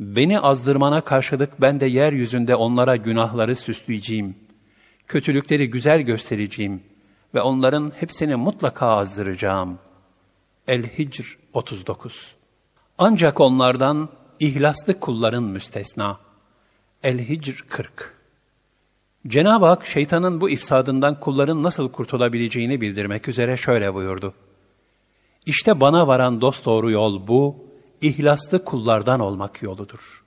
beni 0.00 0.40
azdırmana 0.40 1.00
karşılık 1.00 1.60
ben 1.60 1.80
de 1.80 1.86
yeryüzünde 1.86 2.54
onlara 2.54 2.96
günahları 2.96 3.56
süsleyeceğim, 3.56 4.34
kötülükleri 5.06 5.70
güzel 5.70 6.00
göstereceğim 6.00 6.82
ve 7.34 7.40
onların 7.40 7.92
hepsini 7.96 8.36
mutlaka 8.36 8.86
azdıracağım. 8.86 9.78
El-Hicr 10.68 11.38
39 11.52 12.34
Ancak 12.98 13.40
onlardan 13.40 14.08
ihlaslı 14.40 15.00
kulların 15.00 15.44
müstesna. 15.44 16.18
El-Hicr 17.02 17.64
40 17.68 18.14
Cenab-ı 19.26 19.66
Hak 19.66 19.86
şeytanın 19.86 20.40
bu 20.40 20.50
ifsadından 20.50 21.20
kulların 21.20 21.62
nasıl 21.62 21.92
kurtulabileceğini 21.92 22.80
bildirmek 22.80 23.28
üzere 23.28 23.56
şöyle 23.56 23.94
buyurdu. 23.94 24.34
İşte 25.50 25.80
bana 25.80 26.06
varan 26.06 26.40
dosdoğru 26.40 26.90
yol 26.90 27.26
bu, 27.28 27.56
ihlaslı 28.00 28.64
kullardan 28.64 29.20
olmak 29.20 29.62
yoludur. 29.62 30.24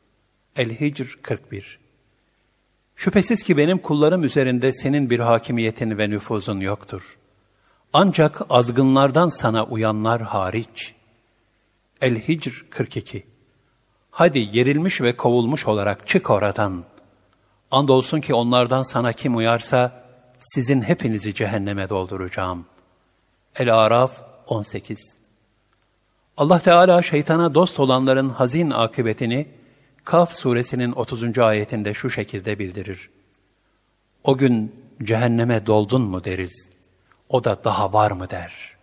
El-Hicr 0.55 1.17
41 1.21 1.79
Şüphesiz 2.95 3.43
ki 3.43 3.57
benim 3.57 3.77
kullarım 3.77 4.23
üzerinde 4.23 4.73
senin 4.73 5.09
bir 5.09 5.19
hakimiyetin 5.19 5.97
ve 5.97 6.09
nüfuzun 6.09 6.59
yoktur. 6.59 7.17
Ancak 7.93 8.41
azgınlardan 8.49 9.29
sana 9.29 9.65
uyanlar 9.65 10.21
hariç. 10.21 10.93
El-Hicr 12.01 12.65
42 12.69 13.23
Hadi 14.11 14.49
yerilmiş 14.51 15.01
ve 15.01 15.15
kovulmuş 15.15 15.67
olarak 15.67 16.07
çık 16.07 16.29
oradan. 16.29 16.83
Andolsun 17.71 18.21
ki 18.21 18.33
onlardan 18.33 18.83
sana 18.83 19.13
kim 19.13 19.37
uyarsa, 19.37 20.03
sizin 20.37 20.81
hepinizi 20.81 21.33
cehenneme 21.33 21.89
dolduracağım. 21.89 22.65
El-Araf 23.55 24.32
18 24.47 25.17
Allah 26.37 26.59
Teala 26.59 27.01
şeytana 27.01 27.55
dost 27.55 27.79
olanların 27.79 28.29
hazin 28.29 28.69
akıbetini 28.69 29.47
Kaf 30.03 30.33
suresinin 30.33 30.91
30. 30.91 31.39
ayetinde 31.39 31.93
şu 31.93 32.09
şekilde 32.09 32.59
bildirir. 32.59 33.09
O 34.23 34.37
gün 34.37 34.75
cehenneme 35.03 35.65
doldun 35.65 36.01
mu 36.01 36.23
deriz. 36.23 36.69
O 37.29 37.43
da 37.43 37.63
daha 37.63 37.93
var 37.93 38.11
mı 38.11 38.29
der. 38.29 38.73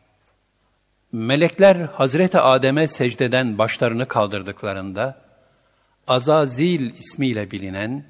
Melekler 1.12 1.76
Hazreti 1.76 2.38
Adem'e 2.38 2.88
secdeden 2.88 3.58
başlarını 3.58 4.08
kaldırdıklarında 4.08 5.20
Azazil 6.08 6.90
ismiyle 6.94 7.50
bilinen 7.50 8.04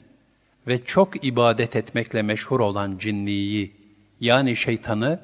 ve 0.66 0.84
çok 0.84 1.24
ibadet 1.24 1.76
etmekle 1.76 2.22
meşhur 2.22 2.60
olan 2.60 2.98
cinniyi 2.98 3.76
yani 4.20 4.56
şeytanı 4.56 5.20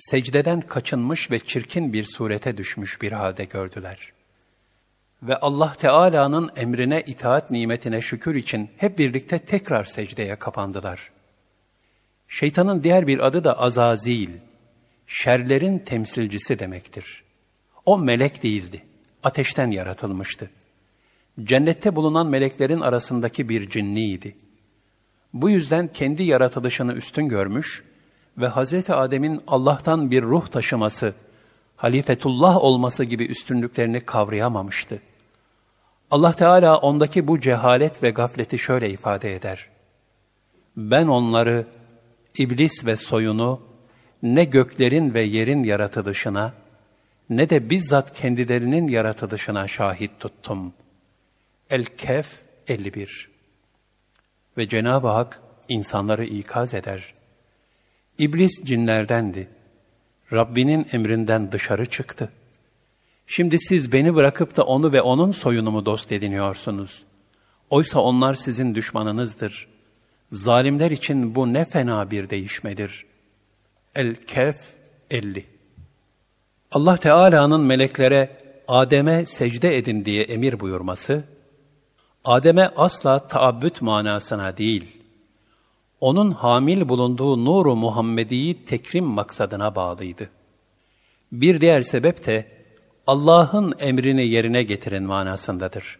secdeden 0.00 0.60
kaçınmış 0.60 1.30
ve 1.30 1.38
çirkin 1.38 1.92
bir 1.92 2.04
surete 2.04 2.56
düşmüş 2.56 3.02
bir 3.02 3.12
halde 3.12 3.44
gördüler. 3.44 4.12
Ve 5.22 5.36
Allah 5.36 5.72
Teala'nın 5.72 6.50
emrine 6.56 7.02
itaat 7.06 7.50
nimetine 7.50 8.00
şükür 8.00 8.34
için 8.34 8.70
hep 8.76 8.98
birlikte 8.98 9.38
tekrar 9.38 9.84
secdeye 9.84 10.36
kapandılar. 10.36 11.10
Şeytanın 12.28 12.82
diğer 12.82 13.06
bir 13.06 13.26
adı 13.26 13.44
da 13.44 13.58
Azazil, 13.58 14.30
şerlerin 15.06 15.78
temsilcisi 15.78 16.58
demektir. 16.58 17.24
O 17.86 17.98
melek 17.98 18.42
değildi, 18.42 18.82
ateşten 19.22 19.70
yaratılmıştı. 19.70 20.50
Cennette 21.44 21.96
bulunan 21.96 22.26
meleklerin 22.26 22.80
arasındaki 22.80 23.48
bir 23.48 23.68
cinniydi. 23.68 24.36
Bu 25.32 25.50
yüzden 25.50 25.88
kendi 25.92 26.22
yaratılışını 26.22 26.92
üstün 26.92 27.28
görmüş 27.28 27.84
ve 28.38 28.48
Hz. 28.48 28.90
Adem'in 28.90 29.40
Allah'tan 29.46 30.10
bir 30.10 30.22
ruh 30.22 30.46
taşıması, 30.46 31.14
halifetullah 31.76 32.56
olması 32.56 33.04
gibi 33.04 33.24
üstünlüklerini 33.24 34.00
kavrayamamıştı. 34.00 35.00
Allah 36.10 36.32
Teala 36.32 36.78
ondaki 36.78 37.26
bu 37.26 37.40
cehalet 37.40 38.02
ve 38.02 38.10
gafleti 38.10 38.58
şöyle 38.58 38.90
ifade 38.90 39.34
eder. 39.34 39.68
Ben 40.76 41.06
onları, 41.06 41.66
iblis 42.38 42.86
ve 42.86 42.96
soyunu, 42.96 43.60
ne 44.22 44.44
göklerin 44.44 45.14
ve 45.14 45.20
yerin 45.20 45.62
yaratılışına, 45.62 46.52
ne 47.30 47.50
de 47.50 47.70
bizzat 47.70 48.14
kendilerinin 48.14 48.88
yaratılışına 48.88 49.68
şahit 49.68 50.20
tuttum. 50.20 50.72
El-Kehf 51.70 52.42
51 52.68 53.30
Ve 54.56 54.68
Cenab-ı 54.68 55.08
Hak 55.08 55.40
insanları 55.68 56.24
ikaz 56.24 56.74
eder. 56.74 57.14
İblis 58.20 58.64
cinlerdendi. 58.64 59.48
Rabbinin 60.32 60.86
emrinden 60.92 61.52
dışarı 61.52 61.86
çıktı. 61.86 62.32
Şimdi 63.26 63.58
siz 63.58 63.92
beni 63.92 64.14
bırakıp 64.14 64.56
da 64.56 64.62
onu 64.62 64.92
ve 64.92 65.02
onun 65.02 65.32
soyunu 65.32 65.70
mu 65.70 65.86
dost 65.86 66.12
ediniyorsunuz? 66.12 67.04
Oysa 67.70 68.00
onlar 68.00 68.34
sizin 68.34 68.74
düşmanınızdır. 68.74 69.68
Zalimler 70.32 70.90
için 70.90 71.34
bu 71.34 71.52
ne 71.52 71.64
fena 71.64 72.10
bir 72.10 72.30
değişmedir. 72.30 73.06
El-Kehf 73.94 74.56
50 75.10 75.46
Allah 76.72 76.96
Teala'nın 76.96 77.60
meleklere 77.60 78.36
Adem'e 78.68 79.26
secde 79.26 79.76
edin 79.76 80.04
diye 80.04 80.22
emir 80.22 80.60
buyurması, 80.60 81.24
Adem'e 82.24 82.68
asla 82.76 83.28
taabbüt 83.28 83.82
manasına 83.82 84.56
değil, 84.56 84.99
onun 86.00 86.30
hamil 86.30 86.88
bulunduğu 86.88 87.44
nuru 87.44 87.76
Muhammedi'yi 87.76 88.64
tekrim 88.64 89.04
maksadına 89.04 89.74
bağlıydı. 89.74 90.30
Bir 91.32 91.60
diğer 91.60 91.82
sebep 91.82 92.26
de 92.26 92.46
Allah'ın 93.06 93.74
emrini 93.80 94.28
yerine 94.28 94.62
getirin 94.62 95.02
manasındadır. 95.02 95.98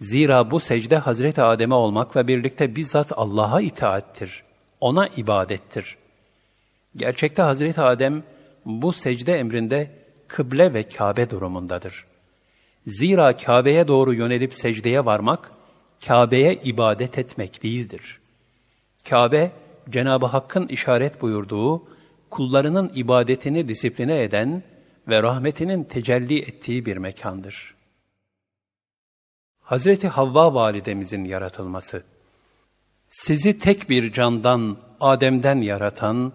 Zira 0.00 0.50
bu 0.50 0.60
secde 0.60 0.96
Hazreti 0.96 1.42
Adem'e 1.42 1.74
olmakla 1.74 2.28
birlikte 2.28 2.76
bizzat 2.76 3.12
Allah'a 3.16 3.60
itaattir, 3.60 4.42
ona 4.80 5.06
ibadettir. 5.08 5.96
Gerçekte 6.96 7.42
Hazreti 7.42 7.80
Adem 7.80 8.22
bu 8.64 8.92
secde 8.92 9.34
emrinde 9.34 9.90
kıble 10.28 10.74
ve 10.74 10.88
Kabe 10.88 11.30
durumundadır. 11.30 12.04
Zira 12.86 13.36
Kabe'ye 13.36 13.88
doğru 13.88 14.14
yönelip 14.14 14.54
secdeye 14.54 15.04
varmak, 15.04 15.50
Kabe'ye 16.06 16.54
ibadet 16.54 17.18
etmek 17.18 17.62
değildir. 17.62 18.20
Kabe, 19.10 19.50
Cenab-ı 19.90 20.26
Hakk'ın 20.26 20.66
işaret 20.66 21.22
buyurduğu, 21.22 21.82
kullarının 22.30 22.92
ibadetini 22.94 23.68
disipline 23.68 24.22
eden 24.22 24.62
ve 25.08 25.22
rahmetinin 25.22 25.84
tecelli 25.84 26.40
ettiği 26.40 26.86
bir 26.86 26.96
mekandır. 26.96 27.74
Hazreti 29.62 30.08
Havva 30.08 30.54
validemizin 30.54 31.24
yaratılması 31.24 32.02
Sizi 33.08 33.58
tek 33.58 33.90
bir 33.90 34.12
candan, 34.12 34.76
Adem'den 35.00 35.60
yaratan, 35.60 36.32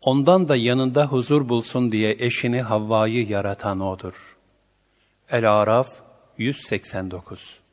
ondan 0.00 0.48
da 0.48 0.56
yanında 0.56 1.06
huzur 1.06 1.48
bulsun 1.48 1.92
diye 1.92 2.16
eşini 2.18 2.62
Havva'yı 2.62 3.28
yaratan 3.28 3.80
O'dur. 3.80 4.36
El-Araf 5.30 5.88
189 6.38 7.63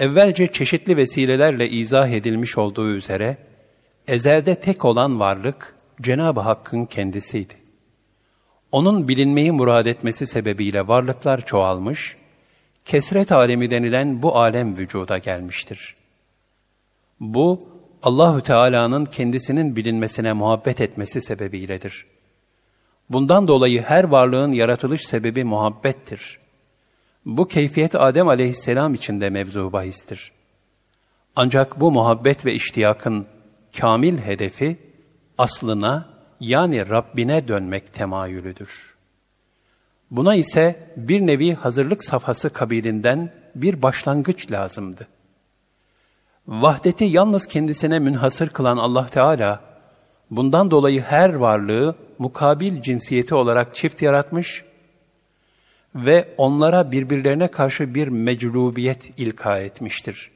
Evvelce 0.00 0.46
çeşitli 0.46 0.96
vesilelerle 0.96 1.70
izah 1.70 2.08
edilmiş 2.08 2.58
olduğu 2.58 2.90
üzere, 2.90 3.36
ezelde 4.06 4.54
tek 4.54 4.84
olan 4.84 5.20
varlık 5.20 5.74
Cenab-ı 6.00 6.40
Hakk'ın 6.40 6.84
kendisiydi. 6.84 7.54
Onun 8.72 9.08
bilinmeyi 9.08 9.52
murad 9.52 9.86
etmesi 9.86 10.26
sebebiyle 10.26 10.88
varlıklar 10.88 11.44
çoğalmış, 11.44 12.16
kesret 12.84 13.32
alemi 13.32 13.70
denilen 13.70 14.22
bu 14.22 14.36
alem 14.36 14.76
vücuda 14.76 15.18
gelmiştir. 15.18 15.94
Bu, 17.20 17.68
Allahü 18.02 18.42
Teala'nın 18.42 19.04
kendisinin 19.04 19.76
bilinmesine 19.76 20.32
muhabbet 20.32 20.80
etmesi 20.80 21.22
sebebiyledir. 21.22 22.06
Bundan 23.10 23.48
dolayı 23.48 23.82
her 23.82 24.04
varlığın 24.04 24.52
yaratılış 24.52 25.00
sebebi 25.02 25.44
muhabbettir. 25.44 26.39
Bu 27.26 27.48
keyfiyet 27.48 27.94
Adem 27.94 28.28
aleyhisselam 28.28 28.94
için 28.94 29.20
de 29.20 29.30
mevzu 29.30 29.72
bahistir. 29.72 30.32
Ancak 31.36 31.80
bu 31.80 31.92
muhabbet 31.92 32.46
ve 32.46 32.54
iştiyakın 32.54 33.26
kamil 33.78 34.18
hedefi 34.18 34.76
aslına 35.38 36.08
yani 36.40 36.88
Rabbine 36.88 37.48
dönmek 37.48 37.92
temayülüdür. 37.92 38.96
Buna 40.10 40.34
ise 40.34 40.92
bir 40.96 41.20
nevi 41.20 41.54
hazırlık 41.54 42.04
safhası 42.04 42.50
kabilinden 42.50 43.32
bir 43.54 43.82
başlangıç 43.82 44.52
lazımdı. 44.52 45.08
Vahdeti 46.48 47.04
yalnız 47.04 47.46
kendisine 47.46 47.98
münhasır 47.98 48.48
kılan 48.48 48.76
Allah 48.76 49.06
Teala, 49.06 49.60
bundan 50.30 50.70
dolayı 50.70 51.00
her 51.00 51.34
varlığı 51.34 51.96
mukabil 52.18 52.82
cinsiyeti 52.82 53.34
olarak 53.34 53.74
çift 53.74 54.02
yaratmış 54.02 54.64
ve 55.94 56.28
onlara 56.36 56.92
birbirlerine 56.92 57.48
karşı 57.48 57.94
bir 57.94 58.08
meclubiyet 58.08 59.18
ilka 59.18 59.58
etmiştir. 59.58 60.30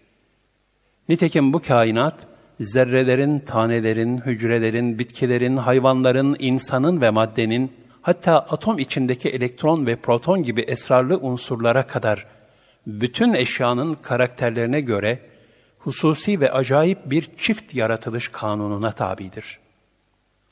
Nitekim 1.08 1.52
bu 1.52 1.62
kainat, 1.62 2.26
zerrelerin, 2.60 3.38
tanelerin, 3.38 4.18
hücrelerin, 4.18 4.98
bitkilerin, 4.98 5.56
hayvanların, 5.56 6.36
insanın 6.38 7.00
ve 7.00 7.10
maddenin, 7.10 7.72
hatta 8.02 8.38
atom 8.38 8.78
içindeki 8.78 9.28
elektron 9.28 9.86
ve 9.86 9.96
proton 9.96 10.42
gibi 10.42 10.60
esrarlı 10.60 11.16
unsurlara 11.16 11.86
kadar 11.86 12.26
bütün 12.86 13.34
eşyanın 13.34 13.94
karakterlerine 13.94 14.80
göre 14.80 15.20
hususi 15.78 16.40
ve 16.40 16.52
acayip 16.52 17.10
bir 17.10 17.28
çift 17.38 17.74
yaratılış 17.74 18.28
kanununa 18.28 18.92
tabidir. 18.92 19.58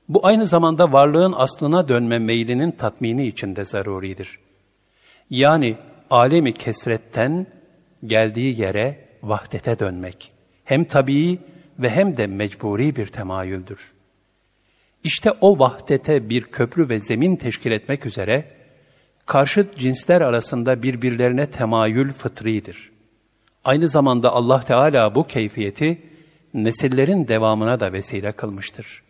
Bu 0.08 0.26
aynı 0.26 0.46
zamanda 0.46 0.92
varlığın 0.92 1.34
aslına 1.36 1.88
dönme 1.88 2.18
meylinin 2.18 2.70
tatmini 2.70 3.26
içinde 3.26 3.64
zaruridir. 3.64 4.38
Yani 5.32 5.76
alemi 6.10 6.54
kesretten 6.54 7.46
geldiği 8.06 8.60
yere 8.60 9.08
vahdete 9.22 9.78
dönmek 9.78 10.32
hem 10.64 10.84
tabii 10.84 11.38
ve 11.78 11.90
hem 11.90 12.16
de 12.16 12.26
mecburi 12.26 12.96
bir 12.96 13.06
temayüldür. 13.06 13.92
İşte 15.04 15.32
o 15.40 15.58
vahdete 15.58 16.28
bir 16.28 16.42
köprü 16.42 16.88
ve 16.88 17.00
zemin 17.00 17.36
teşkil 17.36 17.70
etmek 17.70 18.06
üzere 18.06 18.48
karşıt 19.26 19.78
cinsler 19.78 20.20
arasında 20.20 20.82
birbirlerine 20.82 21.46
temayül 21.46 22.12
fıtridir. 22.12 22.92
Aynı 23.64 23.88
zamanda 23.88 24.32
Allah 24.32 24.60
Teala 24.60 25.14
bu 25.14 25.26
keyfiyeti 25.26 26.02
nesillerin 26.54 27.28
devamına 27.28 27.80
da 27.80 27.92
vesile 27.92 28.32
kılmıştır. 28.32 29.02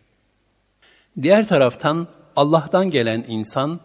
Diğer 1.21 1.47
taraftan 1.47 2.07
Allah'tan 2.35 2.89
gelen 2.89 3.25
insan, 3.27 3.79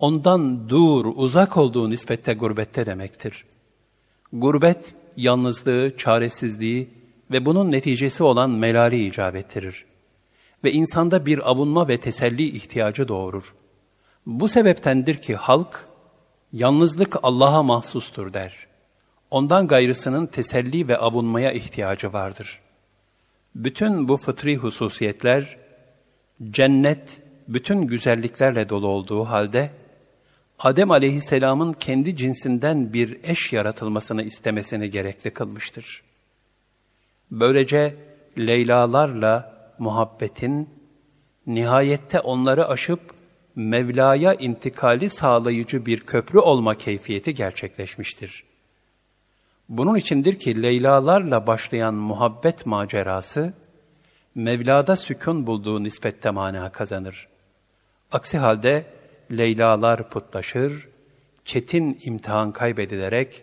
ondan 0.00 0.68
dur, 0.68 1.12
uzak 1.14 1.56
olduğu 1.56 1.90
nispette 1.90 2.34
gurbette 2.34 2.86
demektir. 2.86 3.44
Gurbet, 4.32 4.94
yalnızlığı, 5.16 5.96
çaresizliği 5.96 6.90
ve 7.30 7.46
bunun 7.46 7.70
neticesi 7.70 8.22
olan 8.22 8.50
melali 8.50 9.06
icap 9.06 9.36
ettirir. 9.36 9.84
Ve 10.64 10.72
insanda 10.72 11.26
bir 11.26 11.50
avunma 11.50 11.88
ve 11.88 12.00
teselli 12.00 12.56
ihtiyacı 12.56 13.08
doğurur. 13.08 13.54
Bu 14.26 14.48
sebeptendir 14.48 15.16
ki 15.16 15.34
halk, 15.34 15.88
yalnızlık 16.52 17.16
Allah'a 17.22 17.62
mahsustur 17.62 18.32
der. 18.32 18.66
Ondan 19.30 19.66
gayrısının 19.66 20.26
teselli 20.26 20.88
ve 20.88 20.98
avunmaya 20.98 21.52
ihtiyacı 21.52 22.12
vardır. 22.12 22.60
Bütün 23.54 24.08
bu 24.08 24.16
fıtri 24.16 24.56
hususiyetler, 24.56 25.56
cennet 26.50 27.22
bütün 27.48 27.82
güzelliklerle 27.82 28.68
dolu 28.68 28.86
olduğu 28.86 29.24
halde, 29.24 29.70
Adem 30.58 30.90
aleyhisselamın 30.90 31.72
kendi 31.72 32.16
cinsinden 32.16 32.92
bir 32.92 33.18
eş 33.22 33.52
yaratılmasını 33.52 34.22
istemesini 34.22 34.90
gerekli 34.90 35.30
kılmıştır. 35.30 36.02
Böylece 37.30 37.94
Leylalarla 38.38 39.56
muhabbetin, 39.78 40.70
nihayette 41.46 42.20
onları 42.20 42.68
aşıp 42.68 43.00
Mevla'ya 43.56 44.34
intikali 44.34 45.10
sağlayıcı 45.10 45.86
bir 45.86 46.00
köprü 46.00 46.38
olma 46.38 46.78
keyfiyeti 46.78 47.34
gerçekleşmiştir. 47.34 48.44
Bunun 49.68 49.96
içindir 49.96 50.38
ki 50.38 50.62
Leylalarla 50.62 51.46
başlayan 51.46 51.94
muhabbet 51.94 52.66
macerası, 52.66 53.52
Mevla'da 54.34 54.96
sükun 54.96 55.46
bulduğu 55.46 55.82
nispette 55.82 56.30
mana 56.30 56.72
kazanır. 56.72 57.28
Aksi 58.12 58.38
halde 58.38 58.95
Leylalar 59.30 60.10
putlaşır, 60.10 60.88
çetin 61.44 61.98
imtihan 62.02 62.52
kaybedilerek 62.52 63.42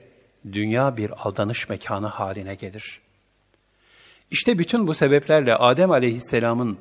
dünya 0.52 0.98
bir 0.98 1.28
aldanış 1.28 1.70
mekanı 1.70 2.08
haline 2.08 2.56
gelir. 2.56 3.02
İşte 4.32 4.60
bütün 4.60 4.88
bu 4.88 4.94
sebeplerle 4.94 5.56
Adem 5.56 5.92
aleyhisselamın 5.92 6.78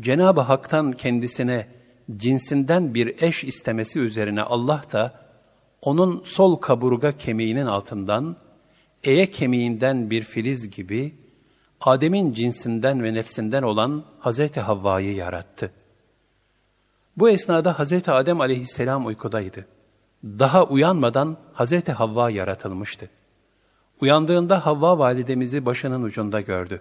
Cenab-ı 0.00 0.40
Hak'tan 0.40 0.92
kendisine 0.92 1.66
cinsinden 2.16 2.94
bir 2.94 3.22
eş 3.22 3.44
istemesi 3.44 4.00
üzerine 4.00 4.42
Allah 4.42 4.82
da 4.92 5.24
onun 5.82 6.22
sol 6.24 6.56
kaburga 6.56 7.16
kemiğinin 7.16 7.66
altından, 7.66 8.36
eye 9.04 9.30
kemiğinden 9.30 10.10
bir 10.10 10.22
filiz 10.22 10.70
gibi 10.70 11.14
Adem'in 11.80 12.32
cinsinden 12.32 13.02
ve 13.02 13.14
nefsinden 13.14 13.62
olan 13.62 14.04
Hazreti 14.18 14.60
Havva'yı 14.60 15.14
yarattı. 15.14 15.70
Bu 17.16 17.30
esnada 17.30 17.78
Hazreti 17.78 18.10
Adem 18.10 18.40
aleyhisselam 18.40 19.06
uykudaydı. 19.06 19.66
Daha 20.24 20.64
uyanmadan 20.64 21.36
Hazreti 21.52 21.92
Havva 21.92 22.30
yaratılmıştı. 22.30 23.10
Uyandığında 24.00 24.66
Havva 24.66 24.98
validemizi 24.98 25.66
başının 25.66 26.02
ucunda 26.02 26.40
gördü. 26.40 26.80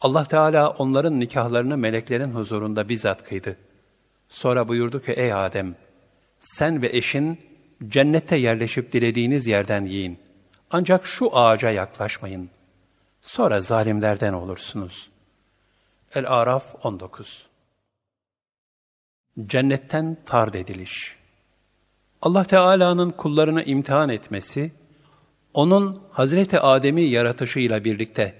Allah 0.00 0.24
Teala 0.24 0.70
onların 0.70 1.20
nikahlarını 1.20 1.76
meleklerin 1.76 2.32
huzurunda 2.32 2.88
bizzat 2.88 3.24
kıydı. 3.24 3.56
Sonra 4.28 4.68
buyurdu 4.68 5.02
ki 5.02 5.12
ey 5.12 5.32
Adem 5.32 5.76
sen 6.38 6.82
ve 6.82 6.96
eşin 6.96 7.38
cennette 7.88 8.36
yerleşip 8.36 8.92
dilediğiniz 8.92 9.46
yerden 9.46 9.84
yiyin. 9.84 10.18
Ancak 10.70 11.06
şu 11.06 11.36
ağaca 11.36 11.70
yaklaşmayın. 11.70 12.50
Sonra 13.20 13.60
zalimlerden 13.60 14.32
olursunuz. 14.32 15.10
El-Araf 16.14 16.74
19 16.82 17.49
Cennetten 19.46 20.16
tard 20.26 20.54
ediliş 20.54 21.16
Allah 22.22 22.44
Teala'nın 22.44 23.10
kullarını 23.10 23.62
imtihan 23.62 24.08
etmesi, 24.08 24.72
onun 25.54 26.02
Hazreti 26.10 26.60
Adem'i 26.60 27.02
yaratışıyla 27.02 27.84
birlikte 27.84 28.34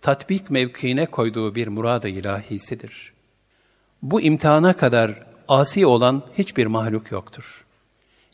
tatbik 0.00 0.50
mevkiine 0.50 1.06
koyduğu 1.06 1.54
bir 1.54 1.68
murad-ı 1.68 2.08
ilahisidir. 2.08 3.12
Bu 4.02 4.20
imtihana 4.20 4.76
kadar 4.76 5.26
asi 5.48 5.86
olan 5.86 6.22
hiçbir 6.38 6.66
mahluk 6.66 7.10
yoktur. 7.10 7.66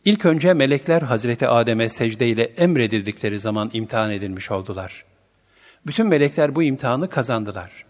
İlk 0.05 0.27
önce 0.27 0.53
melekler 0.55 1.03
Hazreti 1.03 1.49
Adem'e 1.49 1.89
secdeyle 1.89 2.43
emredildikleri 2.43 3.39
zaman 3.39 3.71
imtihan 3.73 4.11
edilmiş 4.11 4.51
oldular. 4.51 5.05
Bütün 5.87 6.07
melekler 6.07 6.55
bu 6.55 6.63
imtihanı 6.63 7.09
kazandılar. 7.09 7.85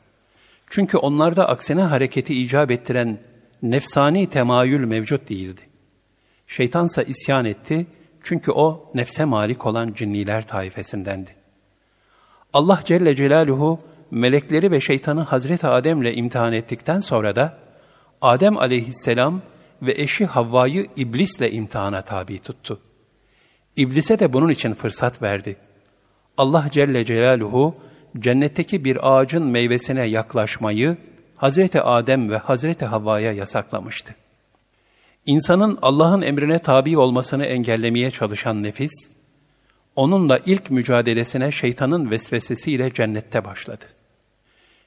Çünkü 0.70 0.96
onlarda 0.96 1.48
aksine 1.48 1.82
hareketi 1.82 2.42
icap 2.42 2.70
ettiren 2.70 3.18
nefsani 3.62 4.28
temayül 4.28 4.86
mevcut 4.86 5.28
değildi. 5.28 5.60
Şeytansa 6.46 7.02
isyan 7.02 7.44
etti 7.44 7.86
çünkü 8.22 8.52
o 8.52 8.90
nefse 8.94 9.24
malik 9.24 9.66
olan 9.66 9.92
cinniler 9.92 10.46
taifesindendi. 10.46 11.30
Allah 12.52 12.80
Celle 12.84 13.14
Celaluhu 13.16 13.78
melekleri 14.10 14.70
ve 14.70 14.80
şeytanı 14.80 15.20
Hazreti 15.20 15.66
Adem'le 15.66 16.16
imtihan 16.16 16.52
ettikten 16.52 17.00
sonra 17.00 17.36
da 17.36 17.58
Adem 18.20 18.58
aleyhisselam 18.58 19.42
ve 19.82 19.92
eşi 19.92 20.26
Havva'yı 20.26 20.86
iblisle 20.96 21.50
imtihana 21.50 22.02
tabi 22.02 22.38
tuttu. 22.38 22.80
İblise 23.76 24.18
de 24.18 24.32
bunun 24.32 24.48
için 24.48 24.74
fırsat 24.74 25.22
verdi. 25.22 25.56
Allah 26.36 26.66
Celle 26.70 27.04
Celaluhu 27.04 27.74
cennetteki 28.18 28.84
bir 28.84 29.16
ağacın 29.16 29.46
meyvesine 29.46 30.06
yaklaşmayı 30.06 30.96
Hazreti 31.36 31.80
Adem 31.82 32.30
ve 32.30 32.36
Hazreti 32.36 32.84
Havva'ya 32.84 33.32
yasaklamıştı. 33.32 34.14
İnsanın 35.26 35.78
Allah'ın 35.82 36.22
emrine 36.22 36.58
tabi 36.58 36.98
olmasını 36.98 37.46
engellemeye 37.46 38.10
çalışan 38.10 38.62
nefis, 38.62 39.10
onunla 39.96 40.38
ilk 40.46 40.70
mücadelesine 40.70 41.50
şeytanın 41.50 42.10
vesvesesiyle 42.10 42.92
cennette 42.92 43.44
başladı. 43.44 43.84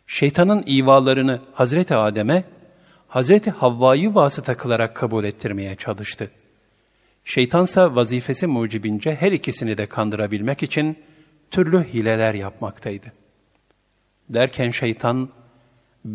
Şeytanın 0.08 0.64
ivalarını 0.68 1.40
Hazreti 1.54 1.96
Adem'e, 1.96 2.44
Hazreti 3.08 3.52
Havva'yı 3.52 4.16
vasıta 4.16 4.58
kılarak 4.58 4.96
kabul 4.96 5.24
ettirmeye 5.24 5.76
çalıştı. 5.76 6.32
Şeytansa 7.26 7.96
vazifesi 7.96 8.48
mucibince 8.48 9.16
her 9.16 9.32
ikisini 9.32 9.78
de 9.78 9.86
kandırabilmek 9.86 10.64
için 10.64 10.98
türlü 11.52 11.84
hileler 11.84 12.34
yapmaktaydı. 12.34 13.08
Derken 14.30 14.70
şeytan 14.70 15.30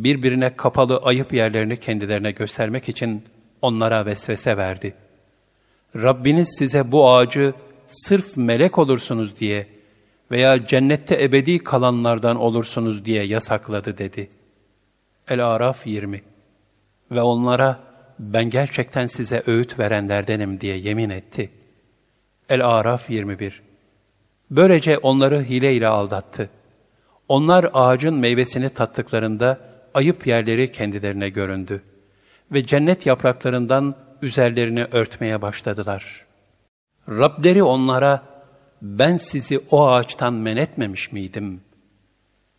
birbirine 0.03 0.57
kapalı 0.57 0.97
ayıp 0.97 1.33
yerlerini 1.33 1.77
kendilerine 1.77 2.31
göstermek 2.31 2.89
için 2.89 3.23
onlara 3.63 4.07
vesvese 4.07 4.57
verdi. 4.57 4.95
Rabbiniz 5.97 6.49
size 6.59 6.93
bu 6.93 7.11
ağacı 7.11 7.55
sırf 7.87 8.37
melek 8.37 8.79
olursunuz 8.79 9.37
diye 9.37 9.67
veya 10.31 10.67
cennette 10.67 11.25
ebedi 11.25 11.59
kalanlardan 11.59 12.37
olursunuz 12.37 13.05
diye 13.05 13.25
yasakladı 13.25 13.99
dedi. 13.99 14.31
El-Araf 15.29 15.87
20 15.87 16.23
Ve 17.11 17.23
onlara 17.23 17.81
ben 18.19 18.51
gerçekten 18.51 19.07
size 19.07 19.43
öğüt 19.47 19.79
verenlerdenim 19.79 20.61
diye 20.61 20.77
yemin 20.77 21.11
etti. 21.11 21.51
El-Araf 22.49 23.11
21 23.11 23.63
Böylece 24.51 24.99
onları 24.99 25.43
hileyle 25.43 25.89
aldattı. 25.89 26.51
Onlar 27.29 27.71
ağacın 27.75 28.15
meyvesini 28.15 28.69
tattıklarında 28.69 29.74
ayıp 29.95 30.27
yerleri 30.27 30.73
kendilerine 30.73 31.29
göründü. 31.29 31.83
Ve 32.53 32.67
cennet 32.67 33.07
yapraklarından 33.07 33.97
üzerlerini 34.23 34.85
örtmeye 34.85 35.43
başladılar. 35.43 36.25
Rableri 37.09 37.63
onlara, 37.63 38.23
ben 38.83 39.17
sizi 39.17 39.61
o 39.71 39.89
ağaçtan 39.89 40.35
men 40.35 40.57
etmemiş 40.57 41.13
miydim? 41.13 41.61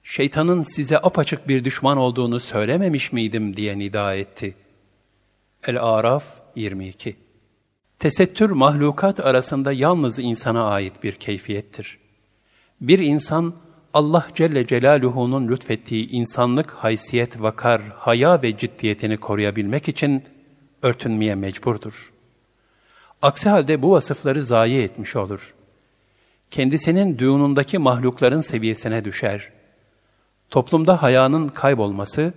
Şeytanın 0.04 0.62
size 0.62 0.98
apaçık 0.98 1.48
bir 1.48 1.64
düşman 1.64 1.98
olduğunu 1.98 2.40
söylememiş 2.40 3.12
miydim 3.12 3.58
diye 3.58 3.80
nida 3.80 4.16
etti. 4.16 4.56
El-Araf 5.64 6.26
22 6.56 7.16
Tesettür 8.00 8.50
mahlukat 8.50 9.20
arasında 9.20 9.72
yalnız 9.72 10.20
insana 10.20 10.66
ait 10.68 11.04
bir 11.04 11.14
keyfiyettir. 11.14 11.98
Bir 12.82 13.00
insan 13.00 13.54
Allah 13.96 14.28
Celle 14.34 14.68
Celaluhu'nun 14.68 15.48
lütfettiği 15.48 16.10
insanlık 16.10 16.72
haysiyet, 16.72 17.42
vakar, 17.42 17.82
haya 17.82 18.42
ve 18.42 18.58
ciddiyetini 18.58 19.18
koruyabilmek 19.18 19.90
için 19.90 20.24
örtünmeye 20.82 21.36
mecburdur. 21.36 22.14
Aksi 23.22 23.50
halde 23.50 23.82
bu 23.82 23.92
vasıfları 23.92 24.44
zayi 24.44 24.82
etmiş 24.82 25.16
olur. 25.16 25.56
Kendisinin 26.52 27.20
düğünündeki 27.20 27.78
mahlukların 27.78 28.40
seviyesine 28.40 29.06
düşer. 29.06 29.52
Toplumda 30.50 31.04
hayanın 31.04 31.48
kaybolması, 31.48 32.34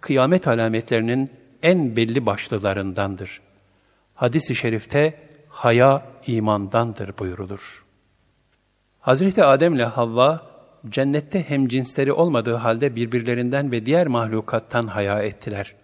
kıyamet 0.00 0.48
alametlerinin 0.48 1.30
en 1.62 1.96
belli 1.96 2.26
başlılarındandır. 2.26 3.40
Hadis-i 4.14 4.54
şerifte 4.54 5.28
haya 5.48 6.06
imandandır 6.26 7.18
buyurulur. 7.18 7.82
Hazreti 9.00 9.44
Adem 9.44 9.74
ile 9.74 9.84
Havva 9.84 10.49
cennette 10.88 11.42
hem 11.48 11.68
cinsleri 11.68 12.12
olmadığı 12.12 12.54
halde 12.54 12.96
birbirlerinden 12.96 13.72
ve 13.72 13.86
diğer 13.86 14.06
mahlukattan 14.06 14.86
haya 14.86 15.22
ettiler. 15.22 15.74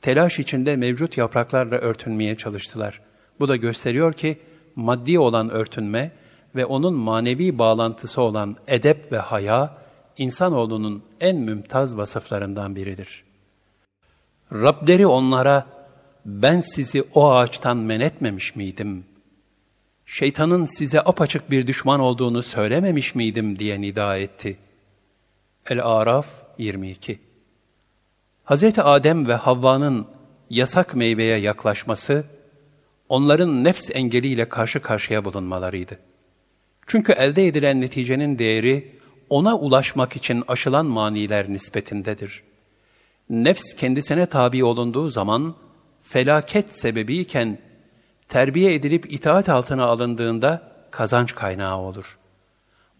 Telaş 0.00 0.38
içinde 0.38 0.76
mevcut 0.76 1.16
yapraklarla 1.16 1.76
örtünmeye 1.76 2.36
çalıştılar. 2.36 3.00
Bu 3.40 3.48
da 3.48 3.56
gösteriyor 3.56 4.12
ki 4.12 4.38
maddi 4.76 5.18
olan 5.18 5.50
örtünme 5.50 6.10
ve 6.56 6.66
onun 6.66 6.94
manevi 6.94 7.58
bağlantısı 7.58 8.22
olan 8.22 8.56
edep 8.66 9.12
ve 9.12 9.18
haya, 9.18 9.76
insanoğlunun 10.16 11.02
en 11.20 11.36
mümtaz 11.36 11.96
vasıflarından 11.96 12.76
biridir. 12.76 13.24
Rableri 14.52 15.06
onlara, 15.06 15.66
ben 16.26 16.60
sizi 16.60 17.04
o 17.14 17.30
ağaçtan 17.30 17.76
men 17.76 18.00
etmemiş 18.00 18.56
miydim? 18.56 19.04
Şeytanın 20.12 20.64
size 20.64 21.00
apaçık 21.00 21.50
bir 21.50 21.66
düşman 21.66 22.00
olduğunu 22.00 22.42
söylememiş 22.42 23.14
miydim 23.14 23.58
diye 23.58 23.80
nida 23.80 24.16
etti. 24.16 24.56
El-Araf 25.66 26.26
22 26.58 27.18
Hz. 28.44 28.78
Adem 28.78 29.28
ve 29.28 29.34
Havva'nın 29.34 30.06
yasak 30.50 30.94
meyveye 30.94 31.38
yaklaşması, 31.38 32.24
onların 33.08 33.64
nefs 33.64 33.90
engeliyle 33.94 34.48
karşı 34.48 34.82
karşıya 34.82 35.24
bulunmalarıydı. 35.24 35.98
Çünkü 36.86 37.12
elde 37.12 37.46
edilen 37.46 37.80
neticenin 37.80 38.38
değeri, 38.38 38.92
ona 39.30 39.58
ulaşmak 39.58 40.16
için 40.16 40.44
aşılan 40.48 40.86
maniler 40.86 41.48
nispetindedir. 41.48 42.42
Nefs 43.30 43.74
kendisine 43.74 44.26
tabi 44.26 44.64
olunduğu 44.64 45.08
zaman, 45.08 45.54
felaket 46.02 46.80
sebebiyken, 46.80 47.58
terbiye 48.32 48.74
edilip 48.74 49.12
itaat 49.12 49.48
altına 49.48 49.84
alındığında 49.84 50.72
kazanç 50.90 51.34
kaynağı 51.34 51.78
olur. 51.78 52.18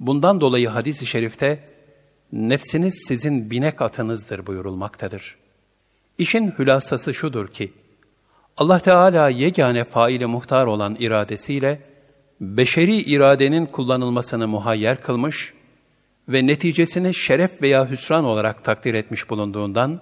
Bundan 0.01 0.41
dolayı 0.41 0.69
hadis-i 0.69 1.07
şerifte, 1.07 1.67
nefsiniz 2.33 3.05
sizin 3.09 3.51
binek 3.51 3.83
atınızdır 3.83 4.47
buyurulmaktadır. 4.47 5.37
İşin 6.19 6.55
hülasası 6.59 7.15
şudur 7.15 7.49
ki, 7.49 7.73
Allah 8.57 8.79
Teala 8.79 9.29
yegane 9.29 9.85
faile 9.85 10.27
muhtar 10.27 10.67
olan 10.67 10.97
iradesiyle, 10.99 11.83
beşeri 12.41 12.97
iradenin 12.97 13.67
kullanılmasını 13.67 14.49
muhayyer 14.49 15.01
kılmış 15.01 15.55
ve 16.29 16.47
neticesini 16.47 17.15
şeref 17.15 17.63
veya 17.63 17.91
hüsran 17.91 18.25
olarak 18.25 18.65
takdir 18.65 18.95
etmiş 18.95 19.31
bulunduğundan, 19.31 20.01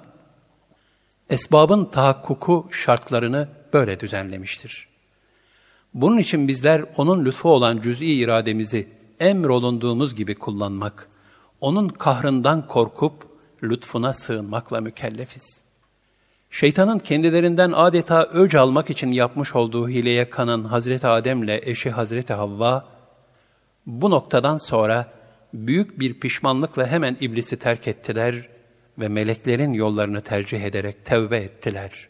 esbabın 1.30 1.84
tahakkuku 1.84 2.68
şartlarını 2.72 3.48
böyle 3.72 4.00
düzenlemiştir. 4.00 4.89
Bunun 5.94 6.18
için 6.18 6.48
bizler 6.48 6.84
onun 6.96 7.24
lütfu 7.24 7.50
olan 7.50 7.80
cüz'i 7.80 8.06
irademizi 8.06 8.88
emrolunduğumuz 9.20 10.14
gibi 10.14 10.34
kullanmak, 10.34 11.08
onun 11.60 11.88
kahrından 11.88 12.66
korkup 12.66 13.12
lütfuna 13.62 14.12
sığınmakla 14.12 14.80
mükellefiz. 14.80 15.62
Şeytanın 16.50 16.98
kendilerinden 16.98 17.72
adeta 17.72 18.24
öc 18.24 18.58
almak 18.58 18.90
için 18.90 19.12
yapmış 19.12 19.56
olduğu 19.56 19.88
hileye 19.88 20.30
kanan 20.30 20.64
Hazreti 20.64 21.06
Adem 21.06 21.42
ile 21.42 21.60
eşi 21.64 21.90
Hazreti 21.90 22.34
Havva, 22.34 22.84
bu 23.86 24.10
noktadan 24.10 24.56
sonra 24.56 25.12
büyük 25.54 26.00
bir 26.00 26.20
pişmanlıkla 26.20 26.86
hemen 26.86 27.16
iblisi 27.20 27.58
terk 27.58 27.88
ettiler 27.88 28.48
ve 28.98 29.08
meleklerin 29.08 29.72
yollarını 29.72 30.20
tercih 30.20 30.60
ederek 30.62 31.04
tevbe 31.04 31.36
ettiler. 31.36 32.08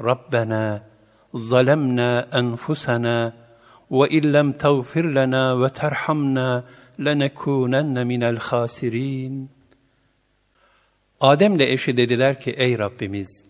Rabbena 0.00 0.82
enfusana 2.32 3.34
ve 3.90 4.08
illem 4.08 4.52
tağfir 4.52 5.04
lana 5.04 5.62
ve 5.62 5.68
terhamna 5.68 6.64
lenekunenne 7.04 8.04
minel 8.04 8.38
khasirin. 8.38 9.50
Adem'le 11.20 11.60
eşi 11.60 11.96
dediler 11.96 12.40
ki 12.40 12.50
ey 12.50 12.78
Rabbimiz 12.78 13.46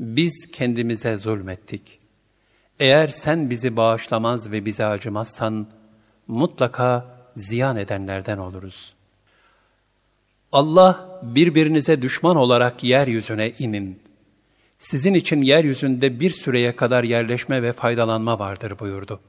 biz 0.00 0.50
kendimize 0.52 1.16
zulmettik. 1.16 1.98
Eğer 2.80 3.08
sen 3.08 3.50
bizi 3.50 3.76
bağışlamaz 3.76 4.52
ve 4.52 4.64
bize 4.64 4.84
acımazsan 4.84 5.66
mutlaka 6.26 7.16
ziyan 7.36 7.76
edenlerden 7.76 8.38
oluruz. 8.38 8.92
Allah 10.52 11.20
birbirinize 11.22 12.02
düşman 12.02 12.36
olarak 12.36 12.84
yeryüzüne 12.84 13.50
inin. 13.58 14.09
Sizin 14.80 15.14
için 15.14 15.42
yeryüzünde 15.42 16.20
bir 16.20 16.30
süreye 16.30 16.76
kadar 16.76 17.04
yerleşme 17.04 17.62
ve 17.62 17.72
faydalanma 17.72 18.38
vardır 18.38 18.78
buyurdu. 18.78 19.20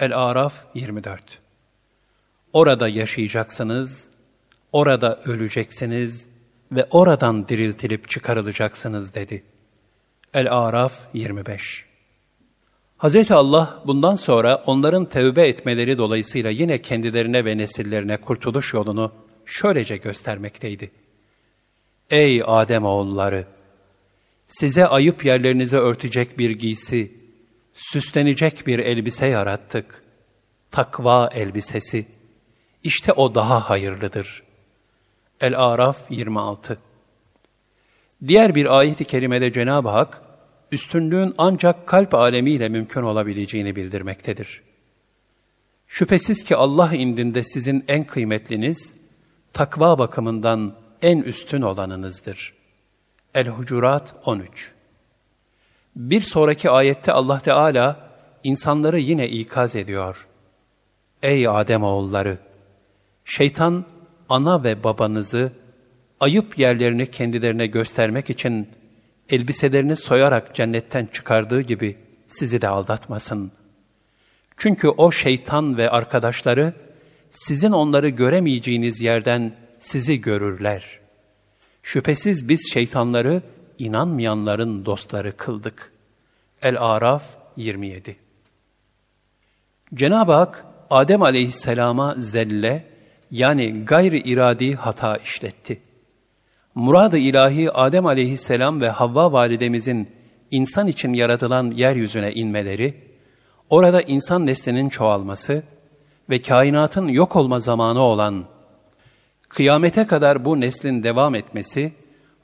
El-Araf 0.00 0.64
24 0.74 1.38
Orada 2.52 2.88
yaşayacaksınız, 2.88 4.10
orada 4.72 5.20
öleceksiniz 5.24 6.28
ve 6.72 6.86
oradan 6.90 7.48
diriltilip 7.48 8.08
çıkarılacaksınız 8.08 9.14
dedi. 9.14 9.42
El-Araf 10.34 11.00
25 11.14 11.84
Hz. 12.98 13.30
Allah 13.30 13.82
bundan 13.86 14.16
sonra 14.16 14.62
onların 14.66 15.04
tevbe 15.04 15.48
etmeleri 15.48 15.98
dolayısıyla 15.98 16.50
yine 16.50 16.82
kendilerine 16.82 17.44
ve 17.44 17.58
nesillerine 17.58 18.16
kurtuluş 18.16 18.74
yolunu 18.74 19.12
şöylece 19.44 19.96
göstermekteydi. 19.96 20.90
Ey 22.10 22.42
Adem 22.46 22.84
oğulları! 22.84 23.46
Size 24.54 24.86
ayıp 24.86 25.24
yerlerinize 25.24 25.76
örtecek 25.76 26.38
bir 26.38 26.50
giysi, 26.50 27.12
süslenecek 27.72 28.66
bir 28.66 28.78
elbise 28.78 29.26
yarattık. 29.26 30.04
Takva 30.70 31.30
elbisesi. 31.34 32.06
İşte 32.84 33.12
o 33.12 33.34
daha 33.34 33.70
hayırlıdır. 33.70 34.42
El-Araf 35.40 36.10
26 36.10 36.78
Diğer 38.26 38.54
bir 38.54 38.78
ayet-i 38.78 39.04
kerimede 39.04 39.52
Cenab-ı 39.52 39.88
Hak, 39.88 40.22
üstünlüğün 40.72 41.34
ancak 41.38 41.86
kalp 41.86 42.14
alemiyle 42.14 42.68
mümkün 42.68 43.02
olabileceğini 43.02 43.76
bildirmektedir. 43.76 44.62
Şüphesiz 45.86 46.44
ki 46.44 46.56
Allah 46.56 46.94
indinde 46.94 47.42
sizin 47.42 47.84
en 47.88 48.04
kıymetliniz, 48.04 48.94
takva 49.52 49.98
bakımından 49.98 50.74
en 51.02 51.18
üstün 51.18 51.62
olanınızdır. 51.62 52.53
El-Hucurat 53.34 54.14
13 54.24 54.72
Bir 55.96 56.20
sonraki 56.20 56.70
ayette 56.70 57.12
Allah 57.12 57.38
Teala 57.38 58.10
insanları 58.44 58.98
yine 58.98 59.28
ikaz 59.28 59.76
ediyor. 59.76 60.26
Ey 61.22 61.48
Adem 61.48 61.82
oğulları! 61.82 62.38
Şeytan 63.24 63.84
ana 64.28 64.64
ve 64.64 64.84
babanızı 64.84 65.52
ayıp 66.20 66.58
yerlerini 66.58 67.10
kendilerine 67.10 67.66
göstermek 67.66 68.30
için 68.30 68.68
elbiselerini 69.28 69.96
soyarak 69.96 70.54
cennetten 70.54 71.06
çıkardığı 71.06 71.60
gibi 71.60 71.98
sizi 72.26 72.62
de 72.62 72.68
aldatmasın. 72.68 73.52
Çünkü 74.56 74.88
o 74.88 75.10
şeytan 75.10 75.76
ve 75.76 75.90
arkadaşları 75.90 76.74
sizin 77.30 77.72
onları 77.72 78.08
göremeyeceğiniz 78.08 79.00
yerden 79.00 79.56
sizi 79.78 80.20
görürler. 80.20 81.03
Şüphesiz 81.84 82.48
biz 82.48 82.72
şeytanları 82.72 83.42
inanmayanların 83.78 84.86
dostları 84.86 85.36
kıldık. 85.36 85.92
El-Araf 86.62 87.22
27 87.56 88.16
Cenab-ı 89.94 90.32
Hak, 90.32 90.64
Adem 90.90 91.22
aleyhisselama 91.22 92.14
zelle, 92.18 92.84
yani 93.30 93.84
gayri 93.84 94.18
iradi 94.18 94.74
hata 94.74 95.16
işletti. 95.16 95.82
Murad-ı 96.74 97.18
ilahi 97.18 97.70
Adem 97.70 98.06
aleyhisselam 98.06 98.80
ve 98.80 98.88
Havva 98.88 99.32
validemizin 99.32 100.08
insan 100.50 100.86
için 100.86 101.12
yaratılan 101.12 101.70
yeryüzüne 101.70 102.32
inmeleri, 102.32 102.94
orada 103.70 104.02
insan 104.02 104.46
neslinin 104.46 104.88
çoğalması 104.88 105.62
ve 106.30 106.42
kainatın 106.42 107.08
yok 107.08 107.36
olma 107.36 107.60
zamanı 107.60 108.00
olan 108.00 108.53
kıyamete 109.54 110.06
kadar 110.06 110.44
bu 110.44 110.60
neslin 110.60 111.02
devam 111.02 111.34
etmesi, 111.34 111.92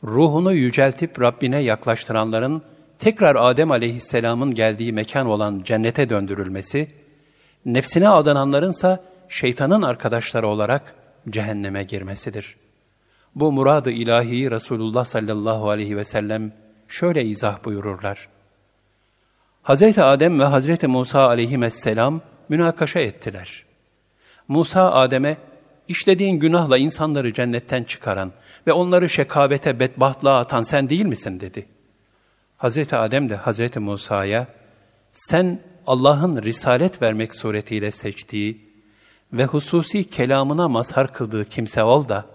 ruhunu 0.05 0.53
yüceltip 0.53 1.21
Rabbine 1.21 1.63
yaklaştıranların 1.63 2.63
tekrar 2.99 3.37
Adem 3.37 3.71
aleyhisselamın 3.71 4.55
geldiği 4.55 4.93
mekan 4.93 5.27
olan 5.27 5.61
cennete 5.65 6.11
döndürülmesi, 6.11 6.89
nefsine 7.67 8.09
adananlarınsa 8.09 9.05
şeytanın 9.29 9.83
arkadaşları 9.83 10.49
olarak 10.49 10.95
cehenneme 11.31 11.85
girmesidir. 11.85 12.57
Bu 13.35 13.53
muradı 13.53 13.91
ilahi 13.91 14.51
Resulullah 14.51 15.05
sallallahu 15.05 15.71
aleyhi 15.71 15.97
ve 15.97 16.05
sellem 16.05 16.51
şöyle 16.89 17.25
izah 17.25 17.65
buyururlar. 17.65 18.29
Hazreti 19.63 20.03
Adem 20.03 20.41
ve 20.41 20.45
Hazreti 20.45 20.87
Musa 20.87 21.27
aleyhisselam 21.27 22.21
münakaşa 22.49 23.01
ettiler. 23.01 23.65
Musa 24.49 24.93
Adem'e 24.93 25.50
işlediğin 25.91 26.37
günahla 26.37 26.79
insanları 26.79 27.33
cennetten 27.33 27.85
çıkaran 27.85 28.33
ve 28.67 28.73
onları 28.73 29.09
şekabete, 29.09 29.81
bedbahtlığa 29.81 30.39
atan 30.39 30.63
sen 30.63 30.89
değil 30.89 31.07
misin 31.07 31.41
dedi. 31.41 31.67
Hazreti 32.57 32.97
Adem 32.97 33.29
de 33.29 33.37
Hazreti 33.37 33.81
Musa'ya 33.81 34.47
sen 35.13 35.61
Allah'ın 35.87 36.43
risalet 36.43 37.03
vermek 37.03 37.35
suretiyle 37.35 37.91
seçtiği 37.91 38.63
ve 39.33 39.45
hususi 39.45 40.05
kelamına 40.05 40.69
mazhar 40.69 41.13
kıldığı 41.13 41.45
kimse 41.45 41.83
ol 41.83 42.09
da, 42.09 42.27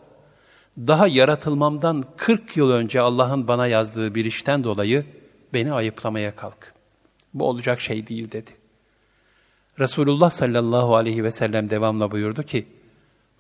daha 0.77 1.07
yaratılmamdan 1.07 2.03
40 2.17 2.57
yıl 2.57 2.69
önce 2.69 3.01
Allah'ın 3.01 3.47
bana 3.47 3.67
yazdığı 3.67 4.15
bir 4.15 4.25
işten 4.25 4.63
dolayı 4.63 5.05
beni 5.53 5.73
ayıplamaya 5.73 6.35
kalk. 6.35 6.73
Bu 7.33 7.49
olacak 7.49 7.81
şey 7.81 8.07
değil 8.07 8.31
dedi. 8.31 8.51
Resulullah 9.79 10.29
sallallahu 10.29 10.95
aleyhi 10.95 11.23
ve 11.23 11.31
sellem 11.31 11.69
devamla 11.69 12.11
buyurdu 12.11 12.43
ki, 12.43 12.67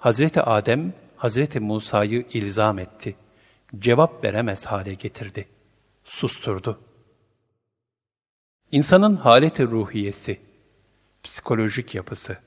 Hazreti 0.05 0.41
Adem, 0.41 0.93
Hazreti 1.17 1.59
Musa'yı 1.59 2.25
ilzam 2.33 2.79
etti. 2.79 3.15
Cevap 3.79 4.23
veremez 4.23 4.65
hale 4.65 4.93
getirdi. 4.93 5.47
Susturdu. 6.03 6.79
İnsanın 8.71 9.15
haleti 9.15 9.63
ruhiyesi, 9.63 10.39
psikolojik 11.23 11.95
yapısı. 11.95 12.37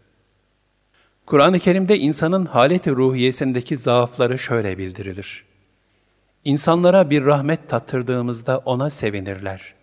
Kur'an-ı 1.27 1.59
Kerim'de 1.59 1.99
insanın 1.99 2.47
haleti 2.47 2.91
ruhiyesindeki 2.91 3.77
zaafları 3.77 4.39
şöyle 4.39 4.79
bildirilir. 4.79 5.45
İnsanlara 6.45 7.11
bir 7.11 7.25
rahmet 7.25 7.69
tattırdığımızda 7.69 8.59
ona 8.59 8.91
sevinirler. 8.91 9.75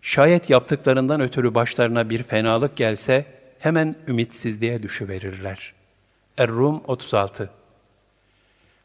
Şayet 0.00 0.50
yaptıklarından 0.50 1.20
ötürü 1.20 1.54
başlarına 1.54 2.10
bir 2.10 2.22
fenalık 2.22 2.76
gelse 2.76 3.26
hemen 3.58 3.96
ümitsizliğe 4.08 4.82
düşüverirler. 4.82 5.83
Er-Rum 6.38 6.82
36 6.86 7.50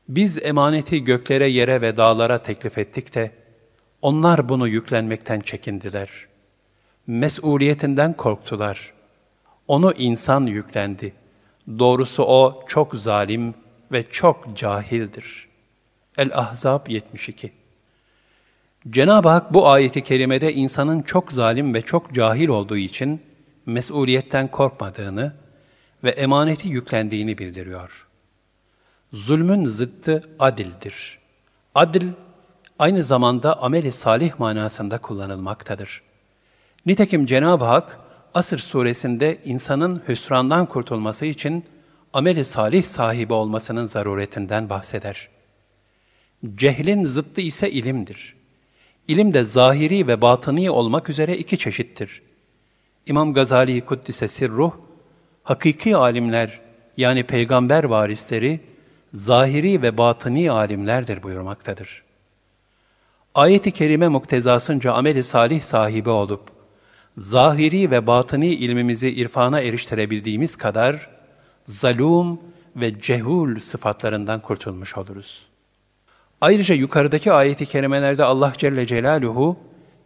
Biz 0.09 0.37
emaneti 0.45 1.03
göklere, 1.03 1.49
yere 1.49 1.81
ve 1.81 1.97
dağlara 1.97 2.43
teklif 2.43 2.77
ettik 2.77 3.15
de, 3.15 3.31
onlar 4.01 4.49
bunu 4.49 4.67
yüklenmekten 4.67 5.39
çekindiler. 5.39 6.09
Mesuliyetinden 7.07 8.13
korktular. 8.13 8.93
Onu 9.67 9.93
insan 9.93 10.45
yüklendi. 10.45 11.13
Doğrusu 11.79 12.23
o 12.23 12.63
çok 12.67 12.95
zalim 12.95 13.53
ve 13.91 14.03
çok 14.09 14.57
cahildir. 14.57 15.47
El-Ahzab 16.17 16.87
72 16.87 17.51
Cenab-ı 18.89 19.29
Hak 19.29 19.53
bu 19.53 19.67
ayeti 19.67 20.03
kerimede 20.03 20.53
insanın 20.53 21.01
çok 21.01 21.31
zalim 21.31 21.73
ve 21.73 21.81
çok 21.81 22.13
cahil 22.13 22.47
olduğu 22.47 22.77
için 22.77 23.21
mesuliyetten 23.65 24.47
korkmadığını 24.47 25.33
ve 26.03 26.09
emaneti 26.09 26.69
yüklendiğini 26.69 27.37
bildiriyor. 27.37 28.07
Zulmün 29.13 29.65
zıttı 29.65 30.23
adildir. 30.39 31.19
Adil, 31.75 32.07
aynı 32.79 33.03
zamanda 33.03 33.61
ameli 33.61 33.91
salih 33.91 34.39
manasında 34.39 34.97
kullanılmaktadır. 34.97 36.01
Nitekim 36.85 37.25
Cenab-ı 37.25 37.65
Hak, 37.65 37.99
Asır 38.33 38.59
suresinde 38.59 39.41
insanın 39.45 40.01
hüsrandan 40.07 40.65
kurtulması 40.65 41.25
için 41.25 41.65
ameli 42.13 42.45
salih 42.45 42.83
sahibi 42.83 43.33
olmasının 43.33 43.85
zaruretinden 43.85 44.69
bahseder. 44.69 45.29
Cehlin 46.55 47.05
zıttı 47.05 47.41
ise 47.41 47.71
ilimdir. 47.71 48.35
İlim 49.07 49.33
de 49.33 49.43
zahiri 49.43 50.07
ve 50.07 50.21
batıni 50.21 50.71
olmak 50.71 51.09
üzere 51.09 51.37
iki 51.37 51.57
çeşittir. 51.57 52.21
İmam 53.05 53.33
Gazali 53.33 53.81
Kuddise 53.85 54.27
Sirruh, 54.27 54.71
hakiki 55.49 55.95
alimler 55.95 56.59
yani 56.97 57.23
peygamber 57.23 57.83
varisleri, 57.83 58.59
zahiri 59.13 59.81
ve 59.81 59.97
batıni 59.97 60.51
alimlerdir 60.51 61.23
buyurmaktadır. 61.23 62.03
Ayet-i 63.35 63.71
kerime 63.71 64.07
muktezasınca 64.07 64.93
ameli 64.93 65.23
salih 65.23 65.61
sahibi 65.61 66.09
olup, 66.09 66.41
zahiri 67.17 67.91
ve 67.91 68.07
batıni 68.07 68.47
ilmimizi 68.47 69.09
irfana 69.09 69.61
eriştirebildiğimiz 69.61 70.55
kadar, 70.55 71.09
zalum 71.65 72.39
ve 72.75 73.01
cehul 73.01 73.59
sıfatlarından 73.59 74.39
kurtulmuş 74.39 74.97
oluruz. 74.97 75.45
Ayrıca 76.41 76.75
yukarıdaki 76.75 77.31
ayeti 77.31 77.65
kerimelerde 77.65 78.23
Allah 78.23 78.53
Celle 78.57 78.85
Celaluhu, 78.85 79.57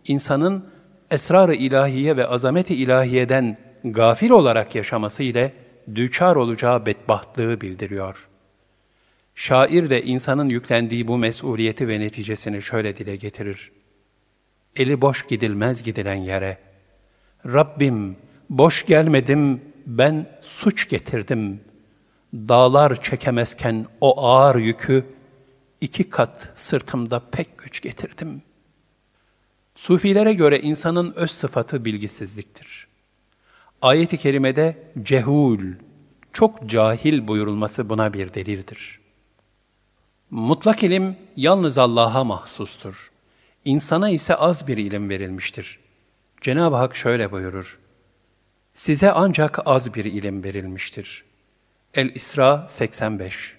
insanın 0.08 0.66
esrar-ı 1.12 1.54
ilahiye 1.54 2.18
ve 2.18 2.28
azameti 2.28 2.76
ilahiyeden 2.76 3.72
gafil 3.84 4.30
olarak 4.30 4.76
yaşaması 4.76 5.24
ile 5.24 5.54
düçar 5.96 6.36
olacağı 6.36 6.86
bedbahtlığı 6.86 7.62
bildiriyor. 7.62 8.30
Şair 9.36 9.90
de 9.90 10.04
insanın 10.04 10.50
yüklendiği 10.50 11.08
bu 11.08 11.18
mesuliyeti 11.18 11.88
ve 11.88 12.00
neticesini 12.00 12.62
şöyle 12.62 12.98
dile 12.98 13.16
getirir. 13.16 13.72
Eli 14.76 15.01
boş 15.01 15.26
gidilmez 15.26 15.84
gidilen 15.84 16.16
yere. 16.16 16.58
Rabbim 17.46 18.18
boş 18.50 18.86
gelmedim 18.86 19.62
ben 19.86 20.39
suç 20.42 20.89
getirdim. 20.89 21.62
Dağlar 22.34 23.01
çekemezken 23.01 23.86
o 24.01 24.26
ağır 24.28 24.55
yükü 24.55 25.05
iki 25.82 26.10
kat 26.10 26.51
sırtımda 26.55 27.20
pek 27.32 27.58
güç 27.58 27.82
getirdim. 27.82 28.42
Sufilere 29.76 30.34
göre 30.34 30.60
insanın 30.60 31.14
öz 31.16 31.32
sıfatı 31.32 31.86
bilgisizliktir. 31.86 32.92
Ayet-i 33.84 34.18
kerimede 34.18 34.78
cehul, 35.04 35.60
çok 36.34 36.70
cahil 36.70 37.28
buyurulması 37.28 37.89
buna 37.89 38.14
bir 38.14 38.34
delildir. 38.34 39.00
Mutlak 40.30 40.84
ilim 40.84 41.18
yalnız 41.36 41.78
Allah'a 41.78 42.24
mahsustur. 42.24 43.12
İnsana 43.66 44.10
ise 44.10 44.36
az 44.36 44.68
bir 44.68 44.78
ilim 44.78 45.10
verilmiştir. 45.10 45.80
Cenab-ı 46.42 46.76
Hak 46.76 46.96
şöyle 46.96 47.32
buyurur. 47.32 47.80
Size 48.74 49.12
ancak 49.12 49.68
az 49.68 49.93
bir 49.93 50.05
ilim 50.05 50.43
verilmiştir. 50.43 51.24
El-İsra 51.93 52.66
85 52.68 53.55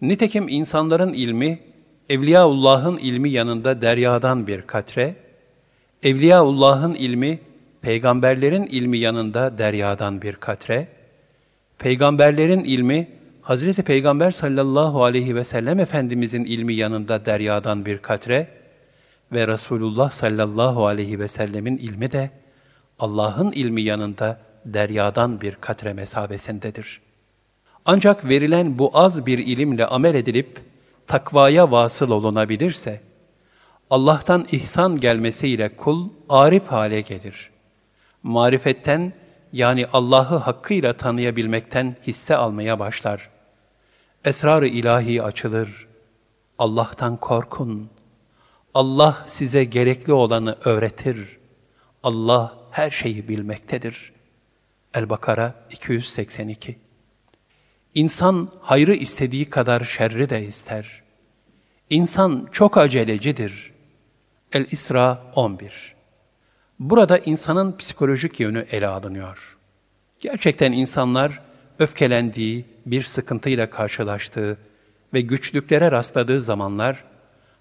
Nitekim 0.00 0.48
insanların 0.48 1.12
ilmi, 1.12 1.60
Evliyaullah'ın 2.08 2.96
ilmi 2.96 3.30
yanında 3.30 3.82
deryadan 3.82 4.46
bir 4.46 4.62
katre, 4.62 5.16
Evliyaullah'ın 6.02 6.94
ilmi, 6.94 7.47
peygamberlerin 7.82 8.66
ilmi 8.66 8.98
yanında 8.98 9.58
deryadan 9.58 10.22
bir 10.22 10.34
katre, 10.34 10.88
peygamberlerin 11.78 12.64
ilmi, 12.64 13.08
Hazreti 13.42 13.82
Peygamber 13.82 14.30
sallallahu 14.30 15.04
aleyhi 15.04 15.34
ve 15.34 15.44
sellem 15.44 15.80
Efendimizin 15.80 16.44
ilmi 16.44 16.74
yanında 16.74 17.26
deryadan 17.26 17.86
bir 17.86 17.98
katre 17.98 18.48
ve 19.32 19.48
Resulullah 19.48 20.10
sallallahu 20.10 20.86
aleyhi 20.86 21.20
ve 21.20 21.28
sellemin 21.28 21.76
ilmi 21.76 22.12
de 22.12 22.30
Allah'ın 22.98 23.52
ilmi 23.52 23.82
yanında 23.82 24.40
deryadan 24.64 25.40
bir 25.40 25.54
katre 25.54 25.92
mesabesindedir.'' 25.92 27.08
Ancak 27.90 28.28
verilen 28.28 28.78
bu 28.78 28.90
az 28.94 29.26
bir 29.26 29.38
ilimle 29.38 29.86
amel 29.86 30.14
edilip 30.14 30.60
takvaya 31.06 31.70
vasıl 31.70 32.10
olunabilirse, 32.10 33.00
Allah'tan 33.90 34.46
ihsan 34.52 35.00
gelmesiyle 35.00 35.76
kul 35.76 36.08
arif 36.28 36.66
hale 36.66 37.00
gelir. 37.00 37.50
Marifetten 38.22 39.12
yani 39.52 39.86
Allah'ı 39.92 40.36
hakkıyla 40.36 40.96
tanıyabilmekten 40.96 41.96
hisse 42.06 42.36
almaya 42.36 42.78
başlar. 42.78 43.30
Esrar-ı 44.24 44.66
ilahi 44.66 45.22
açılır. 45.22 45.86
Allah'tan 46.58 47.16
korkun. 47.16 47.90
Allah 48.74 49.24
size 49.26 49.64
gerekli 49.64 50.12
olanı 50.12 50.58
öğretir. 50.64 51.38
Allah 52.02 52.58
her 52.70 52.90
şeyi 52.90 53.28
bilmektedir. 53.28 54.12
El-Bakara 54.94 55.54
282 55.70 56.78
İnsan 57.94 58.52
hayrı 58.60 58.94
istediği 58.94 59.50
kadar 59.50 59.84
şerri 59.84 60.30
de 60.30 60.46
ister. 60.46 61.02
İnsan 61.90 62.48
çok 62.52 62.78
acelecidir. 62.78 63.72
El-İsra 64.52 65.22
11 65.34 65.97
Burada 66.78 67.18
insanın 67.18 67.76
psikolojik 67.76 68.40
yönü 68.40 68.66
ele 68.70 68.86
alınıyor. 68.86 69.56
Gerçekten 70.20 70.72
insanlar 70.72 71.40
öfkelendiği, 71.78 72.64
bir 72.86 73.02
sıkıntıyla 73.02 73.70
karşılaştığı 73.70 74.58
ve 75.14 75.20
güçlüklere 75.20 75.90
rastladığı 75.90 76.40
zamanlar 76.40 77.04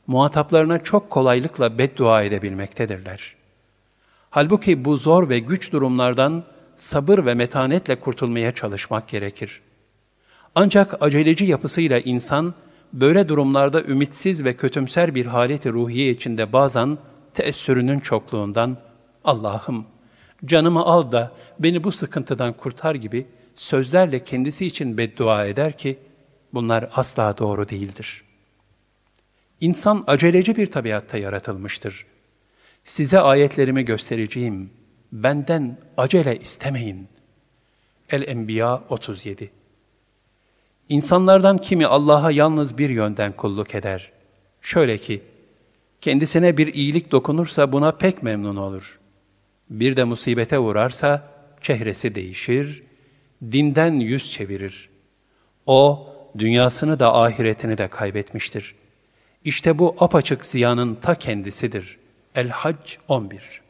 muhataplarına 0.07 0.83
çok 0.83 1.09
kolaylıkla 1.09 1.77
beddua 1.77 2.23
edebilmektedirler. 2.23 3.35
Halbuki 4.29 4.85
bu 4.85 4.97
zor 4.97 5.29
ve 5.29 5.39
güç 5.39 5.71
durumlardan 5.71 6.43
sabır 6.75 7.25
ve 7.25 7.33
metanetle 7.33 7.99
kurtulmaya 7.99 8.51
çalışmak 8.51 9.07
gerekir. 9.07 9.61
Ancak 10.55 11.01
aceleci 11.01 11.45
yapısıyla 11.45 11.99
insan, 11.99 12.53
böyle 12.93 13.29
durumlarda 13.29 13.83
ümitsiz 13.83 14.45
ve 14.45 14.53
kötümser 14.53 15.15
bir 15.15 15.25
haleti 15.25 15.73
ruhiye 15.73 16.09
içinde 16.09 16.53
bazen 16.53 16.97
teessürünün 17.33 17.99
çokluğundan, 17.99 18.77
Allah'ım 19.27 19.85
canımı 20.45 20.85
al 20.85 21.11
da 21.11 21.31
beni 21.59 21.83
bu 21.83 21.91
sıkıntıdan 21.91 22.53
kurtar 22.53 22.95
gibi 22.95 23.25
sözlerle 23.55 24.23
kendisi 24.23 24.65
için 24.65 24.97
beddua 24.97 25.45
eder 25.45 25.77
ki, 25.77 25.99
bunlar 26.53 26.89
asla 26.93 27.37
doğru 27.37 27.69
değildir. 27.69 28.23
İnsan 29.61 30.03
aceleci 30.07 30.55
bir 30.55 30.67
tabiatta 30.67 31.17
yaratılmıştır. 31.17 32.05
Size 32.83 33.19
ayetlerimi 33.19 33.85
göstereceğim, 33.85 34.69
benden 35.11 35.77
acele 35.97 36.39
istemeyin. 36.39 37.07
El-Enbiya 38.09 38.83
37 38.89 39.51
İnsanlardan 40.89 41.57
kimi 41.57 41.85
Allah'a 41.85 42.31
yalnız 42.31 42.77
bir 42.77 42.89
yönden 42.89 43.31
kulluk 43.31 43.75
eder. 43.75 44.11
Şöyle 44.61 44.97
ki, 44.97 45.23
kendisine 46.01 46.57
bir 46.57 46.73
iyilik 46.73 47.11
dokunursa 47.11 47.71
buna 47.71 47.91
pek 47.91 48.23
memnun 48.23 48.55
olur. 48.55 48.99
Bir 49.69 49.95
de 49.95 50.03
musibete 50.03 50.59
uğrarsa 50.59 51.31
çehresi 51.61 52.15
değişir, 52.15 52.83
dinden 53.51 53.93
yüz 53.93 54.31
çevirir. 54.31 54.89
O, 55.65 56.09
dünyasını 56.37 56.99
da 56.99 57.15
ahiretini 57.15 57.77
de 57.77 57.87
kaybetmiştir. 57.87 58.75
İşte 59.43 59.79
bu 59.79 59.95
apaçık 59.99 60.45
ziyanın 60.45 60.95
ta 60.95 61.15
kendisidir. 61.15 61.97
El-Hac 62.35 62.97
11 63.07 63.61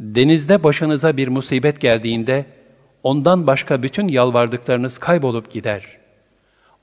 Denizde 0.00 0.64
başınıza 0.64 1.16
bir 1.16 1.28
musibet 1.28 1.80
geldiğinde, 1.80 2.46
ondan 3.02 3.46
başka 3.46 3.82
bütün 3.82 4.08
yalvardıklarınız 4.08 4.98
kaybolup 4.98 5.52
gider. 5.52 5.98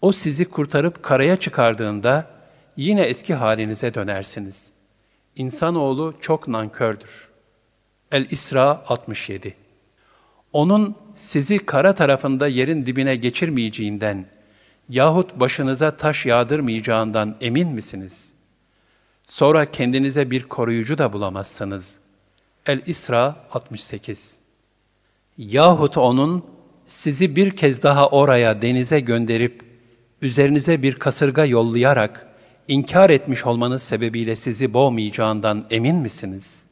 O 0.01 0.11
sizi 0.11 0.45
kurtarıp 0.45 1.03
karaya 1.03 1.35
çıkardığında, 1.35 2.27
yine 2.77 3.01
eski 3.01 3.33
halinize 3.33 3.93
dönersiniz. 3.93 4.71
İnsanoğlu 5.35 6.13
çok 6.21 6.47
nankördür. 6.47 7.30
El-İsra 8.11 8.83
67 8.87 9.55
Onun 10.53 10.95
sizi 11.15 11.59
kara 11.59 11.93
tarafında 11.93 12.47
yerin 12.47 12.85
dibine 12.85 13.15
geçirmeyeceğinden 13.15 14.25
yahut 14.89 15.39
başınıza 15.39 15.91
taş 15.91 16.25
yağdırmayacağından 16.25 17.35
emin 17.41 17.67
misiniz? 17.67 18.31
Sonra 19.27 19.71
kendinize 19.71 20.31
bir 20.31 20.43
koruyucu 20.43 20.97
da 20.97 21.13
bulamazsınız. 21.13 21.99
El-İsra 22.65 23.35
68 23.51 24.35
Yahut 25.37 25.97
onun 25.97 26.45
sizi 26.85 27.35
bir 27.35 27.55
kez 27.55 27.83
daha 27.83 28.09
oraya 28.09 28.61
denize 28.61 28.99
gönderip 28.99 29.63
üzerinize 30.21 30.81
bir 30.81 30.95
kasırga 30.95 31.45
yollayarak 31.45 32.27
inkar 32.67 33.09
etmiş 33.09 33.45
olmanız 33.45 33.83
sebebiyle 33.83 34.35
sizi 34.35 34.73
boğmayacağından 34.73 35.65
emin 35.69 35.95
misiniz? 35.95 36.70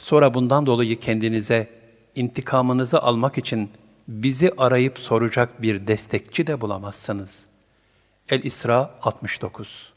Sonra 0.00 0.34
bundan 0.34 0.66
dolayı 0.66 1.00
kendinize 1.00 1.68
intikamınızı 2.14 3.00
almak 3.00 3.38
için 3.38 3.70
bizi 4.08 4.52
arayıp 4.58 4.98
soracak 4.98 5.62
bir 5.62 5.86
destekçi 5.86 6.46
de 6.46 6.60
bulamazsınız. 6.60 7.46
El-İsra 8.28 8.94
69 9.02 9.92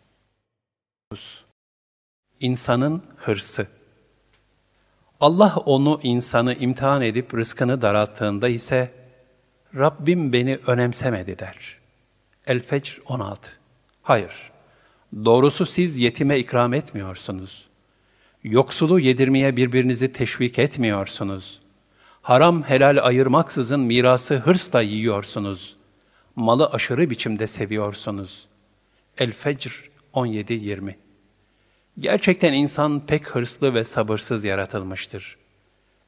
İnsanın 2.39 3.03
hırsı 3.17 3.67
Allah 5.19 5.55
onu 5.65 5.99
insanı 6.03 6.53
imtihan 6.53 7.01
edip 7.01 7.33
rızkını 7.33 7.81
daralttığında 7.81 8.49
ise 8.49 8.91
Rabbim 9.75 10.33
beni 10.33 10.59
önemsemedi 10.67 11.39
der. 11.39 11.79
El-Fecr 12.47 13.01
16 13.05 13.51
Hayır, 14.01 14.51
doğrusu 15.25 15.65
siz 15.65 15.97
yetime 15.97 16.39
ikram 16.39 16.73
etmiyorsunuz. 16.73 17.72
Yoksulu 18.43 18.99
yedirmeye 18.99 19.57
birbirinizi 19.57 20.11
teşvik 20.11 20.59
etmiyorsunuz. 20.59 21.59
Haram 22.21 22.63
helal 22.63 23.05
ayırmaksızın 23.05 23.79
mirası 23.79 24.35
hırsla 24.35 24.81
yiyorsunuz. 24.81 25.75
Malı 26.35 26.67
aşırı 26.67 27.09
biçimde 27.09 27.47
seviyorsunuz. 27.47 28.45
El-Fecr 29.17 29.89
17-20 30.13 30.95
Gerçekten 31.99 32.53
insan 32.53 33.05
pek 33.05 33.27
hırslı 33.27 33.73
ve 33.73 33.83
sabırsız 33.83 34.43
yaratılmıştır. 34.43 35.37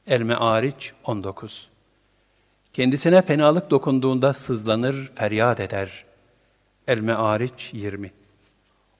El-Me'ariç 0.08 0.94
19 1.04 1.70
Kendisine 2.74 3.22
fenalık 3.22 3.72
dokunduğunda 3.72 4.34
sızlanır, 4.34 5.12
feryat 5.16 5.60
eder. 5.60 6.04
El-Me'ariç 6.88 7.70
20 7.74 8.12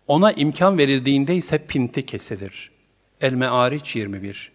Ona 0.08 0.32
imkan 0.32 0.78
verildiğinde 0.78 1.36
ise 1.36 1.66
pinti 1.68 2.06
kesilir. 2.06 2.75
El-Me'ariç 3.22 3.96
21 3.96 4.52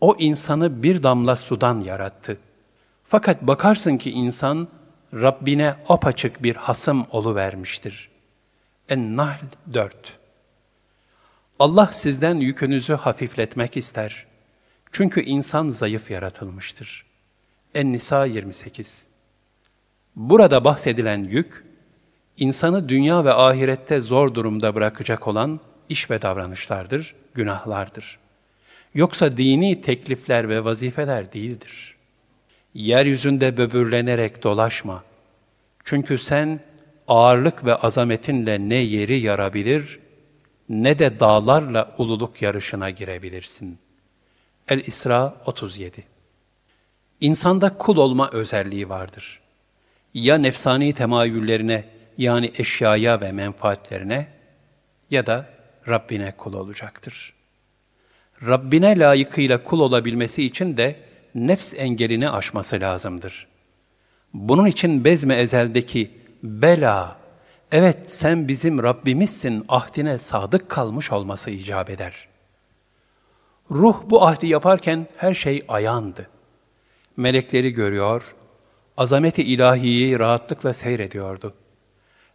O 0.00 0.16
insanı 0.18 0.82
bir 0.82 1.02
damla 1.02 1.36
sudan 1.36 1.80
yarattı. 1.80 2.38
Fakat 3.04 3.42
bakarsın 3.42 3.96
ki 3.96 4.10
insan 4.10 4.68
Rabbine 5.14 5.76
apaçık 5.88 6.42
bir 6.42 6.56
hasım 6.56 7.06
vermiştir. 7.34 8.10
En-Nahl 8.88 9.44
4 9.74 10.18
Allah 11.58 11.90
sizden 11.92 12.34
yükünüzü 12.34 12.94
hafifletmek 12.94 13.76
ister. 13.76 14.26
Çünkü 14.92 15.22
insan 15.22 15.68
zayıf 15.68 16.10
yaratılmıştır. 16.10 17.06
En-Nisa 17.74 18.26
28 18.26 19.06
Burada 20.16 20.64
bahsedilen 20.64 21.24
yük, 21.24 21.64
insanı 22.36 22.88
dünya 22.88 23.24
ve 23.24 23.32
ahirette 23.32 24.00
zor 24.00 24.34
durumda 24.34 24.74
bırakacak 24.74 25.28
olan 25.28 25.60
iş 25.88 26.10
ve 26.10 26.22
davranışlardır, 26.22 27.14
günahlardır. 27.34 28.18
Yoksa 28.94 29.36
dini 29.36 29.80
teklifler 29.80 30.48
ve 30.48 30.64
vazifeler 30.64 31.32
değildir. 31.32 31.96
Yeryüzünde 32.74 33.56
böbürlenerek 33.56 34.42
dolaşma. 34.42 35.04
Çünkü 35.84 36.18
sen 36.18 36.60
ağırlık 37.08 37.64
ve 37.64 37.74
azametinle 37.74 38.68
ne 38.68 38.76
yeri 38.76 39.20
yarabilir 39.20 39.98
ne 40.68 40.98
de 40.98 41.20
dağlarla 41.20 41.94
ululuk 41.98 42.42
yarışına 42.42 42.90
girebilirsin. 42.90 43.78
El-İsra 44.68 45.34
37 45.46 46.04
İnsanda 47.20 47.78
kul 47.78 47.96
olma 47.96 48.30
özelliği 48.30 48.88
vardır. 48.88 49.40
Ya 50.14 50.38
nefsani 50.38 50.94
temayüllerine 50.94 51.84
yani 52.18 52.52
eşyaya 52.58 53.20
ve 53.20 53.32
menfaatlerine 53.32 54.28
ya 55.10 55.26
da 55.26 55.48
Rabbine 55.88 56.34
kul 56.36 56.54
olacaktır. 56.54 57.34
Rabbine 58.46 58.98
layıkıyla 58.98 59.62
kul 59.64 59.80
olabilmesi 59.80 60.44
için 60.44 60.76
de 60.76 60.96
nefs 61.34 61.74
engelini 61.74 62.30
aşması 62.30 62.80
lazımdır. 62.80 63.46
Bunun 64.34 64.66
için 64.66 65.04
bezme 65.04 65.34
ezeldeki 65.34 66.10
bela 66.42 67.16
evet 67.72 68.10
sen 68.10 68.48
bizim 68.48 68.82
Rabbimizsin 68.82 69.64
ahdine 69.68 70.18
sadık 70.18 70.68
kalmış 70.68 71.12
olması 71.12 71.50
icap 71.50 71.90
eder. 71.90 72.28
Ruh 73.70 73.96
bu 74.06 74.26
ahdi 74.26 74.46
yaparken 74.46 75.06
her 75.16 75.34
şey 75.34 75.64
ayandı. 75.68 76.28
Melekleri 77.16 77.70
görüyor, 77.70 78.34
azameti 78.96 79.42
ilahiyi 79.42 80.18
rahatlıkla 80.18 80.72
seyrediyordu. 80.72 81.54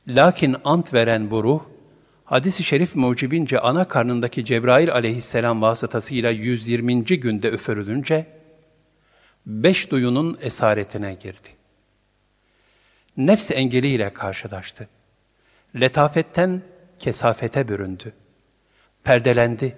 Lakin 0.07 0.55
ant 0.65 0.93
veren 0.93 1.31
bu 1.31 1.43
ruh, 1.43 1.61
hadis-i 2.27 2.63
şerif 2.63 2.95
mucibince 2.95 3.59
ana 3.59 3.87
karnındaki 3.87 4.45
Cebrail 4.45 4.91
aleyhisselam 4.91 5.61
vasıtasıyla 5.61 6.31
120. 6.31 7.03
günde 7.03 7.49
üfürülünce, 7.49 8.27
beş 9.45 9.91
duyunun 9.91 10.37
esaretine 10.41 11.13
girdi. 11.13 11.47
Nefs 13.17 13.51
engeliyle 13.51 14.13
karşılaştı 14.13 14.87
letafetten 15.75 16.61
kesafete 16.99 17.67
büründü. 17.67 18.13
perdelendi. 19.03 19.77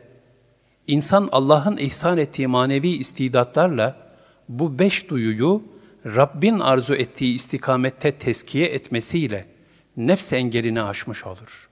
İnsan 0.87 1.29
Allah'ın 1.31 1.77
ihsan 1.77 2.17
ettiği 2.17 2.47
manevi 2.47 2.89
istidatlarla 2.89 4.13
bu 4.49 4.79
beş 4.79 5.09
duyuyu 5.09 5.63
Rabbin 6.05 6.59
arzu 6.59 6.95
ettiği 6.95 7.33
istikamette 7.33 8.11
teskiye 8.11 8.67
etmesiyle 8.67 9.45
nefs 9.97 10.33
engelini 10.33 10.81
aşmış 10.81 11.25
olur. 11.25 11.68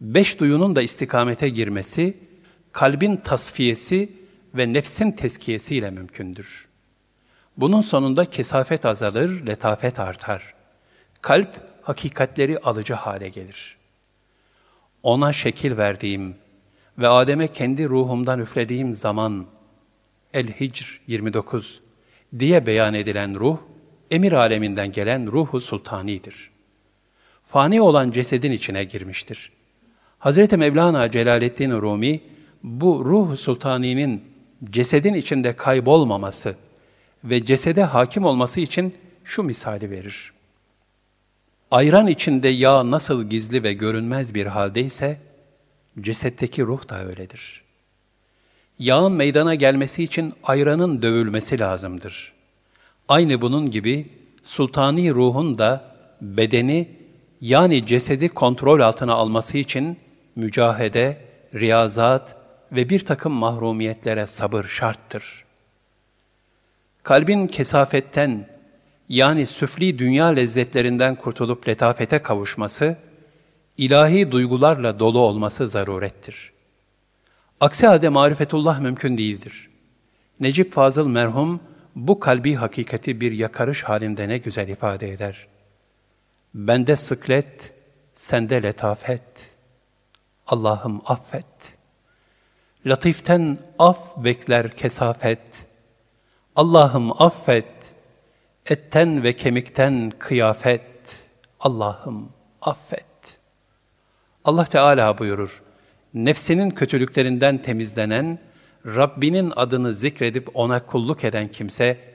Beş 0.00 0.40
duyunun 0.40 0.76
da 0.76 0.82
istikamete 0.82 1.48
girmesi, 1.48 2.18
kalbin 2.72 3.16
tasfiyesi 3.16 4.12
ve 4.54 4.72
nefsin 4.72 5.12
teskiyesiyle 5.12 5.90
mümkündür. 5.90 6.68
Bunun 7.56 7.80
sonunda 7.80 8.24
kesafet 8.24 8.86
azalır, 8.86 9.46
letafet 9.46 10.00
artar. 10.00 10.54
Kalp 11.22 11.48
hakikatleri 11.82 12.58
alıcı 12.58 12.94
hale 12.94 13.28
gelir. 13.28 13.76
Ona 15.02 15.32
şekil 15.32 15.76
verdiğim 15.76 16.36
ve 16.98 17.08
Adem'e 17.08 17.48
kendi 17.48 17.88
ruhumdan 17.88 18.40
üflediğim 18.40 18.94
zaman 18.94 19.46
El-Hicr 20.34 21.00
29 21.06 21.80
diye 22.38 22.66
beyan 22.66 22.94
edilen 22.94 23.40
ruh, 23.40 23.58
emir 24.10 24.32
aleminden 24.32 24.92
gelen 24.92 25.32
ruhu 25.32 25.60
sultanidir. 25.60 26.50
Fani 27.46 27.82
olan 27.82 28.10
cesedin 28.10 28.52
içine 28.52 28.84
girmiştir. 28.84 29.59
Hazreti 30.20 30.56
Mevlana 30.56 31.10
Celaleddin 31.10 31.70
Rumi, 31.70 32.20
bu 32.62 33.04
ruh 33.04 33.36
sultaninin 33.36 34.24
cesedin 34.70 35.14
içinde 35.14 35.52
kaybolmaması 35.52 36.54
ve 37.24 37.44
cesede 37.44 37.84
hakim 37.84 38.24
olması 38.24 38.60
için 38.60 38.94
şu 39.24 39.42
misali 39.42 39.90
verir. 39.90 40.32
Ayran 41.70 42.06
içinde 42.06 42.48
yağ 42.48 42.90
nasıl 42.90 43.24
gizli 43.24 43.62
ve 43.62 43.72
görünmez 43.72 44.34
bir 44.34 44.46
haldeyse, 44.46 45.20
cesetteki 46.00 46.62
ruh 46.62 46.88
da 46.88 47.04
öyledir. 47.04 47.62
Yağın 48.78 49.12
meydana 49.12 49.54
gelmesi 49.54 50.02
için 50.02 50.34
ayranın 50.44 51.02
dövülmesi 51.02 51.58
lazımdır. 51.58 52.32
Aynı 53.08 53.40
bunun 53.40 53.70
gibi 53.70 54.06
sultani 54.42 55.14
ruhun 55.14 55.58
da 55.58 55.94
bedeni 56.20 56.88
yani 57.40 57.86
cesedi 57.86 58.28
kontrol 58.28 58.80
altına 58.80 59.14
alması 59.14 59.58
için 59.58 59.98
mücahede, 60.40 61.16
riyazat 61.54 62.36
ve 62.72 62.88
bir 62.88 63.00
takım 63.00 63.32
mahrumiyetlere 63.32 64.26
sabır 64.26 64.64
şarttır. 64.64 65.44
Kalbin 67.02 67.46
kesafetten 67.46 68.46
yani 69.08 69.46
süfli 69.46 69.98
dünya 69.98 70.26
lezzetlerinden 70.26 71.14
kurtulup 71.14 71.68
letafete 71.68 72.18
kavuşması, 72.18 72.96
ilahi 73.76 74.32
duygularla 74.32 74.98
dolu 74.98 75.18
olması 75.18 75.68
zarurettir. 75.68 76.52
Aksi 77.60 77.86
halde 77.86 78.08
marifetullah 78.08 78.80
mümkün 78.80 79.18
değildir. 79.18 79.68
Necip 80.40 80.72
Fazıl 80.72 81.08
merhum 81.08 81.60
bu 81.96 82.20
kalbi 82.20 82.54
hakikati 82.54 83.20
bir 83.20 83.32
yakarış 83.32 83.82
halinde 83.82 84.28
ne 84.28 84.38
güzel 84.38 84.68
ifade 84.68 85.10
eder. 85.10 85.46
Bende 86.54 86.96
sıklet, 86.96 87.74
sende 88.12 88.62
letafet. 88.62 89.49
Allah'ım 90.50 91.02
affet. 91.06 91.78
Latiften 92.86 93.58
af 93.78 94.16
bekler 94.16 94.76
kesafet. 94.76 95.68
Allah'ım 96.56 97.22
affet. 97.22 97.94
Etten 98.66 99.22
ve 99.22 99.36
kemikten 99.36 100.12
kıyafet. 100.18 101.24
Allah'ım 101.60 102.32
affet. 102.62 103.04
Allah 104.44 104.64
Teala 104.64 105.18
buyurur, 105.18 105.62
nefsinin 106.14 106.70
kötülüklerinden 106.70 107.62
temizlenen, 107.62 108.38
Rabbinin 108.86 109.52
adını 109.56 109.94
zikredip 109.94 110.56
ona 110.56 110.86
kulluk 110.86 111.24
eden 111.24 111.48
kimse, 111.48 112.14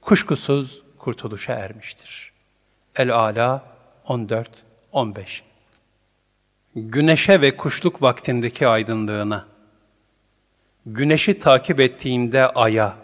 kuşkusuz 0.00 0.82
kurtuluşa 0.98 1.52
ermiştir. 1.52 2.32
El-Ala 2.96 3.62
14-15 4.06 5.42
Güneşe 6.78 7.40
ve 7.40 7.56
kuşluk 7.56 8.02
vaktindeki 8.02 8.68
aydınlığına, 8.68 9.46
güneşi 10.86 11.38
takip 11.38 11.80
ettiğinde 11.80 12.46
aya, 12.46 12.96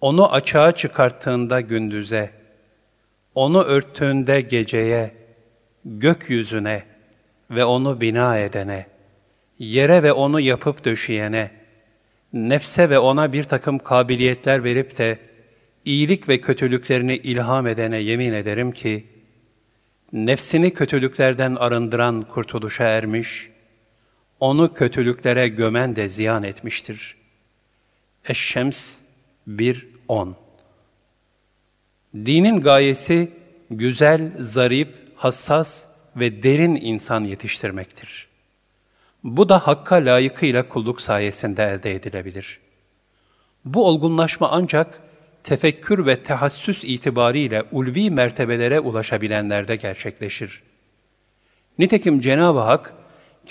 onu 0.00 0.32
açığa 0.32 0.72
çıkarttığında 0.72 1.60
gündüze, 1.60 2.30
onu 3.34 3.62
örttüğünde 3.62 4.40
geceye, 4.40 5.14
gökyüzüne, 5.84 6.82
ve 7.50 7.64
onu 7.64 8.00
bina 8.00 8.38
edene, 8.38 8.86
yere 9.58 10.02
ve 10.02 10.12
onu 10.12 10.40
yapıp 10.40 10.84
döşeyene, 10.84 11.50
nefse 12.32 12.90
ve 12.90 12.98
ona 12.98 13.32
bir 13.32 13.44
takım 13.44 13.78
kabiliyetler 13.78 14.64
verip 14.64 14.98
de 14.98 15.18
iyilik 15.84 16.28
ve 16.28 16.40
kötülüklerini 16.40 17.16
ilham 17.16 17.66
edene 17.66 17.98
yemin 17.98 18.32
ederim 18.32 18.72
ki, 18.72 19.11
nefsini 20.12 20.74
kötülüklerden 20.74 21.54
arındıran 21.54 22.22
kurtuluşa 22.22 22.84
ermiş, 22.84 23.50
onu 24.40 24.74
kötülüklere 24.74 25.48
gömen 25.48 25.96
de 25.96 26.08
ziyan 26.08 26.42
etmiştir. 26.42 27.16
Eşşems 28.24 28.98
1.10 29.48 30.32
Dinin 32.14 32.60
gayesi 32.60 33.32
güzel, 33.70 34.32
zarif, 34.38 34.88
hassas 35.16 35.86
ve 36.16 36.42
derin 36.42 36.76
insan 36.76 37.24
yetiştirmektir. 37.24 38.28
Bu 39.24 39.48
da 39.48 39.66
hakka 39.66 39.96
layıkıyla 39.96 40.68
kulluk 40.68 41.00
sayesinde 41.00 41.64
elde 41.64 41.94
edilebilir. 41.94 42.60
Bu 43.64 43.86
olgunlaşma 43.86 44.50
ancak 44.50 45.00
tefekkür 45.44 46.06
ve 46.06 46.22
tehassüs 46.22 46.84
itibariyle 46.84 47.62
ulvi 47.72 48.10
mertebelere 48.10 48.80
ulaşabilenlerde 48.80 49.76
gerçekleşir. 49.76 50.62
Nitekim 51.78 52.20
Cenab-ı 52.20 52.58
Hak, 52.58 52.94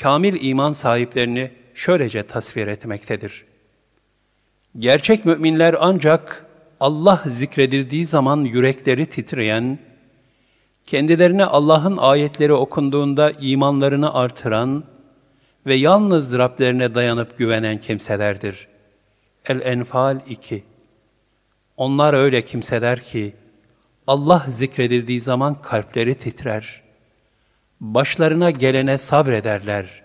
kamil 0.02 0.50
iman 0.50 0.72
sahiplerini 0.72 1.52
şöylece 1.74 2.24
tasvir 2.24 2.68
etmektedir. 2.68 3.46
Gerçek 4.80 5.26
müminler 5.26 5.76
ancak 5.80 6.46
Allah 6.80 7.24
zikredildiği 7.26 8.06
zaman 8.06 8.42
yürekleri 8.42 9.06
titreyen, 9.06 9.80
kendilerine 10.86 11.46
Allah'ın 11.46 11.98
ayetleri 11.98 12.54
okunduğunda 12.54 13.32
imanlarını 13.32 14.14
artıran 14.14 14.84
ve 15.66 15.76
yalnız 15.76 16.38
Rablerine 16.38 16.96
dayanıp 16.96 17.38
güvenen 17.38 17.78
kimselerdir. 17.78 18.68
El-Enfal 19.46 20.20
2 20.28 20.64
Onlar 21.82 22.14
öyle 22.14 22.46
kimseler 22.46 23.04
ki, 23.04 23.36
Allah 24.08 24.46
zikredildiği 24.48 25.22
zaman 25.22 25.62
kalpleri 25.62 26.16
titrer. 26.16 26.82
Başlarına 27.80 28.52
gelene 28.52 28.98
sabrederler. 28.98 30.04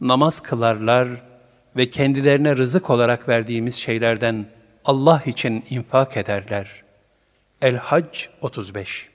Namaz 0.00 0.40
kılarlar 0.40 1.08
ve 1.76 1.90
kendilerine 1.90 2.56
rızık 2.56 2.90
olarak 2.90 3.28
verdiğimiz 3.28 3.74
şeylerden 3.74 4.46
Allah 4.84 5.22
için 5.26 5.64
infak 5.70 6.16
ederler. 6.16 6.82
El-Hac 7.62 8.26
35 8.40 9.08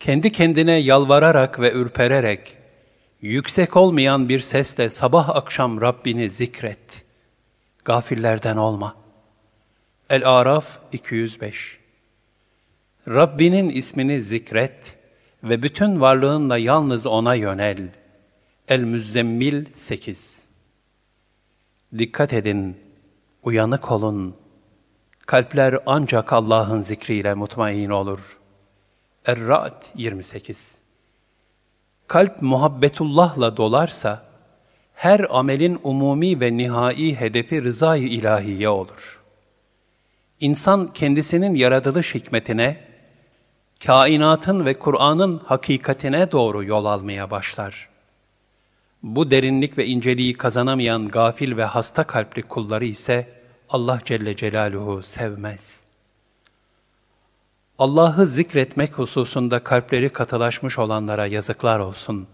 kendi 0.00 0.32
kendine 0.32 0.72
yalvararak 0.72 1.60
ve 1.60 1.72
ürpererek, 1.72 2.56
yüksek 3.20 3.76
olmayan 3.76 4.28
bir 4.28 4.40
sesle 4.40 4.88
sabah 4.88 5.28
akşam 5.28 5.80
Rabbini 5.80 6.30
zikret. 6.30 7.04
Gafillerden 7.84 8.56
olma. 8.56 8.97
El-Araf 10.10 10.78
205 10.92 11.78
Rabbinin 13.08 13.70
ismini 13.70 14.22
zikret 14.22 14.98
ve 15.44 15.62
bütün 15.62 16.00
varlığınla 16.00 16.58
yalnız 16.58 17.06
O'na 17.06 17.34
yönel. 17.34 17.88
El-Müzzemmil 18.68 19.64
8 19.72 20.42
Dikkat 21.98 22.32
edin, 22.32 22.76
uyanık 23.42 23.92
olun. 23.92 24.36
Kalpler 25.26 25.78
ancak 25.86 26.32
Allah'ın 26.32 26.80
zikriyle 26.80 27.34
mutmain 27.34 27.90
olur.'' 27.90 28.38
Er-Ra'd 29.26 29.82
28 29.94 30.78
Kalp 32.06 32.42
muhabbetullahla 32.42 33.56
dolarsa, 33.56 34.22
her 34.94 35.26
amelin 35.30 35.80
umumi 35.82 36.40
ve 36.40 36.56
nihai 36.56 37.14
hedefi 37.20 37.64
rızayı 37.64 38.08
ilahiye 38.08 38.68
olur. 38.68 39.27
İnsan 40.40 40.92
kendisinin 40.92 41.54
yaratılış 41.54 42.14
hikmetine, 42.14 42.80
kainatın 43.86 44.66
ve 44.66 44.78
Kur'an'ın 44.78 45.38
hakikatine 45.38 46.32
doğru 46.32 46.64
yol 46.64 46.84
almaya 46.84 47.30
başlar. 47.30 47.88
Bu 49.02 49.30
derinlik 49.30 49.78
ve 49.78 49.86
inceliği 49.86 50.34
kazanamayan 50.34 51.08
gafil 51.08 51.56
ve 51.56 51.64
hasta 51.64 52.04
kalpli 52.04 52.42
kulları 52.42 52.84
ise 52.84 53.42
Allah 53.68 53.98
Celle 54.04 54.36
Celaluhu 54.36 55.02
sevmez.'' 55.02 55.88
Allah'ı 57.78 58.26
zikretmek 58.26 58.92
hususunda 58.92 59.64
kalpleri 59.64 60.08
katılaşmış 60.08 60.78
olanlara 60.78 61.26
yazıklar 61.26 61.78
olsun. 61.78 62.26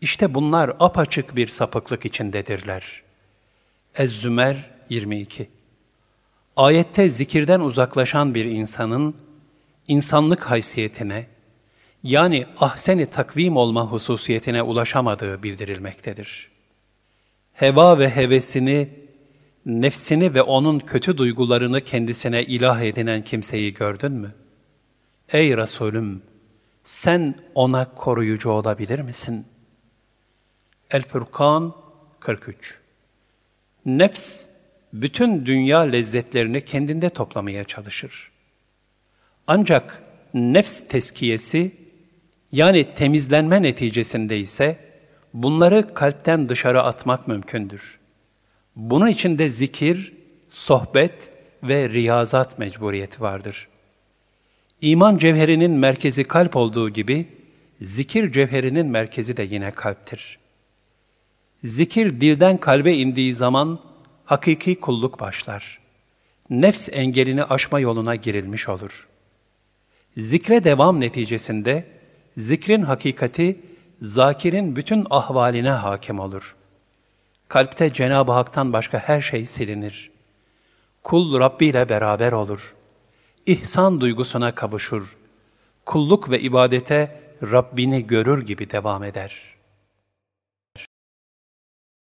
İşte 0.00 0.34
bunlar 0.34 0.76
apaçık 0.80 1.36
bir 1.36 1.46
sapıklık 1.46 2.04
içindedirler. 2.04 3.02
Ez-Zümer 3.94 4.70
22 4.88 5.50
Ayette 6.56 7.08
zikirden 7.08 7.60
uzaklaşan 7.60 8.34
bir 8.34 8.44
insanın 8.44 9.16
insanlık 9.88 10.50
haysiyetine, 10.50 11.26
yani 12.02 12.46
ahseni 12.60 13.06
takvim 13.06 13.56
olma 13.56 13.86
hususiyetine 13.86 14.62
ulaşamadığı 14.62 15.42
bildirilmektedir. 15.42 16.50
Heva 17.52 17.98
ve 17.98 18.10
hevesini, 18.10 18.88
nefsini 19.66 20.34
ve 20.34 20.42
onun 20.42 20.78
kötü 20.78 21.18
duygularını 21.18 21.80
kendisine 21.80 22.44
ilah 22.44 22.80
edinen 22.82 23.22
kimseyi 23.22 23.74
gördün 23.74 24.12
mü? 24.12 24.34
Ey 25.28 25.56
Resulüm! 25.56 26.22
Sen 26.82 27.34
ona 27.54 27.94
koruyucu 27.94 28.50
olabilir 28.50 28.98
misin? 28.98 29.46
El-Furkan 30.90 31.74
43 32.20 32.78
Nefs, 33.86 34.44
bütün 34.94 35.46
dünya 35.46 35.80
lezzetlerini 35.80 36.64
kendinde 36.64 37.10
toplamaya 37.10 37.64
çalışır. 37.64 38.30
Ancak 39.46 40.02
nefs 40.34 40.88
teskiyesi, 40.88 41.72
yani 42.52 42.94
temizlenme 42.94 43.62
neticesinde 43.62 44.38
ise 44.38 44.78
bunları 45.34 45.94
kalpten 45.94 46.48
dışarı 46.48 46.82
atmak 46.82 47.28
mümkündür. 47.28 47.98
Bunun 48.76 49.06
için 49.06 49.38
de 49.38 49.48
zikir, 49.48 50.12
sohbet 50.48 51.30
ve 51.62 51.88
riyazat 51.88 52.58
mecburiyeti 52.58 53.20
vardır. 53.20 53.68
İman 54.80 55.18
cevherinin 55.18 55.70
merkezi 55.70 56.24
kalp 56.24 56.56
olduğu 56.56 56.90
gibi, 56.90 57.26
zikir 57.80 58.32
cevherinin 58.32 58.86
merkezi 58.86 59.36
de 59.36 59.42
yine 59.42 59.70
kalptir. 59.70 60.38
Zikir 61.64 62.20
dilden 62.20 62.56
kalbe 62.56 62.94
indiği 62.94 63.34
zaman 63.34 63.93
hakiki 64.24 64.80
kulluk 64.80 65.20
başlar. 65.20 65.80
Nefs 66.50 66.88
engelini 66.92 67.44
aşma 67.44 67.80
yoluna 67.80 68.14
girilmiş 68.14 68.68
olur. 68.68 69.08
Zikre 70.16 70.64
devam 70.64 71.00
neticesinde, 71.00 71.86
zikrin 72.36 72.82
hakikati, 72.82 73.60
zakirin 74.00 74.76
bütün 74.76 75.06
ahvaline 75.10 75.70
hakim 75.70 76.18
olur. 76.18 76.56
Kalpte 77.48 77.92
Cenab-ı 77.92 78.32
Hak'tan 78.32 78.72
başka 78.72 78.98
her 78.98 79.20
şey 79.20 79.44
silinir. 79.44 80.10
Kul 81.02 81.40
Rabbi 81.40 81.66
ile 81.66 81.88
beraber 81.88 82.32
olur. 82.32 82.74
İhsan 83.46 84.00
duygusuna 84.00 84.54
kavuşur. 84.54 85.16
Kulluk 85.84 86.30
ve 86.30 86.40
ibadete 86.40 87.20
Rabbini 87.42 88.06
görür 88.06 88.46
gibi 88.46 88.70
devam 88.70 89.04
eder. 89.04 89.54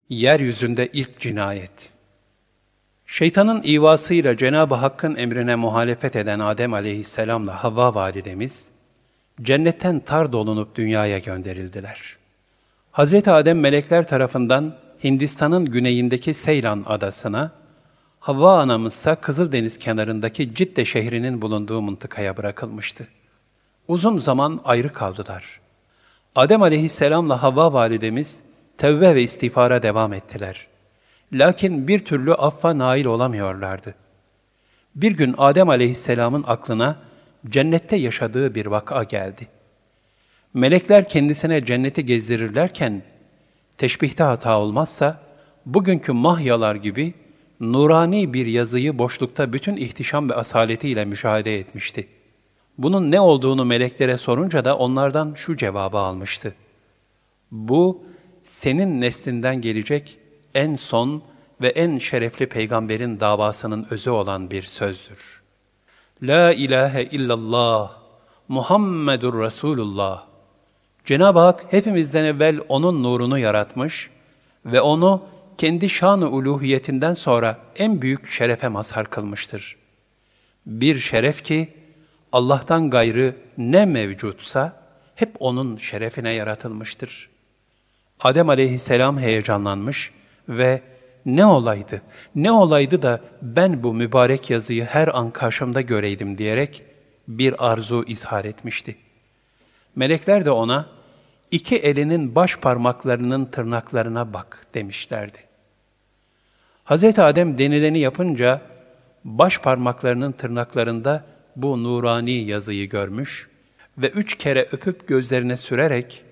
Yeryüzünde 0.09 0.89
ilk 0.93 1.19
cinayet 1.19 1.98
Şeytanın 3.11 3.63
ivasıyla 3.63 4.37
Cenab-ı 4.37 4.75
Hakk'ın 4.75 5.15
emrine 5.15 5.55
muhalefet 5.55 6.15
eden 6.15 6.39
Adem 6.39 6.73
aleyhisselamla 6.73 7.63
Havva 7.63 7.95
validemiz, 7.95 8.69
cennetten 9.41 9.99
tar 9.99 10.31
dolunup 10.31 10.75
dünyaya 10.75 11.19
gönderildiler. 11.19 12.17
Hz. 12.93 13.27
Adem 13.27 13.59
melekler 13.59 14.07
tarafından 14.07 14.75
Hindistan'ın 15.03 15.65
güneyindeki 15.65 16.33
Seylan 16.33 16.83
adasına, 16.87 17.51
Havva 18.19 18.59
anamızsa 18.59 19.15
Kızıldeniz 19.15 19.79
kenarındaki 19.79 20.55
Cidde 20.55 20.85
şehrinin 20.85 21.41
bulunduğu 21.41 21.81
mıntıkaya 21.81 22.37
bırakılmıştı. 22.37 23.07
Uzun 23.87 24.19
zaman 24.19 24.59
ayrı 24.65 24.93
kaldılar. 24.93 25.59
Adem 26.35 26.61
aleyhisselamla 26.61 27.43
Havva 27.43 27.73
validemiz 27.73 28.43
tevbe 28.77 29.15
ve 29.15 29.23
istiğfara 29.23 29.83
devam 29.83 30.13
ettiler. 30.13 30.67
Lakin 31.33 31.87
bir 31.87 31.99
türlü 31.99 32.33
affa 32.33 32.77
nail 32.77 33.05
olamıyorlardı. 33.05 33.95
Bir 34.95 35.11
gün 35.11 35.35
Adem 35.37 35.69
aleyhisselamın 35.69 36.43
aklına 36.47 36.95
cennette 37.49 37.95
yaşadığı 37.95 38.55
bir 38.55 38.65
vaka 38.65 39.03
geldi. 39.03 39.47
Melekler 40.53 41.09
kendisine 41.09 41.65
cenneti 41.65 42.05
gezdirirlerken, 42.05 43.01
teşbihte 43.77 44.23
hata 44.23 44.59
olmazsa, 44.59 45.21
bugünkü 45.65 46.11
mahyalar 46.11 46.75
gibi 46.75 47.13
nurani 47.59 48.33
bir 48.33 48.45
yazıyı 48.45 48.99
boşlukta 48.99 49.53
bütün 49.53 49.75
ihtişam 49.75 50.29
ve 50.29 50.35
asaletiyle 50.35 51.05
müşahede 51.05 51.59
etmişti. 51.59 52.07
Bunun 52.77 53.11
ne 53.11 53.19
olduğunu 53.19 53.65
meleklere 53.65 54.17
sorunca 54.17 54.65
da 54.65 54.77
onlardan 54.77 55.33
şu 55.33 55.57
cevabı 55.57 55.97
almıştı. 55.97 56.55
Bu, 57.51 58.03
senin 58.41 59.01
neslinden 59.01 59.61
gelecek 59.61 60.17
en 60.55 60.75
son 60.75 61.23
ve 61.61 61.69
en 61.69 61.97
şerefli 61.97 62.49
peygamberin 62.49 63.19
davasının 63.19 63.87
özü 63.89 64.09
olan 64.09 64.51
bir 64.51 64.61
sözdür. 64.61 65.41
La 66.21 66.53
ilahe 66.53 67.03
illallah, 67.03 67.91
Muhammedur 68.47 69.41
Resulullah. 69.41 70.25
Cenab-ı 71.05 71.39
Hak 71.39 71.65
hepimizden 71.69 72.23
evvel 72.23 72.59
O'nun 72.69 73.03
nurunu 73.03 73.39
yaratmış 73.39 74.09
ve 74.65 74.81
O'nu 74.81 75.21
kendi 75.57 75.89
şan-ı 75.89 76.29
uluhiyetinden 76.29 77.13
sonra 77.13 77.59
en 77.75 78.01
büyük 78.01 78.27
şerefe 78.27 78.67
mazhar 78.67 79.09
kılmıştır. 79.09 79.75
Bir 80.65 80.99
şeref 80.99 81.43
ki 81.43 81.73
Allah'tan 82.31 82.89
gayrı 82.89 83.35
ne 83.57 83.85
mevcutsa 83.85 84.83
hep 85.15 85.35
O'nun 85.39 85.77
şerefine 85.77 86.33
yaratılmıştır. 86.33 87.29
Adem 88.19 88.49
aleyhisselam 88.49 89.19
heyecanlanmış 89.19 90.11
ve 90.49 90.81
ne 91.25 91.45
olaydı, 91.45 92.01
ne 92.35 92.51
olaydı 92.51 93.01
da 93.01 93.21
ben 93.41 93.83
bu 93.83 93.93
mübarek 93.93 94.49
yazıyı 94.49 94.85
her 94.85 95.07
an 95.07 95.31
karşımda 95.31 95.81
göreydim 95.81 96.37
diyerek 96.37 96.83
bir 97.27 97.71
arzu 97.71 98.03
izhar 98.07 98.45
etmişti. 98.45 98.95
Melekler 99.95 100.45
de 100.45 100.51
ona, 100.51 100.85
iki 101.51 101.77
elinin 101.77 102.35
baş 102.35 102.57
parmaklarının 102.57 103.45
tırnaklarına 103.45 104.33
bak 104.33 104.65
demişlerdi. 104.73 105.37
Hz. 106.85 107.19
Adem 107.19 107.57
denileni 107.57 107.99
yapınca, 107.99 108.61
baş 109.23 109.59
parmaklarının 109.59 110.31
tırnaklarında 110.31 111.25
bu 111.55 111.83
nurani 111.83 112.31
yazıyı 112.31 112.89
görmüş 112.89 113.49
ve 113.97 114.09
üç 114.09 114.37
kere 114.37 114.67
öpüp 114.71 115.07
gözlerine 115.07 115.57
sürerek, 115.57 116.23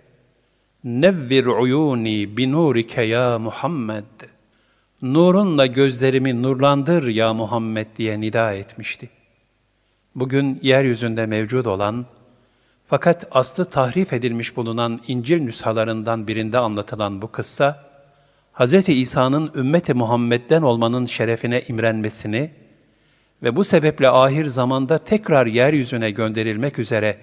Nevvir 0.87 1.45
uyuni 1.45 2.37
bi 2.37 2.51
nurike 2.51 3.01
ya 3.01 3.39
Muhammed. 3.39 4.03
Nurunla 5.01 5.65
gözlerimi 5.65 6.41
nurlandır 6.41 7.07
ya 7.07 7.33
Muhammed 7.33 7.87
diye 7.97 8.21
nida 8.21 8.53
etmişti. 8.53 9.09
Bugün 10.15 10.59
yeryüzünde 10.61 11.25
mevcut 11.25 11.67
olan 11.67 12.05
fakat 12.85 13.27
aslı 13.31 13.65
tahrif 13.65 14.13
edilmiş 14.13 14.57
bulunan 14.57 14.99
İncil 15.07 15.41
nüshalarından 15.41 16.27
birinde 16.27 16.57
anlatılan 16.57 17.21
bu 17.21 17.31
kıssa, 17.31 17.89
Hz. 18.53 18.89
İsa'nın 18.89 19.51
ümmeti 19.55 19.93
Muhammed'den 19.93 20.61
olmanın 20.61 21.05
şerefine 21.05 21.61
imrenmesini 21.61 22.51
ve 23.43 23.55
bu 23.55 23.63
sebeple 23.63 24.09
ahir 24.09 24.45
zamanda 24.45 24.97
tekrar 24.97 25.45
yeryüzüne 25.45 26.11
gönderilmek 26.11 26.79
üzere 26.79 27.17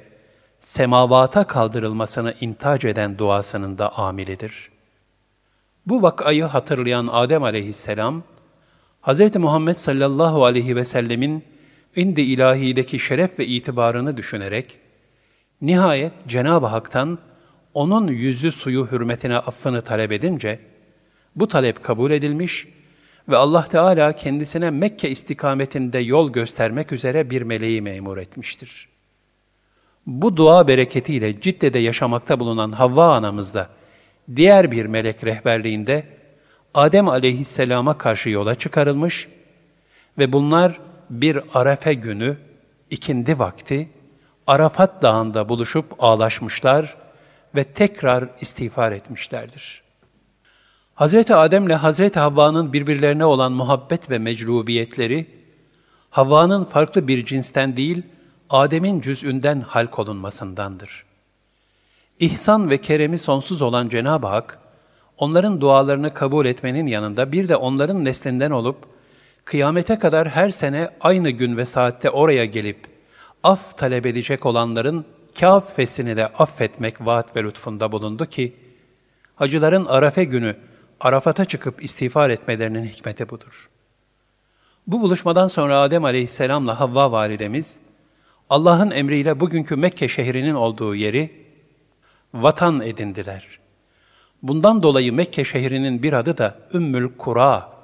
semavata 0.64 1.46
kaldırılmasını 1.46 2.34
intac 2.40 2.88
eden 2.88 3.18
duasının 3.18 3.78
da 3.78 3.98
amilidir. 3.98 4.70
Bu 5.86 6.02
vakayı 6.02 6.44
hatırlayan 6.44 7.08
Adem 7.12 7.42
aleyhisselam, 7.42 8.22
Hz. 9.02 9.36
Muhammed 9.36 9.74
sallallahu 9.74 10.44
aleyhi 10.44 10.76
ve 10.76 10.84
sellemin 10.84 11.44
indi 11.96 12.20
ilahideki 12.20 12.98
şeref 12.98 13.38
ve 13.38 13.46
itibarını 13.46 14.16
düşünerek, 14.16 14.78
nihayet 15.60 16.12
Cenab-ı 16.28 16.66
Hak'tan 16.66 17.18
onun 17.74 18.06
yüzü 18.06 18.52
suyu 18.52 18.88
hürmetine 18.90 19.36
affını 19.36 19.82
talep 19.82 20.12
edince, 20.12 20.60
bu 21.36 21.48
talep 21.48 21.82
kabul 21.82 22.10
edilmiş 22.10 22.68
ve 23.28 23.36
Allah 23.36 23.64
Teala 23.64 24.12
kendisine 24.12 24.70
Mekke 24.70 25.10
istikametinde 25.10 25.98
yol 25.98 26.32
göstermek 26.32 26.92
üzere 26.92 27.30
bir 27.30 27.42
meleği 27.42 27.82
memur 27.82 28.18
etmiştir.'' 28.18 28.93
Bu 30.06 30.36
dua 30.36 30.68
bereketiyle 30.68 31.40
Cidde'de 31.40 31.78
yaşamakta 31.78 32.40
bulunan 32.40 32.72
Havva 32.72 33.14
anamız 33.14 33.54
da 33.54 33.68
diğer 34.36 34.70
bir 34.70 34.86
melek 34.86 35.24
rehberliğinde 35.24 36.06
Adem 36.74 37.08
aleyhisselama 37.08 37.98
karşı 37.98 38.30
yola 38.30 38.54
çıkarılmış 38.54 39.28
ve 40.18 40.32
bunlar 40.32 40.80
bir 41.10 41.40
Arefe 41.54 41.94
günü 41.94 42.36
ikindi 42.90 43.38
vakti 43.38 43.88
Arafat 44.46 45.02
Dağı'nda 45.02 45.48
buluşup 45.48 45.86
ağlaşmışlar 45.98 46.96
ve 47.54 47.64
tekrar 47.64 48.28
istiğfar 48.40 48.92
etmişlerdir. 48.92 49.82
Hz. 50.96 51.30
Adem 51.30 51.66
ile 51.66 51.76
Hz. 51.76 52.16
Havva'nın 52.16 52.72
birbirlerine 52.72 53.24
olan 53.24 53.52
muhabbet 53.52 54.10
ve 54.10 54.18
meclubiyetleri, 54.18 55.26
Havva'nın 56.10 56.64
farklı 56.64 57.08
bir 57.08 57.24
cinsten 57.24 57.76
değil, 57.76 58.02
Adem'in 58.54 59.00
cüz'ünden 59.00 59.60
halk 59.60 59.98
olunmasındandır. 59.98 61.04
İhsan 62.18 62.70
ve 62.70 62.80
keremi 62.80 63.18
sonsuz 63.18 63.62
olan 63.62 63.88
Cenab-ı 63.88 64.26
Hak, 64.26 64.58
onların 65.18 65.60
dualarını 65.60 66.14
kabul 66.14 66.46
etmenin 66.46 66.86
yanında 66.86 67.32
bir 67.32 67.48
de 67.48 67.56
onların 67.56 68.04
neslinden 68.04 68.50
olup, 68.50 68.76
kıyamete 69.44 69.98
kadar 69.98 70.28
her 70.28 70.50
sene 70.50 70.90
aynı 71.00 71.30
gün 71.30 71.56
ve 71.56 71.64
saatte 71.64 72.10
oraya 72.10 72.44
gelip, 72.44 72.78
af 73.42 73.78
talep 73.78 74.06
edecek 74.06 74.46
olanların 74.46 75.04
kâffesini 75.40 76.16
de 76.16 76.26
affetmek 76.26 77.06
vaat 77.06 77.36
ve 77.36 77.44
lütfunda 77.44 77.92
bulundu 77.92 78.26
ki, 78.26 78.56
hacıların 79.36 79.86
Arafe 79.86 80.24
günü 80.24 80.56
Arafat'a 81.00 81.44
çıkıp 81.44 81.84
istiğfar 81.84 82.30
etmelerinin 82.30 82.84
hikmeti 82.84 83.28
budur. 83.28 83.70
Bu 84.86 85.00
buluşmadan 85.00 85.46
sonra 85.46 85.80
Adem 85.80 86.04
aleyhisselamla 86.04 86.80
Havva 86.80 87.12
validemiz, 87.12 87.80
Allah'ın 88.50 88.90
emriyle 88.90 89.40
bugünkü 89.40 89.76
Mekke 89.76 90.08
şehrinin 90.08 90.54
olduğu 90.54 90.94
yeri 90.94 91.30
vatan 92.34 92.80
edindiler. 92.80 93.58
Bundan 94.42 94.82
dolayı 94.82 95.12
Mekke 95.12 95.44
şehrinin 95.44 96.02
bir 96.02 96.12
adı 96.12 96.38
da 96.38 96.58
Ümmül 96.74 97.08
Kura, 97.18 97.74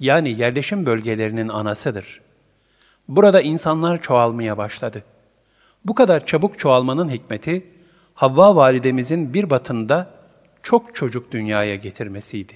yani 0.00 0.40
yerleşim 0.40 0.86
bölgelerinin 0.86 1.48
anasıdır. 1.48 2.20
Burada 3.08 3.40
insanlar 3.40 4.02
çoğalmaya 4.02 4.58
başladı. 4.58 5.02
Bu 5.84 5.94
kadar 5.94 6.26
çabuk 6.26 6.58
çoğalmanın 6.58 7.10
hikmeti, 7.10 7.66
Havva 8.14 8.56
validemizin 8.56 9.34
bir 9.34 9.50
batında 9.50 10.10
çok 10.62 10.94
çocuk 10.94 11.32
dünyaya 11.32 11.74
getirmesiydi. 11.74 12.52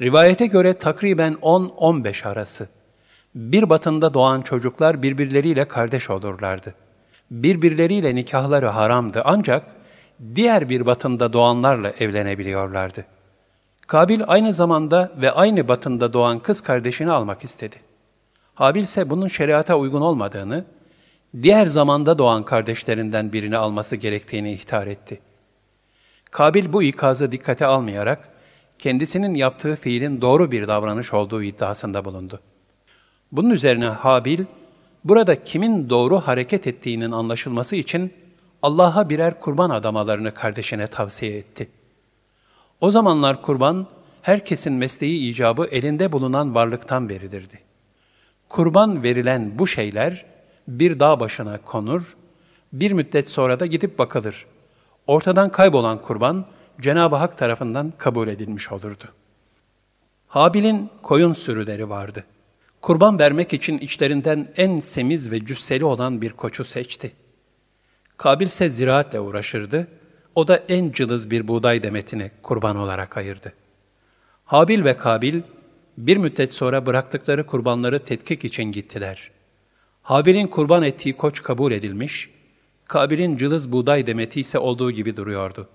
Rivayete 0.00 0.46
göre 0.46 0.78
takriben 0.78 1.32
10-15 1.34 2.28
arası. 2.28 2.68
Bir 3.38 3.70
batında 3.70 4.14
doğan 4.14 4.42
çocuklar 4.42 5.02
birbirleriyle 5.02 5.68
kardeş 5.68 6.10
olurlardı. 6.10 6.74
Birbirleriyle 7.30 8.14
nikahları 8.14 8.66
haramdı 8.66 9.22
ancak 9.24 9.66
diğer 10.34 10.68
bir 10.68 10.86
batında 10.86 11.32
doğanlarla 11.32 11.90
evlenebiliyorlardı. 11.90 13.04
Kabil 13.86 14.20
aynı 14.26 14.52
zamanda 14.52 15.12
ve 15.16 15.30
aynı 15.30 15.68
batında 15.68 16.12
doğan 16.12 16.38
kız 16.38 16.60
kardeşini 16.60 17.10
almak 17.10 17.44
istedi. 17.44 17.76
Habil 18.54 18.82
ise 18.82 19.10
bunun 19.10 19.28
şeriata 19.28 19.76
uygun 19.78 20.00
olmadığını, 20.00 20.64
diğer 21.42 21.66
zamanda 21.66 22.18
doğan 22.18 22.42
kardeşlerinden 22.42 23.32
birini 23.32 23.56
alması 23.56 23.96
gerektiğini 23.96 24.52
ihtar 24.52 24.86
etti. 24.86 25.20
Kabil 26.30 26.72
bu 26.72 26.82
ikazı 26.82 27.32
dikkate 27.32 27.66
almayarak, 27.66 28.28
kendisinin 28.78 29.34
yaptığı 29.34 29.76
fiilin 29.76 30.20
doğru 30.20 30.52
bir 30.52 30.68
davranış 30.68 31.14
olduğu 31.14 31.42
iddiasında 31.42 32.04
bulundu. 32.04 32.40
Bunun 33.32 33.50
üzerine 33.50 33.86
Habil, 33.86 34.44
burada 35.04 35.44
kimin 35.44 35.90
doğru 35.90 36.20
hareket 36.20 36.66
ettiğinin 36.66 37.12
anlaşılması 37.12 37.76
için 37.76 38.12
Allah'a 38.62 39.10
birer 39.10 39.40
kurban 39.40 39.70
adamalarını 39.70 40.34
kardeşine 40.34 40.86
tavsiye 40.86 41.36
etti. 41.36 41.68
O 42.80 42.90
zamanlar 42.90 43.42
kurban, 43.42 43.86
herkesin 44.22 44.72
mesleği 44.72 45.30
icabı 45.30 45.66
elinde 45.66 46.12
bulunan 46.12 46.54
varlıktan 46.54 47.08
beridirdi. 47.08 47.58
Kurban 48.48 49.02
verilen 49.02 49.58
bu 49.58 49.66
şeyler 49.66 50.26
bir 50.68 51.00
dağ 51.00 51.20
başına 51.20 51.58
konur, 51.58 52.16
bir 52.72 52.92
müddet 52.92 53.28
sonra 53.28 53.60
da 53.60 53.66
gidip 53.66 53.98
bakılır. 53.98 54.46
Ortadan 55.06 55.50
kaybolan 55.50 55.98
kurban, 55.98 56.44
Cenab-ı 56.80 57.16
Hak 57.16 57.38
tarafından 57.38 57.92
kabul 57.98 58.28
edilmiş 58.28 58.72
olurdu. 58.72 59.04
Habil'in 60.28 60.90
koyun 61.02 61.32
sürüleri 61.32 61.88
vardı. 61.88 62.24
Kurban 62.88 63.18
vermek 63.18 63.52
için 63.52 63.78
içlerinden 63.78 64.46
en 64.56 64.78
semiz 64.78 65.30
ve 65.30 65.46
cüsseli 65.46 65.84
olan 65.84 66.20
bir 66.20 66.32
koçu 66.32 66.64
seçti. 66.64 67.12
Kabil 68.16 68.46
ise 68.46 68.68
ziraatle 68.68 69.20
uğraşırdı. 69.20 69.88
O 70.34 70.48
da 70.48 70.56
en 70.56 70.92
cılız 70.92 71.30
bir 71.30 71.48
buğday 71.48 71.82
demetini 71.82 72.30
kurban 72.42 72.76
olarak 72.76 73.16
ayırdı. 73.16 73.52
Habil 74.44 74.84
ve 74.84 74.96
Kabil 74.96 75.42
bir 75.98 76.16
müddet 76.16 76.52
sonra 76.52 76.86
bıraktıkları 76.86 77.46
kurbanları 77.46 77.98
tetkik 78.04 78.44
için 78.44 78.64
gittiler. 78.64 79.30
Habil'in 80.02 80.46
kurban 80.46 80.82
ettiği 80.82 81.16
koç 81.16 81.42
kabul 81.42 81.72
edilmiş, 81.72 82.30
Kabil'in 82.84 83.36
cılız 83.36 83.72
buğday 83.72 84.06
demeti 84.06 84.40
ise 84.40 84.58
olduğu 84.58 84.90
gibi 84.90 85.16
duruyordu. 85.16 85.68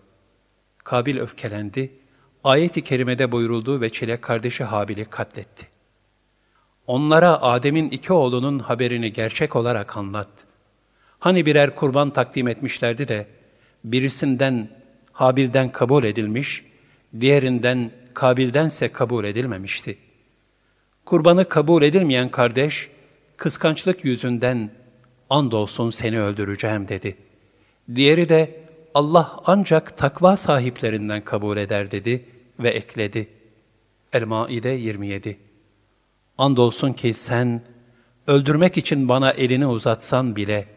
Kabil 0.84 1.18
öfkelendi, 1.18 1.92
ayet-i 2.44 2.82
kerimede 2.82 3.32
buyurulduğu 3.32 3.82
ve 3.82 3.90
çile 3.90 4.22
kardeşi 4.22 4.64
Habil'i 4.64 5.06
katletti. 5.06 5.73
Onlara 6.88 7.42
Adem'in 7.42 7.90
iki 7.90 8.14
oğlunun 8.14 8.60
haberini 8.60 9.14
gerçek 9.14 9.56
olarak 9.56 9.98
anlat. 9.98 10.30
Hani 11.20 11.46
birer 11.46 11.76
kurban 11.76 12.10
takdim 12.10 12.48
etmişlerdi 12.48 13.08
de, 13.08 13.28
birisinden 13.84 14.70
Habil'den 15.12 15.72
kabul 15.72 16.04
edilmiş, 16.04 16.66
diğerinden 17.20 17.92
Kabil'dense 18.14 18.92
kabul 18.92 19.24
edilmemişti. 19.24 19.98
Kurbanı 21.06 21.50
kabul 21.50 21.84
edilmeyen 21.84 22.32
kardeş, 22.32 22.90
kıskançlık 23.38 24.06
yüzünden 24.06 24.72
andolsun 25.30 25.90
seni 25.90 26.22
öldüreceğim 26.22 26.88
dedi. 26.88 27.18
Diğeri 27.96 28.30
de 28.30 28.64
Allah 28.94 29.40
ancak 29.46 29.98
takva 29.98 30.38
sahiplerinden 30.38 31.22
kabul 31.22 31.58
eder 31.58 31.92
dedi 31.92 32.26
ve 32.60 32.70
ekledi. 32.70 33.28
El-Maide 34.14 34.70
27 34.70 35.38
Andolsun 36.38 36.94
ki 36.94 37.14
sen 37.14 37.62
öldürmek 38.28 38.78
için 38.78 39.10
bana 39.10 39.32
elini 39.32 39.68
uzatsan 39.68 40.36
bile 40.36 40.68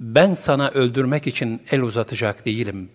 ben 0.00 0.34
sana 0.34 0.70
öldürmek 0.70 1.26
için 1.26 1.62
el 1.70 1.82
uzatacak 1.82 2.46
değilim. 2.46 2.90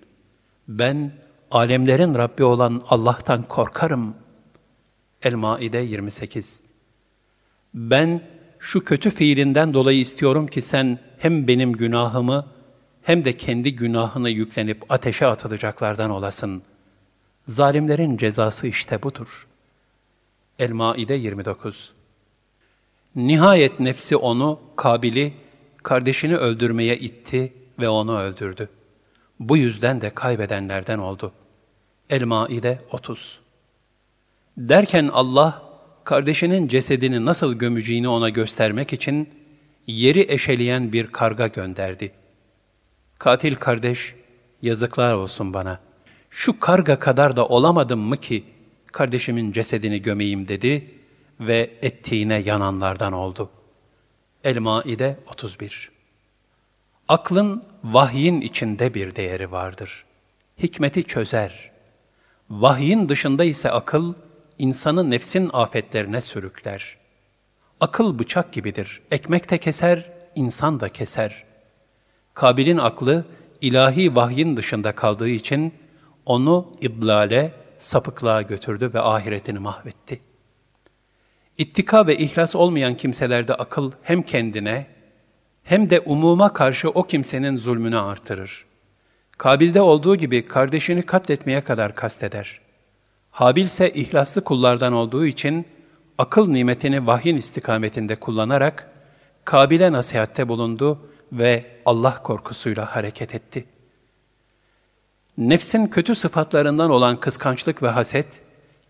Ben 0.67 1.11
alemlerin 1.51 2.15
Rabbi 2.15 2.43
olan 2.43 2.81
Allah'tan 2.89 3.43
korkarım. 3.43 4.15
El-Maide 5.21 5.77
28 5.77 6.61
Ben 7.73 8.21
şu 8.59 8.83
kötü 8.83 9.09
fiilinden 9.09 9.73
dolayı 9.73 9.99
istiyorum 9.99 10.47
ki 10.47 10.61
sen 10.61 10.99
hem 11.17 11.47
benim 11.47 11.73
günahımı 11.73 12.47
hem 13.01 13.25
de 13.25 13.37
kendi 13.37 13.75
günahını 13.75 14.29
yüklenip 14.29 14.91
ateşe 14.91 15.27
atılacaklardan 15.27 16.09
olasın. 16.09 16.63
Zalimlerin 17.47 18.17
cezası 18.17 18.67
işte 18.67 19.03
budur. 19.03 19.47
El-Maide 20.59 21.13
29 21.13 21.98
Nihayet 23.27 23.79
nefsi 23.79 24.15
onu, 24.15 24.59
Kabil'i, 24.75 25.33
kardeşini 25.83 26.37
öldürmeye 26.37 26.97
itti 26.97 27.53
ve 27.79 27.89
onu 27.89 28.19
öldürdü. 28.19 28.69
Bu 29.39 29.57
yüzden 29.57 30.01
de 30.01 30.09
kaybedenlerden 30.09 30.99
oldu. 30.99 31.31
El-Maide 32.09 32.79
30 32.91 33.39
Derken 34.57 35.09
Allah, 35.13 35.63
kardeşinin 36.03 36.67
cesedini 36.67 37.25
nasıl 37.25 37.53
gömücüğünü 37.53 38.07
ona 38.07 38.29
göstermek 38.29 38.93
için 38.93 39.29
yeri 39.87 40.33
eşeleyen 40.33 40.93
bir 40.93 41.07
karga 41.07 41.47
gönderdi. 41.47 42.11
Katil 43.17 43.55
kardeş, 43.55 44.15
yazıklar 44.61 45.13
olsun 45.13 45.53
bana. 45.53 45.79
Şu 46.29 46.59
karga 46.59 46.99
kadar 46.99 47.37
da 47.37 47.47
olamadım 47.47 47.99
mı 47.99 48.17
ki 48.17 48.43
kardeşimin 48.91 49.51
cesedini 49.51 50.01
gömeyim 50.01 50.47
dedi 50.47 50.98
ve 51.39 51.77
ettiğine 51.81 52.35
yananlardan 52.35 53.13
oldu. 53.13 53.49
El-Maide 54.43 55.19
31 55.31 55.91
Aklın 57.07 57.63
vahyin 57.83 58.41
içinde 58.41 58.93
bir 58.93 59.15
değeri 59.15 59.51
vardır. 59.51 60.05
Hikmeti 60.63 61.03
çözer. 61.03 61.71
Vahyin 62.49 63.09
dışında 63.09 63.43
ise 63.43 63.71
akıl, 63.71 64.13
insanı 64.59 65.09
nefsin 65.09 65.49
afetlerine 65.53 66.21
sürükler. 66.21 66.97
Akıl 67.79 68.19
bıçak 68.19 68.53
gibidir. 68.53 69.01
Ekmek 69.11 69.49
de 69.49 69.57
keser, 69.57 70.11
insan 70.35 70.79
da 70.79 70.89
keser. 70.89 71.43
Kabil'in 72.33 72.77
aklı, 72.77 73.25
ilahi 73.61 74.15
vahyin 74.15 74.57
dışında 74.57 74.91
kaldığı 74.91 75.29
için 75.29 75.73
onu 76.25 76.71
idlale, 76.81 77.53
sapıklığa 77.77 78.41
götürdü 78.41 78.91
ve 78.93 79.01
ahiretini 79.01 79.59
mahvetti. 79.59 80.28
İttika 81.59 82.07
ve 82.07 82.17
ihlas 82.17 82.55
olmayan 82.55 82.97
kimselerde 82.97 83.53
akıl 83.53 83.91
hem 84.03 84.21
kendine 84.21 84.85
hem 85.63 85.89
de 85.89 85.99
umuma 85.99 86.53
karşı 86.53 86.89
o 86.89 87.03
kimsenin 87.03 87.55
zulmünü 87.55 87.99
artırır. 87.99 88.65
Kabil'de 89.37 89.81
olduğu 89.81 90.15
gibi 90.15 90.45
kardeşini 90.45 91.01
katletmeye 91.01 91.61
kadar 91.61 91.95
kasteder. 91.95 92.59
Habil 93.31 93.65
ise 93.65 93.89
ihlaslı 93.89 94.43
kullardan 94.43 94.93
olduğu 94.93 95.25
için 95.25 95.65
akıl 96.17 96.49
nimetini 96.49 97.07
vahyin 97.07 97.37
istikametinde 97.37 98.15
kullanarak 98.15 98.91
Kabil'e 99.45 99.91
nasihatte 99.91 100.47
bulundu 100.47 101.09
ve 101.31 101.65
Allah 101.85 102.23
korkusuyla 102.23 102.95
hareket 102.95 103.35
etti. 103.35 103.65
Nefsin 105.37 105.87
kötü 105.87 106.15
sıfatlarından 106.15 106.89
olan 106.89 107.17
kıskançlık 107.17 107.83
ve 107.83 107.89
haset, 107.89 108.27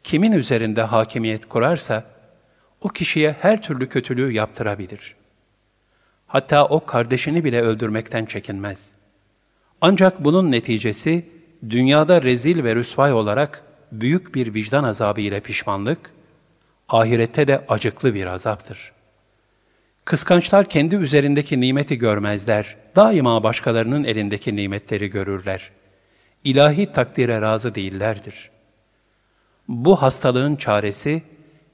kimin 0.04 0.32
üzerinde 0.32 0.82
hakimiyet 0.82 1.50
kurarsa, 1.50 2.19
o 2.82 2.90
kişiye 2.90 3.36
her 3.42 3.62
türlü 3.62 3.90
kötülüğü 3.90 4.32
yaptırabilir. 4.32 5.16
Hatta 6.28 6.66
o 6.66 6.86
kardeşini 6.86 7.44
bile 7.44 7.62
öldürmekten 7.62 8.26
çekinmez. 8.26 8.96
Ancak 9.82 10.24
bunun 10.24 10.52
neticesi 10.52 11.26
dünyada 11.70 12.22
rezil 12.22 12.64
ve 12.64 12.76
rüsvay 12.76 13.14
olarak 13.14 13.64
büyük 13.92 14.36
bir 14.36 14.54
vicdan 14.54 14.84
azabı 14.84 15.22
ile 15.22 15.40
pişmanlık, 15.40 16.12
ahirette 16.90 17.48
de 17.48 17.66
acıklı 17.68 18.14
bir 18.14 18.26
azaptır. 18.26 18.92
Kıskançlar 20.06 20.70
kendi 20.70 20.96
üzerindeki 20.96 21.62
nimeti 21.62 21.98
görmezler, 21.98 22.78
daima 22.96 23.44
başkalarının 23.44 24.04
elindeki 24.04 24.56
nimetleri 24.56 25.10
görürler. 25.10 25.72
İlahi 26.44 26.92
takdire 26.92 27.42
razı 27.42 27.76
değillerdir. 27.76 28.50
Bu 29.68 30.02
hastalığın 30.02 30.56
çaresi, 30.56 31.22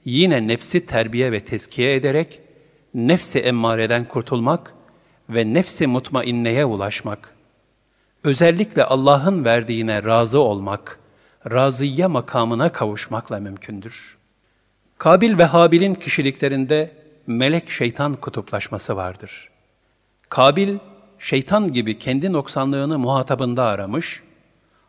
yine 0.06 0.48
nefsi 0.48 0.86
terbiye 0.86 1.32
ve 1.32 1.40
tezkiye 1.40 1.94
ederek, 1.94 2.40
nefsi 2.94 3.38
emmareden 3.38 4.04
kurtulmak 4.04 4.74
ve 5.30 5.54
nefsi 5.54 5.86
mutmainneye 5.86 6.64
ulaşmak, 6.64 7.34
özellikle 8.24 8.84
Allah'ın 8.84 9.44
verdiğine 9.44 10.02
razı 10.02 10.40
olmak, 10.40 11.00
razıya 11.50 12.08
makamına 12.08 12.72
kavuşmakla 12.72 13.40
mümkündür. 13.40 14.18
Kabil 14.98 15.38
ve 15.38 15.44
Habil'in 15.44 15.94
kişiliklerinde 15.94 16.92
melek 17.26 17.70
şeytan 17.70 18.14
kutuplaşması 18.14 18.96
vardır. 18.96 19.50
Kabil, 20.28 20.78
şeytan 21.18 21.72
gibi 21.72 21.98
kendi 21.98 22.32
noksanlığını 22.32 22.98
muhatabında 22.98 23.64
aramış, 23.64 24.22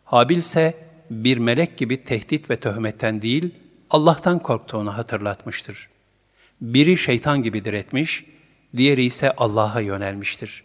Habil 0.05 0.37
ise 0.37 0.73
bir 1.11 1.37
melek 1.37 1.77
gibi 1.77 2.03
tehdit 2.03 2.49
ve 2.49 2.55
töhmetten 2.55 3.21
değil, 3.21 3.55
Allah'tan 3.89 4.39
korktuğunu 4.39 4.97
hatırlatmıştır. 4.97 5.89
Biri 6.61 6.97
şeytan 6.97 7.43
gibidir 7.43 7.73
etmiş, 7.73 8.25
diğeri 8.77 9.03
ise 9.03 9.31
Allah'a 9.31 9.81
yönelmiştir. 9.81 10.63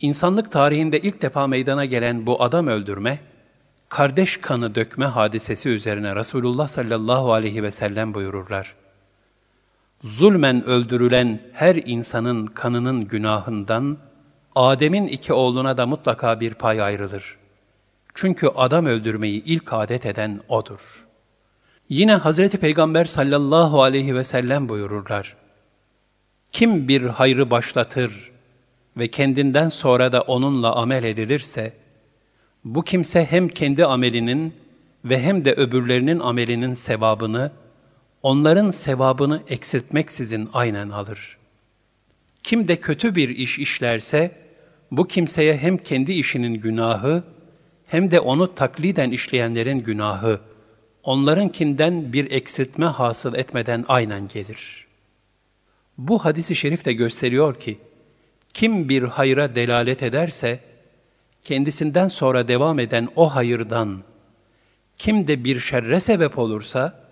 İnsanlık 0.00 0.52
tarihinde 0.52 1.00
ilk 1.00 1.22
defa 1.22 1.46
meydana 1.46 1.84
gelen 1.84 2.26
bu 2.26 2.42
adam 2.42 2.66
öldürme, 2.66 3.18
kardeş 3.88 4.36
kanı 4.36 4.74
dökme 4.74 5.06
hadisesi 5.06 5.68
üzerine 5.68 6.16
Resulullah 6.16 6.68
sallallahu 6.68 7.32
aleyhi 7.32 7.62
ve 7.62 7.70
sellem 7.70 8.14
buyururlar. 8.14 8.74
Zulmen 10.04 10.64
öldürülen 10.64 11.40
her 11.52 11.74
insanın 11.74 12.46
kanının 12.46 13.08
günahından, 13.08 13.98
Adem'in 14.54 15.06
iki 15.06 15.32
oğluna 15.32 15.76
da 15.76 15.86
mutlaka 15.86 16.40
bir 16.40 16.54
pay 16.54 16.82
ayrılır. 16.82 17.36
Çünkü 18.14 18.48
adam 18.48 18.86
öldürmeyi 18.86 19.44
ilk 19.44 19.72
adet 19.72 20.06
eden 20.06 20.40
O'dur. 20.48 21.05
Yine 21.88 22.14
Hazreti 22.14 22.58
Peygamber 22.58 23.04
sallallahu 23.04 23.82
aleyhi 23.82 24.14
ve 24.14 24.24
sellem 24.24 24.68
buyururlar. 24.68 25.36
Kim 26.52 26.88
bir 26.88 27.02
hayrı 27.02 27.50
başlatır 27.50 28.30
ve 28.96 29.08
kendinden 29.08 29.68
sonra 29.68 30.12
da 30.12 30.20
onunla 30.20 30.76
amel 30.76 31.04
edilirse, 31.04 31.72
bu 32.64 32.82
kimse 32.82 33.24
hem 33.24 33.48
kendi 33.48 33.84
amelinin 33.84 34.54
ve 35.04 35.22
hem 35.22 35.44
de 35.44 35.52
öbürlerinin 35.52 36.18
amelinin 36.18 36.74
sevabını, 36.74 37.52
onların 38.22 38.70
sevabını 38.70 39.42
eksiltmeksizin 39.48 40.48
aynen 40.52 40.90
alır. 40.90 41.38
Kim 42.42 42.68
de 42.68 42.76
kötü 42.76 43.14
bir 43.14 43.28
iş 43.28 43.58
işlerse, 43.58 44.38
bu 44.90 45.08
kimseye 45.08 45.56
hem 45.56 45.78
kendi 45.78 46.12
işinin 46.12 46.54
günahı, 46.54 47.24
hem 47.86 48.10
de 48.10 48.20
onu 48.20 48.54
takliden 48.54 49.10
işleyenlerin 49.10 49.78
günahı, 49.78 50.40
onlarınkinden 51.06 52.12
bir 52.12 52.30
eksiltme 52.30 52.86
hasıl 52.86 53.34
etmeden 53.34 53.84
aynen 53.88 54.28
gelir. 54.28 54.86
Bu 55.98 56.24
hadisi 56.24 56.56
şerif 56.56 56.84
de 56.84 56.92
gösteriyor 56.92 57.60
ki, 57.60 57.78
kim 58.54 58.88
bir 58.88 59.02
hayra 59.02 59.54
delalet 59.54 60.02
ederse, 60.02 60.60
kendisinden 61.44 62.08
sonra 62.08 62.48
devam 62.48 62.78
eden 62.78 63.08
o 63.16 63.34
hayırdan, 63.34 64.02
kim 64.98 65.28
de 65.28 65.44
bir 65.44 65.60
şerre 65.60 66.00
sebep 66.00 66.38
olursa, 66.38 67.06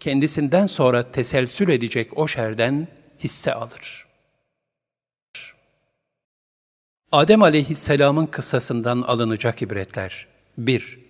kendisinden 0.00 0.66
sonra 0.66 1.12
teselsül 1.12 1.68
edecek 1.68 2.18
o 2.18 2.28
şerden 2.28 2.88
hisse 3.20 3.54
alır. 3.54 4.06
Adem 7.12 7.42
aleyhisselamın 7.42 8.26
kıssasından 8.26 9.02
alınacak 9.02 9.62
ibretler. 9.62 10.26
1. 10.58 11.07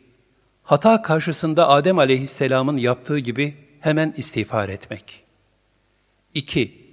Hata 0.68 1.02
karşısında 1.02 1.68
Adem 1.68 1.98
aleyhisselamın 1.98 2.76
yaptığı 2.76 3.18
gibi 3.18 3.56
hemen 3.80 4.14
istiğfar 4.16 4.68
etmek. 4.68 5.24
2. 6.34 6.84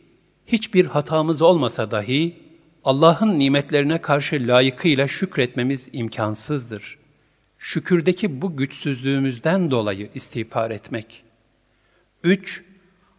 Hiçbir 0.47 0.85
hatamız 0.85 1.41
olmasa 1.41 1.91
dahi 1.91 2.35
Allah'ın 2.83 3.39
nimetlerine 3.39 4.01
karşı 4.01 4.35
layıkıyla 4.35 5.07
şükretmemiz 5.07 5.89
imkansızdır. 5.93 6.97
Şükürdeki 7.59 8.41
bu 8.41 8.57
güçsüzlüğümüzden 8.57 9.71
dolayı 9.71 10.09
istiğfar 10.15 10.71
etmek. 10.71 11.23
3. 12.23 12.63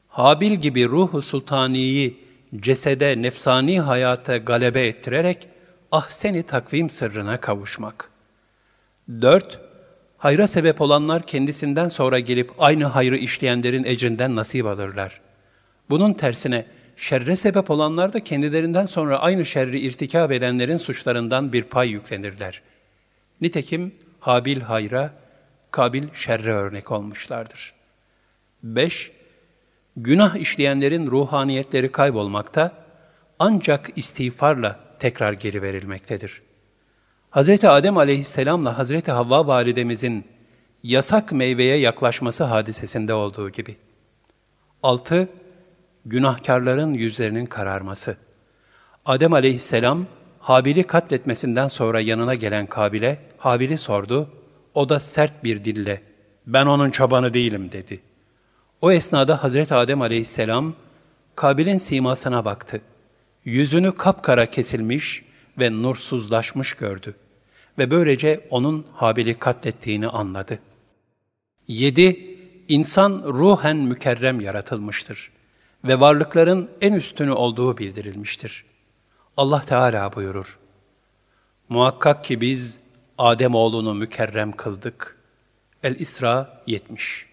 Habil 0.09 0.53
gibi 0.53 0.89
ruhu 0.89 1.23
sultaniyi 1.23 2.19
cesede, 2.57 3.23
nefsani 3.23 3.81
hayata 3.81 4.37
galebe 4.37 4.87
ettirerek 4.87 5.49
ahseni 5.93 6.43
takvim 6.43 6.91
sırrına 6.91 7.41
kavuşmak. 7.41 8.11
4. 9.09 9.65
Hayra 10.18 10.47
sebep 10.47 10.80
olanlar 10.80 11.26
kendisinden 11.26 11.88
sonra 11.88 12.18
gelip 12.18 12.52
aynı 12.59 12.84
hayrı 12.84 13.16
işleyenlerin 13.16 13.84
ecrinden 13.84 14.36
nasip 14.36 14.66
alırlar. 14.66 15.20
Bunun 15.90 16.12
tersine 16.12 16.66
şerre 16.97 17.36
sebep 17.36 17.70
olanlar 17.70 18.12
da 18.12 18.24
kendilerinden 18.24 18.86
sonra 18.86 19.18
aynı 19.18 19.44
şerri 19.44 19.80
irtikab 19.80 20.30
edenlerin 20.30 20.76
suçlarından 20.76 21.52
bir 21.52 21.62
pay 21.62 21.90
yüklenirler. 21.90 22.62
Nitekim 23.40 23.94
Habil 24.20 24.60
hayra, 24.60 25.12
Kabil 25.70 26.05
şerre 26.14 26.52
örnek 26.52 26.93
olmuşlardır. 26.93 27.74
5. 28.62 29.12
Günah 29.97 30.36
işleyenlerin 30.36 31.06
ruhaniyetleri 31.06 31.93
kaybolmakta, 31.93 32.72
ancak 33.38 33.90
istiğfarla 33.97 34.80
tekrar 34.98 35.32
geri 35.32 35.62
verilmektedir. 35.62 36.43
Hz. 37.37 37.65
Adem 37.65 37.97
aleyhisselamla 37.99 38.79
Hz. 38.79 39.09
Havva 39.09 39.47
validemizin 39.47 40.25
yasak 40.83 41.33
meyveye 41.33 41.77
yaklaşması 41.77 42.45
hadisesinde 42.45 43.15
olduğu 43.15 43.51
gibi. 43.51 43.77
6 44.83 45.29
günahkarların 46.07 46.95
yüzlerinin 46.95 47.47
kararması. 47.47 48.17
Adem 49.07 49.33
aleyhisselam, 49.33 50.07
Habil'i 50.41 50.85
katletmesinden 50.85 51.69
sonra 51.69 52.01
yanına 52.01 52.35
gelen 52.35 52.67
Kabil'e, 52.67 53.19
Habil'i 53.39 53.79
sordu, 53.79 54.29
o 54.75 54.89
da 54.89 54.99
sert 54.99 55.45
bir 55.45 55.65
dille, 55.65 56.03
ben 56.47 56.67
onun 56.67 56.91
çobanı 56.91 57.35
değilim 57.35 57.73
dedi. 57.73 58.01
O 58.81 58.93
esnada 58.93 59.43
Hazreti 59.45 59.75
Adem 59.75 60.03
aleyhisselam, 60.03 60.75
Kabil'in 61.35 61.77
simasına 61.77 62.45
baktı. 62.45 62.81
Yüzünü 63.45 63.93
kapkara 63.93 64.47
kesilmiş 64.47 65.25
ve 65.59 65.73
nursuzlaşmış 65.73 66.75
gördü 66.75 67.15
ve 67.78 67.90
böylece 67.90 68.47
onun 68.51 68.86
Habil'i 68.93 69.39
katlettiğini 69.39 70.09
anladı. 70.09 70.59
7. 71.69 72.36
İnsan 72.69 73.23
ruhen 73.24 73.77
mükerrem 73.77 74.40
yaratılmıştır 74.40 75.31
ve 75.85 76.01
varlıkların 76.01 76.70
en 76.81 76.93
üstünü 76.93 77.32
olduğu 77.32 77.78
bildirilmiştir. 77.78 78.65
Allah 79.36 79.61
Teala 79.61 80.12
buyurur. 80.12 80.59
Muhakkak 81.69 82.24
ki 82.24 82.40
biz 82.40 82.81
Adem 83.19 83.55
oğlunu 83.55 83.94
mükerrem 83.94 84.53
kıldık. 84.53 85.16
El-İsra 85.82 86.62
70 86.66 87.27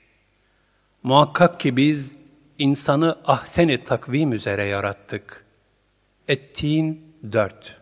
Muhakkak 1.04 1.60
ki 1.60 1.78
biz 1.78 2.18
insanı 2.58 3.18
ahseni 3.26 3.84
takvim 3.84 4.34
üzere 4.34 4.64
yarattık. 4.64 5.46
Ettin 6.28 7.14
4 7.32 7.82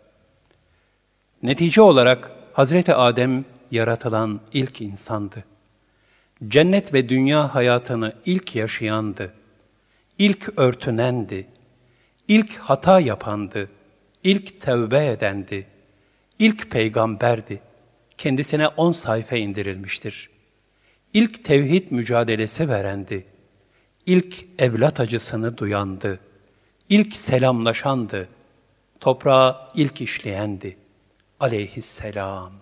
Netice 1.43 1.81
olarak 1.81 2.31
Hazreti 2.53 2.93
Adem 2.93 3.45
yaratılan 3.71 4.41
ilk 4.53 4.81
insandı. 4.81 5.43
Cennet 6.47 6.93
ve 6.93 7.09
dünya 7.09 7.55
hayatını 7.55 8.13
ilk 8.25 8.55
yaşayandı 8.55 9.33
ilk 10.21 10.59
örtünendi, 10.59 11.47
ilk 12.27 12.57
hata 12.57 12.99
yapandı, 12.99 13.69
ilk 14.23 14.61
tevbe 14.61 15.07
edendi, 15.07 15.67
ilk 16.39 16.71
peygamberdi. 16.71 17.61
Kendisine 18.17 18.67
on 18.67 18.91
sayfa 18.91 19.35
indirilmiştir. 19.35 20.29
İlk 21.13 21.45
tevhid 21.45 21.91
mücadelesi 21.91 22.69
verendi. 22.69 23.25
İlk 24.05 24.45
evlat 24.59 24.99
acısını 24.99 25.57
duyandı. 25.57 26.19
İlk 26.89 27.15
selamlaşandı. 27.15 28.29
Toprağa 28.99 29.71
ilk 29.75 30.01
işleyendi. 30.01 30.77
Aleyhisselam. 31.41 32.60